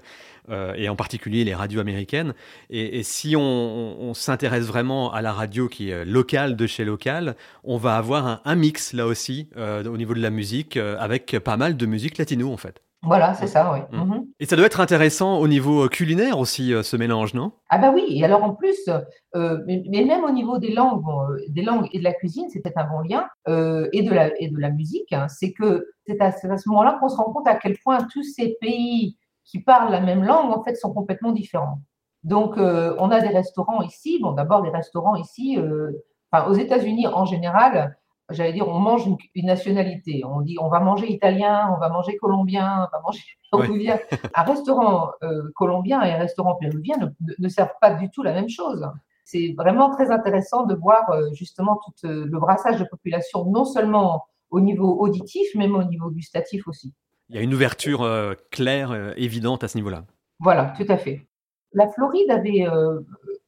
euh, 0.49 0.73
et 0.75 0.89
en 0.89 0.95
particulier 0.95 1.45
les 1.45 1.55
radios 1.55 1.79
américaines. 1.79 2.33
Et, 2.69 3.01
si 3.03 3.35
on, 3.37 4.13
s'intéresse 4.13 4.65
vraiment 4.65 5.11
à 5.13 5.21
la 5.21 5.31
radio 5.31 5.67
qui 5.67 5.89
est 5.89 6.05
locale 6.05 6.55
de 6.55 6.67
chez 6.67 6.85
local, 6.85 7.35
on 7.63 7.77
va 7.77 7.95
avoir 7.95 8.27
un, 8.27 8.41
un 8.45 8.55
mix 8.55 8.93
là 8.93 9.07
aussi 9.07 9.49
euh, 9.57 9.83
au 9.85 9.97
niveau 9.97 10.13
de 10.13 10.21
la 10.21 10.29
musique, 10.29 10.77
euh, 10.77 10.97
avec 10.99 11.37
pas 11.39 11.57
mal 11.57 11.77
de 11.77 11.85
musique 11.85 12.17
latino 12.17 12.51
en 12.51 12.57
fait. 12.57 12.81
Voilà, 13.03 13.33
c'est 13.33 13.47
ça, 13.47 13.73
oui. 13.73 13.79
Mm. 13.91 14.03
Mhm. 14.03 14.25
Et 14.39 14.45
ça 14.45 14.55
doit 14.55 14.65
être 14.65 14.79
intéressant 14.79 15.37
au 15.39 15.47
niveau 15.47 15.87
culinaire 15.89 16.39
aussi, 16.39 16.73
euh, 16.73 16.83
ce 16.83 16.95
mélange, 16.95 17.33
non? 17.33 17.51
Ah 17.69 17.77
bah 17.77 17.91
oui, 17.93 18.05
et 18.09 18.23
alors 18.23 18.43
en 18.43 18.53
plus, 18.55 18.89
euh, 19.35 19.59
mais, 19.67 19.83
mais 19.89 20.05
même 20.05 20.23
au 20.23 20.31
niveau 20.31 20.57
des 20.57 20.73
langues, 20.73 21.03
bon, 21.03 21.21
euh, 21.23 21.37
des 21.49 21.63
langues 21.63 21.89
et 21.91 21.99
de 21.99 22.03
la 22.03 22.13
cuisine, 22.13 22.47
c'est 22.49 22.61
peut-être 22.61 22.77
un 22.77 22.89
bon 22.89 23.01
lien, 23.01 23.27
euh, 23.49 23.89
et, 23.91 24.03
de 24.03 24.13
la, 24.13 24.31
et 24.41 24.47
de 24.47 24.57
la 24.57 24.69
musique, 24.69 25.11
hein, 25.11 25.27
c'est 25.27 25.51
que 25.51 25.85
c'est 26.07 26.21
à, 26.21 26.27
à 26.27 26.57
ce 26.57 26.69
moment-là 26.69 26.97
qu'on 26.99 27.09
se 27.09 27.17
rend 27.17 27.31
compte 27.31 27.47
à 27.47 27.55
quel 27.55 27.77
point 27.83 27.99
tous 28.11 28.23
ces 28.23 28.57
pays 28.61 29.17
qui 29.45 29.59
parlent 29.59 29.91
la 29.91 29.99
même 29.99 30.23
langue, 30.23 30.51
en 30.57 30.63
fait, 30.63 30.75
sont 30.75 30.93
complètement 30.93 31.31
différents. 31.31 31.81
Donc, 32.23 32.57
euh, 32.57 32.95
on 32.99 33.11
a 33.11 33.19
des 33.19 33.27
restaurants 33.27 33.81
ici, 33.81 34.19
bon, 34.21 34.31
d'abord, 34.31 34.63
les 34.63 34.69
restaurants 34.69 35.15
ici, 35.15 35.57
euh, 35.57 35.91
enfin, 36.31 36.49
aux 36.49 36.53
États-Unis 36.53 37.07
en 37.07 37.25
général, 37.25 37.97
j'allais 38.29 38.53
dire, 38.53 38.67
on 38.67 38.79
mange 38.79 39.05
une, 39.07 39.17
une 39.35 39.45
nationalité. 39.47 40.23
On 40.25 40.41
dit, 40.41 40.55
on 40.59 40.69
va 40.69 40.79
manger 40.79 41.11
italien, 41.11 41.71
on 41.75 41.79
va 41.79 41.89
manger 41.89 42.17
colombien, 42.17 42.87
on 42.91 42.95
va 42.97 43.01
manger 43.03 43.21
péruvien. 43.51 43.99
Un 44.33 44.43
restaurant 44.43 45.11
euh, 45.23 45.43
colombien 45.55 46.01
et 46.03 46.11
un 46.13 46.17
restaurant 46.17 46.55
péruvien 46.55 46.95
ne, 46.97 47.05
ne- 47.05 47.33
ne 47.37 47.47
servent 47.49 47.75
pas 47.81 47.93
du 47.93 48.09
tout 48.09 48.23
la 48.23 48.33
même 48.33 48.49
chose. 48.49 48.87
C'est 49.25 49.53
vraiment 49.57 49.89
très 49.89 50.11
intéressant 50.11 50.65
de 50.65 50.75
voir 50.75 51.09
euh, 51.11 51.29
justement 51.33 51.79
tout 51.85 52.07
euh, 52.07 52.25
le 52.25 52.39
brassage 52.39 52.79
de 52.79 52.85
population, 52.85 53.45
non 53.45 53.65
seulement 53.65 54.25
au 54.51 54.59
niveau 54.59 54.99
auditif, 54.99 55.47
mais 55.55 55.67
même 55.67 55.75
au 55.75 55.83
niveau 55.83 56.09
gustatif 56.09 56.67
aussi. 56.67 56.93
Il 57.29 57.35
y 57.35 57.39
a 57.39 57.41
une 57.41 57.53
ouverture 57.53 58.07
claire, 58.51 59.13
évidente 59.17 59.63
à 59.63 59.67
ce 59.67 59.77
niveau-là. 59.77 60.03
Voilà, 60.39 60.73
tout 60.77 60.85
à 60.89 60.97
fait. 60.97 61.25
La 61.71 61.87
Floride 61.89 62.29
avait 62.29 62.67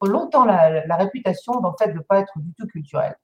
longtemps 0.02 0.46
la, 0.46 0.86
la 0.88 0.96
réputation 0.96 1.60
d'en 1.62 1.74
fait 1.78 1.90
de 1.90 1.98
ne 1.98 2.00
pas 2.00 2.20
être 2.20 2.34
du 2.38 2.54
tout 2.58 2.66
culturelle. 2.68 3.16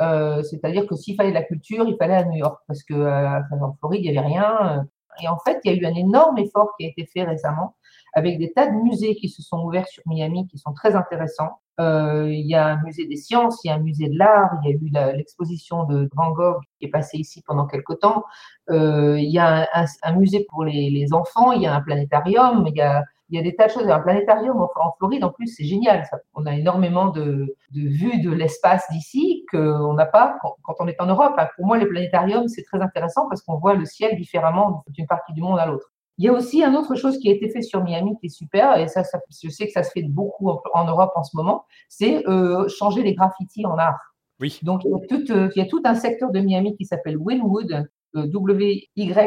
Euh, 0.00 0.42
C'est-à-dire 0.42 0.86
que 0.86 0.96
s'il 0.96 1.16
fallait 1.16 1.30
de 1.30 1.34
la 1.34 1.42
culture, 1.42 1.86
il 1.88 1.96
fallait 1.96 2.16
à 2.16 2.24
New 2.24 2.38
York, 2.38 2.60
parce 2.66 2.82
que 2.82 2.94
euh, 2.94 3.40
en 3.60 3.74
Floride, 3.78 4.04
il 4.04 4.12
n'y 4.12 4.18
avait 4.18 4.26
rien. 4.26 4.86
Et 5.22 5.28
en 5.28 5.38
fait, 5.38 5.60
il 5.64 5.72
y 5.72 5.74
a 5.74 5.78
eu 5.78 5.86
un 5.86 5.94
énorme 5.94 6.38
effort 6.38 6.74
qui 6.78 6.86
a 6.86 6.88
été 6.88 7.06
fait 7.06 7.24
récemment 7.24 7.74
avec 8.14 8.38
des 8.38 8.52
tas 8.52 8.66
de 8.66 8.76
musées 8.82 9.14
qui 9.14 9.28
se 9.28 9.42
sont 9.42 9.62
ouverts 9.62 9.88
sur 9.88 10.02
Miami, 10.06 10.46
qui 10.48 10.58
sont 10.58 10.72
très 10.72 10.94
intéressants. 10.96 11.60
Euh, 11.78 12.30
il 12.30 12.46
y 12.46 12.54
a 12.54 12.66
un 12.68 12.82
musée 12.82 13.06
des 13.06 13.16
sciences, 13.16 13.60
il 13.62 13.68
y 13.68 13.70
a 13.70 13.74
un 13.74 13.80
musée 13.80 14.08
de 14.08 14.18
l'art, 14.18 14.58
il 14.62 14.70
y 14.70 14.72
a 14.72 14.76
eu 14.76 15.16
l'exposition 15.16 15.84
de 15.84 16.08
Van 16.14 16.30
Gogh 16.30 16.56
qui 16.78 16.86
est 16.86 16.90
passée 16.90 17.18
ici 17.18 17.42
pendant 17.46 17.66
quelques 17.66 17.98
temps. 17.98 18.24
Euh, 18.70 19.20
il 19.20 19.30
y 19.30 19.38
a 19.38 19.68
un 20.02 20.12
musée 20.14 20.46
pour 20.48 20.64
les, 20.64 20.88
les 20.88 21.12
enfants, 21.12 21.52
il 21.52 21.62
y 21.62 21.66
a 21.66 21.74
un 21.74 21.82
planétarium, 21.82 22.66
il 22.66 22.76
y 22.76 22.80
a, 22.80 23.04
il 23.28 23.36
y 23.36 23.38
a 23.38 23.42
des 23.42 23.54
tas 23.56 23.66
de 23.66 23.72
choses. 23.72 23.88
Un 23.88 24.00
planétarium 24.00 24.56
en, 24.60 24.70
en 24.76 24.92
Floride, 24.98 25.24
en 25.24 25.30
plus, 25.30 25.48
c'est 25.48 25.64
génial. 25.64 26.04
Ça. 26.10 26.18
On 26.34 26.46
a 26.46 26.54
énormément 26.54 27.08
de, 27.08 27.56
de 27.70 27.80
vues 27.88 28.20
de 28.20 28.30
l'espace 28.30 28.84
d'ici 28.90 29.44
qu'on 29.50 29.94
n'a 29.94 30.06
pas 30.06 30.36
quand, 30.42 30.56
quand 30.62 30.74
on 30.80 30.86
est 30.86 31.00
en 31.00 31.06
Europe. 31.06 31.34
Hein, 31.38 31.48
Pour 31.56 31.66
moi, 31.66 31.78
les 31.78 31.86
planétariums, 31.86 32.48
c'est 32.48 32.62
très 32.62 32.80
intéressant 32.80 33.28
parce 33.28 33.42
qu'on 33.42 33.58
voit 33.58 33.74
le 33.74 33.84
ciel 33.84 34.16
différemment 34.16 34.84
d'une 34.88 35.06
partie 35.06 35.32
du 35.32 35.40
monde 35.40 35.58
à 35.58 35.66
l'autre. 35.66 35.92
Il 36.18 36.24
y 36.24 36.28
a 36.28 36.32
aussi 36.32 36.62
une 36.62 36.76
autre 36.76 36.94
chose 36.94 37.18
qui 37.18 37.28
a 37.28 37.32
été 37.32 37.50
fait 37.50 37.60
sur 37.60 37.84
Miami 37.84 38.16
qui 38.20 38.26
est 38.26 38.30
super, 38.30 38.78
et 38.78 38.88
ça, 38.88 39.04
ça 39.04 39.18
je 39.30 39.50
sais 39.50 39.66
que 39.66 39.72
ça 39.72 39.82
se 39.82 39.90
fait 39.90 40.02
beaucoup 40.02 40.48
en, 40.48 40.62
en 40.72 40.86
Europe 40.86 41.12
en 41.14 41.22
ce 41.22 41.36
moment, 41.36 41.66
c'est 41.88 42.26
euh, 42.26 42.66
changer 42.68 43.02
les 43.02 43.14
graffitis 43.14 43.66
en 43.66 43.76
art. 43.76 44.00
Oui. 44.40 44.58
Donc, 44.62 44.82
il 44.84 44.90
y, 44.90 44.94
a 44.94 44.98
tout, 45.06 45.30
euh, 45.30 45.50
il 45.54 45.58
y 45.58 45.62
a 45.62 45.68
tout 45.68 45.82
un 45.84 45.94
secteur 45.94 46.30
de 46.30 46.40
Miami 46.40 46.74
qui 46.76 46.86
s'appelle 46.86 47.18
Wynwood, 47.18 47.86
euh, 48.16 48.26
W-Y-N-W-O-O-D, 48.26 49.20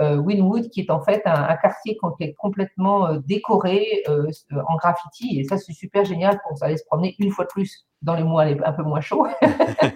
euh, 0.00 0.16
Wynwood, 0.16 0.68
qui 0.70 0.80
est 0.80 0.90
en 0.90 1.00
fait 1.02 1.22
un, 1.26 1.32
un 1.48 1.56
quartier 1.56 1.96
qui 2.18 2.24
est 2.24 2.34
complètement 2.34 3.06
euh, 3.06 3.18
décoré 3.26 4.02
euh, 4.08 4.28
en 4.68 4.76
graffiti. 4.76 5.38
Et 5.40 5.44
ça, 5.44 5.56
c'est 5.56 5.72
super 5.72 6.04
génial 6.04 6.40
pour 6.48 6.62
aller 6.62 6.76
se 6.76 6.84
promener 6.84 7.14
une 7.18 7.30
fois 7.30 7.44
de 7.44 7.50
plus 7.50 7.86
dans 8.02 8.14
les 8.14 8.24
mois 8.24 8.42
un 8.44 8.72
peu 8.72 8.82
moins 8.82 9.00
chauds. 9.00 9.26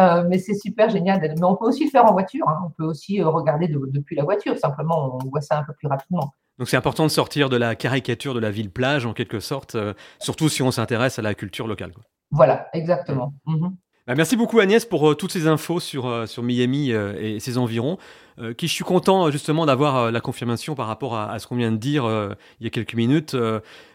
Euh, 0.00 0.24
mais 0.28 0.38
c'est 0.38 0.54
super 0.54 0.90
génial. 0.90 1.20
Mais 1.20 1.44
on 1.44 1.56
peut 1.56 1.66
aussi 1.66 1.84
le 1.84 1.90
faire 1.90 2.04
en 2.04 2.12
voiture. 2.12 2.46
hein. 2.48 2.58
On 2.66 2.70
peut 2.70 2.84
aussi 2.84 3.22
regarder 3.22 3.68
de- 3.68 3.80
depuis 3.88 4.16
la 4.16 4.24
voiture. 4.24 4.56
Simplement, 4.58 5.18
on 5.22 5.28
voit 5.30 5.40
ça 5.40 5.58
un 5.58 5.64
peu 5.64 5.72
plus 5.72 5.88
rapidement. 5.88 6.32
Donc 6.58 6.68
c'est 6.68 6.76
important 6.76 7.04
de 7.04 7.08
sortir 7.10 7.48
de 7.48 7.56
la 7.56 7.74
caricature 7.74 8.34
de 8.34 8.40
la 8.40 8.50
ville 8.50 8.70
plage 8.70 9.04
en 9.06 9.12
quelque 9.12 9.40
sorte, 9.40 9.74
euh, 9.74 9.92
surtout 10.18 10.48
si 10.48 10.62
on 10.62 10.70
s'intéresse 10.70 11.18
à 11.18 11.22
la 11.22 11.34
culture 11.34 11.66
locale. 11.66 11.92
quoi. 11.92 12.02
Voilà, 12.30 12.68
exactement. 12.72 13.34
Mhm. 13.46 13.76
Bah, 14.06 14.14
merci 14.14 14.36
beaucoup 14.36 14.60
Agnès 14.60 14.84
pour 14.84 15.10
euh, 15.10 15.14
toutes 15.14 15.32
ces 15.32 15.48
infos 15.48 15.80
sur, 15.80 16.06
euh, 16.06 16.26
sur 16.26 16.44
Miami 16.44 16.92
euh, 16.92 17.14
et 17.20 17.40
ses 17.40 17.58
environs, 17.58 17.98
qui 18.58 18.68
je 18.68 18.72
suis 18.74 18.84
content 18.84 19.30
justement 19.30 19.64
d'avoir 19.64 20.12
la 20.12 20.20
confirmation 20.20 20.74
par 20.74 20.88
rapport 20.88 21.16
à, 21.16 21.32
à 21.32 21.38
ce 21.38 21.46
qu'on 21.46 21.56
vient 21.56 21.72
de 21.72 21.78
dire 21.78 22.04
il 22.60 22.64
y 22.64 22.66
a 22.66 22.70
quelques 22.70 22.92
minutes, 22.92 23.34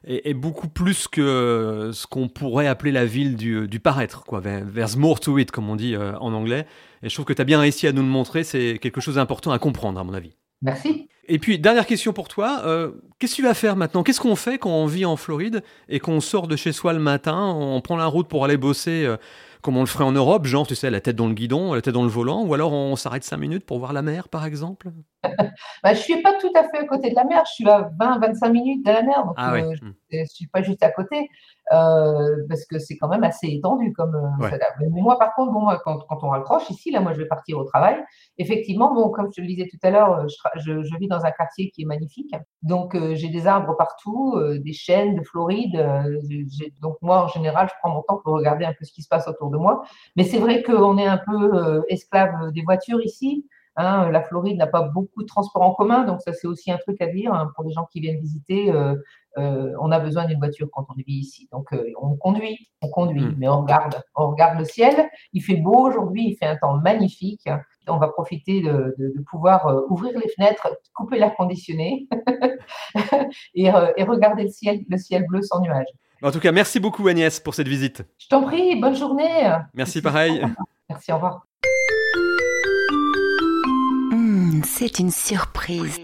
et, 0.04 0.32
et 0.32 0.34
beaucoup 0.34 0.68
plus 0.68 1.08
que 1.08 1.92
ce 1.94 2.08
qu'on 2.08 2.28
pourrait 2.28 2.66
appeler 2.66 2.92
la 2.92 3.06
ville 3.06 3.36
du, 3.36 3.68
du 3.68 3.80
paraître, 3.80 4.24
quoi. 4.24 4.42
There's 4.42 4.96
more 4.96 5.20
to 5.20 5.38
it, 5.38 5.52
comme 5.52 5.70
on 5.70 5.76
dit 5.76 5.96
en 5.96 6.34
anglais. 6.34 6.66
Et 7.04 7.10
je 7.10 7.14
trouve 7.14 7.26
que 7.26 7.34
tu 7.34 7.42
as 7.44 7.46
bien 7.46 7.60
réussi 7.60 7.86
à 7.86 7.92
nous 7.92 8.02
le 8.02 8.08
montrer, 8.08 8.44
c'est 8.44 8.80
quelque 8.82 9.00
chose 9.00 9.14
d'important 9.16 9.52
à 9.52 9.60
comprendre 9.60 10.00
à 10.00 10.04
mon 10.04 10.16
avis. 10.16 10.32
Merci. 10.64 11.08
Et 11.28 11.38
puis, 11.38 11.60
dernière 11.60 11.86
question 11.86 12.12
pour 12.12 12.28
toi. 12.28 12.62
euh, 12.66 12.94
Qu'est-ce 13.20 13.34
que 13.34 13.36
tu 13.38 13.44
vas 13.44 13.54
faire 13.54 13.76
maintenant? 13.76 14.02
Qu'est-ce 14.02 14.20
qu'on 14.20 14.36
fait 14.36 14.58
quand 14.58 14.72
on 14.72 14.88
vit 14.88 15.06
en 15.06 15.18
Floride 15.18 15.62
et 15.88 16.00
qu'on 16.00 16.20
sort 16.20 16.48
de 16.48 16.56
chez 16.56 16.72
soi 16.72 16.94
le 16.94 17.00
matin, 17.00 17.54
on 17.56 17.80
prend 17.80 17.96
la 17.96 18.08
route 18.08 18.28
pour 18.28 18.44
aller 18.44 18.58
bosser 18.58 19.08
comme 19.62 19.78
on 19.78 19.82
le 19.82 19.86
ferait 19.88 20.04
en 20.04 20.12
Europe, 20.12 20.46
genre, 20.46 20.68
tu 20.68 20.76
sais, 20.76 20.90
la 20.90 21.02
tête 21.02 21.16
dans 21.16 21.28
le 21.28 21.34
guidon, 21.34 21.74
la 21.74 21.82
tête 21.82 21.94
dans 21.94 22.04
le 22.04 22.10
volant, 22.10 22.44
ou 22.44 22.54
alors 22.54 22.74
on 22.74 22.96
s'arrête 22.96 23.24
5 23.24 23.38
minutes 23.38 23.66
pour 23.66 23.80
voir 23.80 23.94
la 23.94 24.02
mer, 24.02 24.30
par 24.30 24.46
exemple? 24.46 24.92
Bah, 25.84 25.94
je 25.94 26.00
suis 26.00 26.22
pas 26.22 26.34
tout 26.40 26.52
à 26.56 26.64
fait 26.64 26.80
à 26.80 26.86
côté 26.86 27.10
de 27.12 27.16
la 27.16 27.24
mer. 27.24 27.44
Je 27.48 27.54
suis 27.54 27.70
à 27.70 27.90
20-25 28.00 28.52
minutes 28.52 28.86
de 28.86 28.92
la 28.92 29.04
mer. 29.04 29.24
Donc, 29.26 29.34
Ah 29.38 29.54
euh, 29.54 29.70
ouais. 29.70 29.76
je 30.12 30.18
ne 30.18 30.26
suis 30.26 30.48
pas 30.48 30.62
juste 30.64 30.82
à 30.84 30.90
côté. 30.92 31.30
Euh, 31.72 32.46
parce 32.50 32.66
que 32.66 32.80
c'est 32.80 32.98
quand 32.98 33.08
même 33.08 33.24
assez 33.24 33.48
étendu 33.48 33.94
comme 33.94 34.16
euh, 34.16 34.44
Ouais. 34.44 34.60
Mais 34.80 35.02
moi, 35.02 35.18
par 35.18 35.34
contre, 35.36 35.52
bon, 35.54 35.68
quand, 35.84 36.00
quand 36.10 36.24
on 36.24 36.30
raccroche 36.30 36.70
ici, 36.70 36.92
là, 36.92 37.00
moi, 37.00 37.14
je 37.14 37.20
vais 37.20 37.28
partir 37.28 37.58
au 37.58 37.64
travail. 37.64 37.98
Effectivement, 38.38 38.94
bon, 38.94 39.10
comme 39.10 39.28
je 39.28 39.38
te 39.38 39.42
le 39.42 39.48
disais 39.48 39.68
tout 39.70 39.78
à 39.84 39.90
l'heure, 39.92 40.14
euh, 40.14 40.28
je, 40.28 40.36
tra- 40.36 40.52
je, 40.58 40.84
je 40.84 40.98
vis 40.98 41.08
dans 41.08 41.24
un 41.26 41.32
quartier 41.32 41.70
qui 41.72 41.84
est 41.84 41.86
magnifique. 41.86 42.34
Donc, 42.62 42.96
euh, 42.96 43.16
j'ai 43.16 43.30
des 43.30 43.48
arbres 43.48 43.76
partout, 43.78 44.36
des 44.64 44.74
chênes 44.74 45.16
de 45.16 45.24
Floride. 45.24 45.78
donc, 46.82 46.98
moi, 47.02 47.24
en 47.24 47.28
général, 47.28 47.68
je 47.70 47.74
prends 47.82 47.94
mon 47.94 48.02
temps 48.02 48.20
pour 48.24 48.34
regarder 48.34 48.66
un 48.66 48.74
peu 48.74 48.86
ce 48.86 48.92
qui 48.92 49.02
se 49.02 49.08
passe 49.08 49.28
autour 49.28 49.50
de 49.52 49.58
moi. 49.58 49.84
Mais 50.16 50.24
c'est 50.24 50.40
vrai 50.40 50.64
qu'on 50.64 50.98
est 50.98 51.08
un 51.08 51.18
peu 51.18 51.84
esclave 51.90 52.52
des 52.52 52.62
voitures 52.62 53.02
ici. 53.02 53.46
Hein, 53.78 54.10
la 54.12 54.22
Floride 54.22 54.58
n'a 54.58 54.68
pas 54.68 54.82
beaucoup 54.82 55.22
de 55.22 55.28
transports 55.28 55.62
en 55.62 55.74
commun, 55.74 56.04
donc 56.04 56.22
ça 56.22 56.34
c'est 56.34 56.46
aussi 56.46 56.72
un 56.74 56.78
truc 56.78 57.02
à 57.02 57.08
dire 57.08 57.34
hein, 57.34 57.52
pour 57.56 57.64
les 57.64 57.72
gens 57.72 57.88
qui 57.90 58.02
viennent 58.02 58.20
visiter. 58.20 58.70
Euh, 58.70 58.96
euh, 59.38 59.74
on 59.80 59.92
a 59.92 60.00
besoin 60.00 60.26
d'une 60.26 60.40
voiture 60.40 60.68
quand 60.72 60.86
on 60.90 60.94
vit 60.94 61.04
ici, 61.08 61.48
donc 61.52 61.72
euh, 61.74 61.84
on 62.02 62.16
conduit, 62.16 62.70
on 62.82 62.90
conduit, 62.90 63.22
mm. 63.22 63.36
mais 63.38 63.48
on 63.48 63.62
regarde, 63.62 64.02
on 64.16 64.30
regarde 64.30 64.60
le 64.60 64.66
ciel. 64.66 65.10
Il 65.34 65.42
fait 65.42 65.58
beau 65.58 65.88
aujourd'hui, 65.88 66.30
il 66.30 66.36
fait 66.36 66.46
un 66.46 66.58
temps 66.58 66.78
magnifique. 66.78 67.48
On 67.88 67.98
va 67.98 68.10
profiter 68.10 68.62
de, 68.62 68.96
pouvoir 69.30 69.84
ouvrir 69.90 70.18
les 70.18 70.30
fenêtres, 70.30 70.68
couper 70.94 71.18
l'air 71.18 71.36
conditionné 71.36 72.08
et, 73.56 73.66
et, 73.66 74.04
regarder 74.04 74.44
le 74.44 74.50
ciel, 74.50 74.82
le 74.88 74.98
ciel 74.98 75.26
bleu 75.26 75.42
sans 75.42 75.62
nuages. 75.62 75.88
En 76.22 76.32
tout 76.32 76.40
cas, 76.40 76.52
merci 76.52 76.80
beaucoup 76.80 77.08
Agnès 77.08 77.40
pour 77.40 77.56
cette 77.56 77.68
visite. 77.68 78.04
Je 78.20 78.28
t'en 78.28 78.44
prie, 78.44 78.80
bonne 78.80 78.96
journée. 78.96 79.52
Merci 79.74 80.02
pareil. 80.02 80.46
Merci, 80.90 81.12
au 81.12 81.16
revoir. 81.16 81.48
c'est 84.64 85.00
une 85.00 85.12
surprise. 85.12 86.00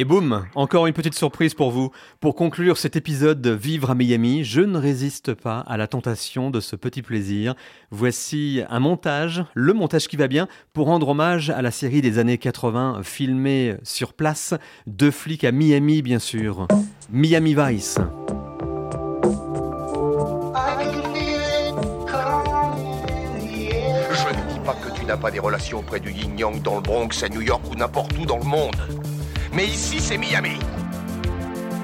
Et 0.00 0.04
boum, 0.04 0.46
encore 0.54 0.86
une 0.86 0.92
petite 0.92 1.14
surprise 1.14 1.54
pour 1.54 1.72
vous. 1.72 1.90
Pour 2.20 2.36
conclure 2.36 2.78
cet 2.78 2.94
épisode 2.94 3.42
de 3.42 3.50
Vivre 3.50 3.90
à 3.90 3.96
Miami, 3.96 4.44
je 4.44 4.60
ne 4.60 4.78
résiste 4.78 5.34
pas 5.34 5.58
à 5.66 5.76
la 5.76 5.88
tentation 5.88 6.52
de 6.52 6.60
ce 6.60 6.76
petit 6.76 7.02
plaisir. 7.02 7.56
Voici 7.90 8.62
un 8.70 8.78
montage, 8.78 9.42
le 9.54 9.72
montage 9.72 10.06
qui 10.06 10.14
va 10.14 10.28
bien, 10.28 10.46
pour 10.72 10.86
rendre 10.86 11.08
hommage 11.08 11.50
à 11.50 11.62
la 11.62 11.72
série 11.72 12.00
des 12.00 12.20
années 12.20 12.38
80 12.38 13.00
filmée 13.02 13.74
sur 13.82 14.12
place, 14.12 14.54
deux 14.86 15.10
flics 15.10 15.42
à 15.42 15.50
Miami 15.50 16.00
bien 16.00 16.20
sûr. 16.20 16.68
Miami 17.10 17.56
Vice. 17.56 17.98
n'a 25.08 25.16
pas 25.16 25.30
des 25.30 25.38
relations 25.38 25.82
près 25.82 26.00
du 26.00 26.12
yin-yang 26.12 26.60
dans 26.60 26.74
le 26.74 26.82
Bronx, 26.82 27.22
à 27.22 27.30
New 27.30 27.40
York 27.40 27.62
ou 27.70 27.74
n'importe 27.74 28.12
où 28.18 28.26
dans 28.26 28.36
le 28.36 28.44
monde. 28.44 28.76
Mais 29.52 29.66
ici, 29.66 30.00
c'est 30.00 30.18
Miami. 30.18 30.58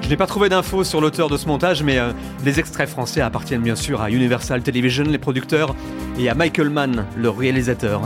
Je 0.01 0.09
n'ai 0.09 0.17
pas 0.17 0.27
trouvé 0.27 0.49
d'infos 0.49 0.83
sur 0.83 1.01
l'auteur 1.01 1.29
de 1.29 1.37
ce 1.37 1.47
montage, 1.47 1.81
mais 1.81 1.97
euh, 1.97 2.11
les 2.43 2.59
extraits 2.59 2.87
français 2.87 3.21
appartiennent 3.21 3.63
bien 3.63 3.75
sûr 3.75 4.01
à 4.01 4.11
Universal 4.11 4.61
Television, 4.61 5.03
les 5.03 5.17
producteurs, 5.17 5.75
et 6.19 6.29
à 6.29 6.35
Michael 6.35 6.69
Mann, 6.69 7.07
le 7.17 7.29
réalisateur. 7.29 8.01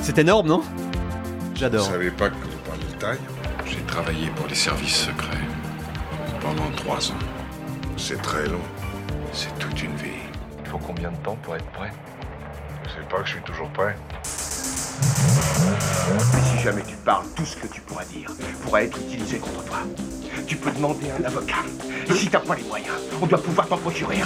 C'est 0.00 0.18
énorme, 0.18 0.48
non? 0.48 0.62
J'adore. 1.54 1.84
Vous 1.84 1.92
savez 1.92 2.10
pas 2.10 2.30
que 2.30 2.34
vous 2.34 2.58
parlez 2.66 2.84
de 2.92 2.98
taille 2.98 3.18
J'ai 3.66 3.80
travaillé 3.86 4.26
pour 4.34 4.48
les 4.48 4.54
services 4.56 4.96
secrets 5.06 5.38
pendant 6.40 6.68
trois 6.76 7.10
ans. 7.12 7.18
C'est 7.96 8.20
très 8.20 8.48
long. 8.48 8.60
C'est 9.32 9.56
toute 9.60 9.80
une 9.80 9.94
vie. 9.94 10.10
Il 10.64 10.70
faut 10.70 10.78
combien 10.78 11.12
de 11.12 11.16
temps 11.18 11.38
pour 11.42 11.54
être 11.54 11.66
prêt? 11.66 11.92
Je 12.84 12.90
sais 12.90 13.06
pas 13.08 13.18
que 13.18 13.26
je 13.26 13.34
suis 13.34 13.42
toujours 13.42 13.68
prêt. 13.70 13.96
Mais 16.34 16.40
si 16.56 16.62
jamais 16.62 16.82
tu 16.86 16.94
parles, 16.96 17.24
tout 17.34 17.44
ce 17.44 17.56
que 17.56 17.66
tu 17.66 17.80
pourras 17.80 18.04
dire 18.04 18.30
pourra 18.62 18.82
être 18.82 18.98
utilisé 18.98 19.38
contre 19.38 19.64
toi. 19.64 19.78
Tu 20.46 20.56
peux 20.56 20.70
demander 20.70 21.06
un 21.18 21.24
avocat. 21.24 21.62
Et 22.08 22.12
si 22.14 22.28
t'as 22.28 22.40
pas 22.40 22.54
les 22.54 22.64
moyens, 22.64 22.94
on 23.20 23.26
doit 23.26 23.42
pouvoir 23.42 23.66
t'en 23.66 23.78
procurer. 23.78 24.18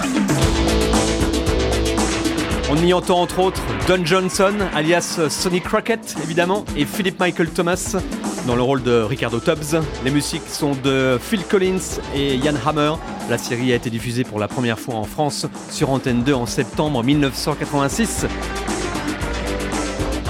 On 2.70 2.76
y 2.76 2.92
entend 2.92 3.22
entre 3.22 3.38
autres 3.38 3.62
Don 3.86 4.04
Johnson, 4.04 4.52
alias 4.74 5.20
Sonny 5.30 5.62
Crockett 5.62 6.16
évidemment, 6.22 6.66
et 6.76 6.84
Philip 6.84 7.18
Michael 7.18 7.48
Thomas 7.48 7.96
dans 8.46 8.56
le 8.56 8.62
rôle 8.62 8.82
de 8.82 9.00
Ricardo 9.00 9.40
Tubbs. 9.40 9.80
Les 10.04 10.10
musiques 10.10 10.48
sont 10.48 10.72
de 10.84 11.18
Phil 11.20 11.44
Collins 11.44 12.00
et 12.14 12.34
Ian 12.36 12.54
Hammer. 12.66 12.92
La 13.30 13.38
série 13.38 13.72
a 13.72 13.76
été 13.76 13.90
diffusée 13.90 14.24
pour 14.24 14.38
la 14.38 14.48
première 14.48 14.78
fois 14.78 14.96
en 14.96 15.04
France 15.04 15.46
sur 15.70 15.90
Antenne 15.90 16.22
2 16.22 16.34
en 16.34 16.46
septembre 16.46 17.02
1986. 17.02 18.26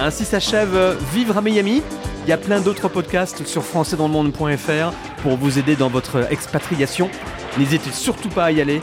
Ainsi 0.00 0.24
s'achève 0.24 0.96
Vivre 1.12 1.38
à 1.38 1.42
Miami. 1.42 1.82
Il 2.22 2.28
y 2.28 2.32
a 2.32 2.36
plein 2.36 2.60
d'autres 2.60 2.88
podcasts 2.88 3.44
sur 3.44 3.64
françaisdanslemonde.fr 3.64 4.92
pour 5.22 5.36
vous 5.36 5.58
aider 5.58 5.74
dans 5.74 5.88
votre 5.88 6.30
expatriation. 6.30 7.10
N'hésitez 7.58 7.90
surtout 7.90 8.28
pas 8.28 8.44
à 8.44 8.52
y 8.52 8.60
aller. 8.60 8.80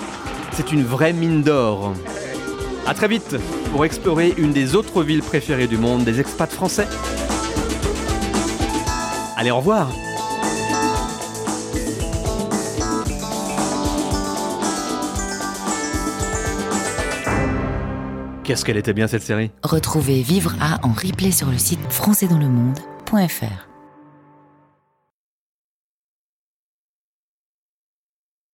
C'est 0.51 0.73
une 0.73 0.83
vraie 0.83 1.13
mine 1.13 1.41
d'or. 1.41 1.93
A 2.85 2.93
très 2.93 3.07
vite 3.07 3.37
pour 3.71 3.85
explorer 3.85 4.33
une 4.37 4.51
des 4.51 4.75
autres 4.75 5.03
villes 5.03 5.23
préférées 5.23 5.67
du 5.67 5.77
monde 5.77 6.03
des 6.03 6.19
expats 6.19 6.51
français. 6.51 6.87
Allez, 9.37 9.51
au 9.51 9.57
revoir 9.57 9.89
Qu'est-ce 18.45 18.63
qu'elle 18.63 18.77
était 18.77 18.93
bien 18.93 19.07
cette 19.07 19.23
série? 19.23 19.49
Retrouvez 19.63 20.21
Vivre 20.21 20.53
à 20.61 20.85
en 20.85 20.91
replay 20.91 21.31
sur 21.31 21.49
le 21.49 21.57
site 21.57 21.79
françaisdanslemonde.fr. 21.89 23.74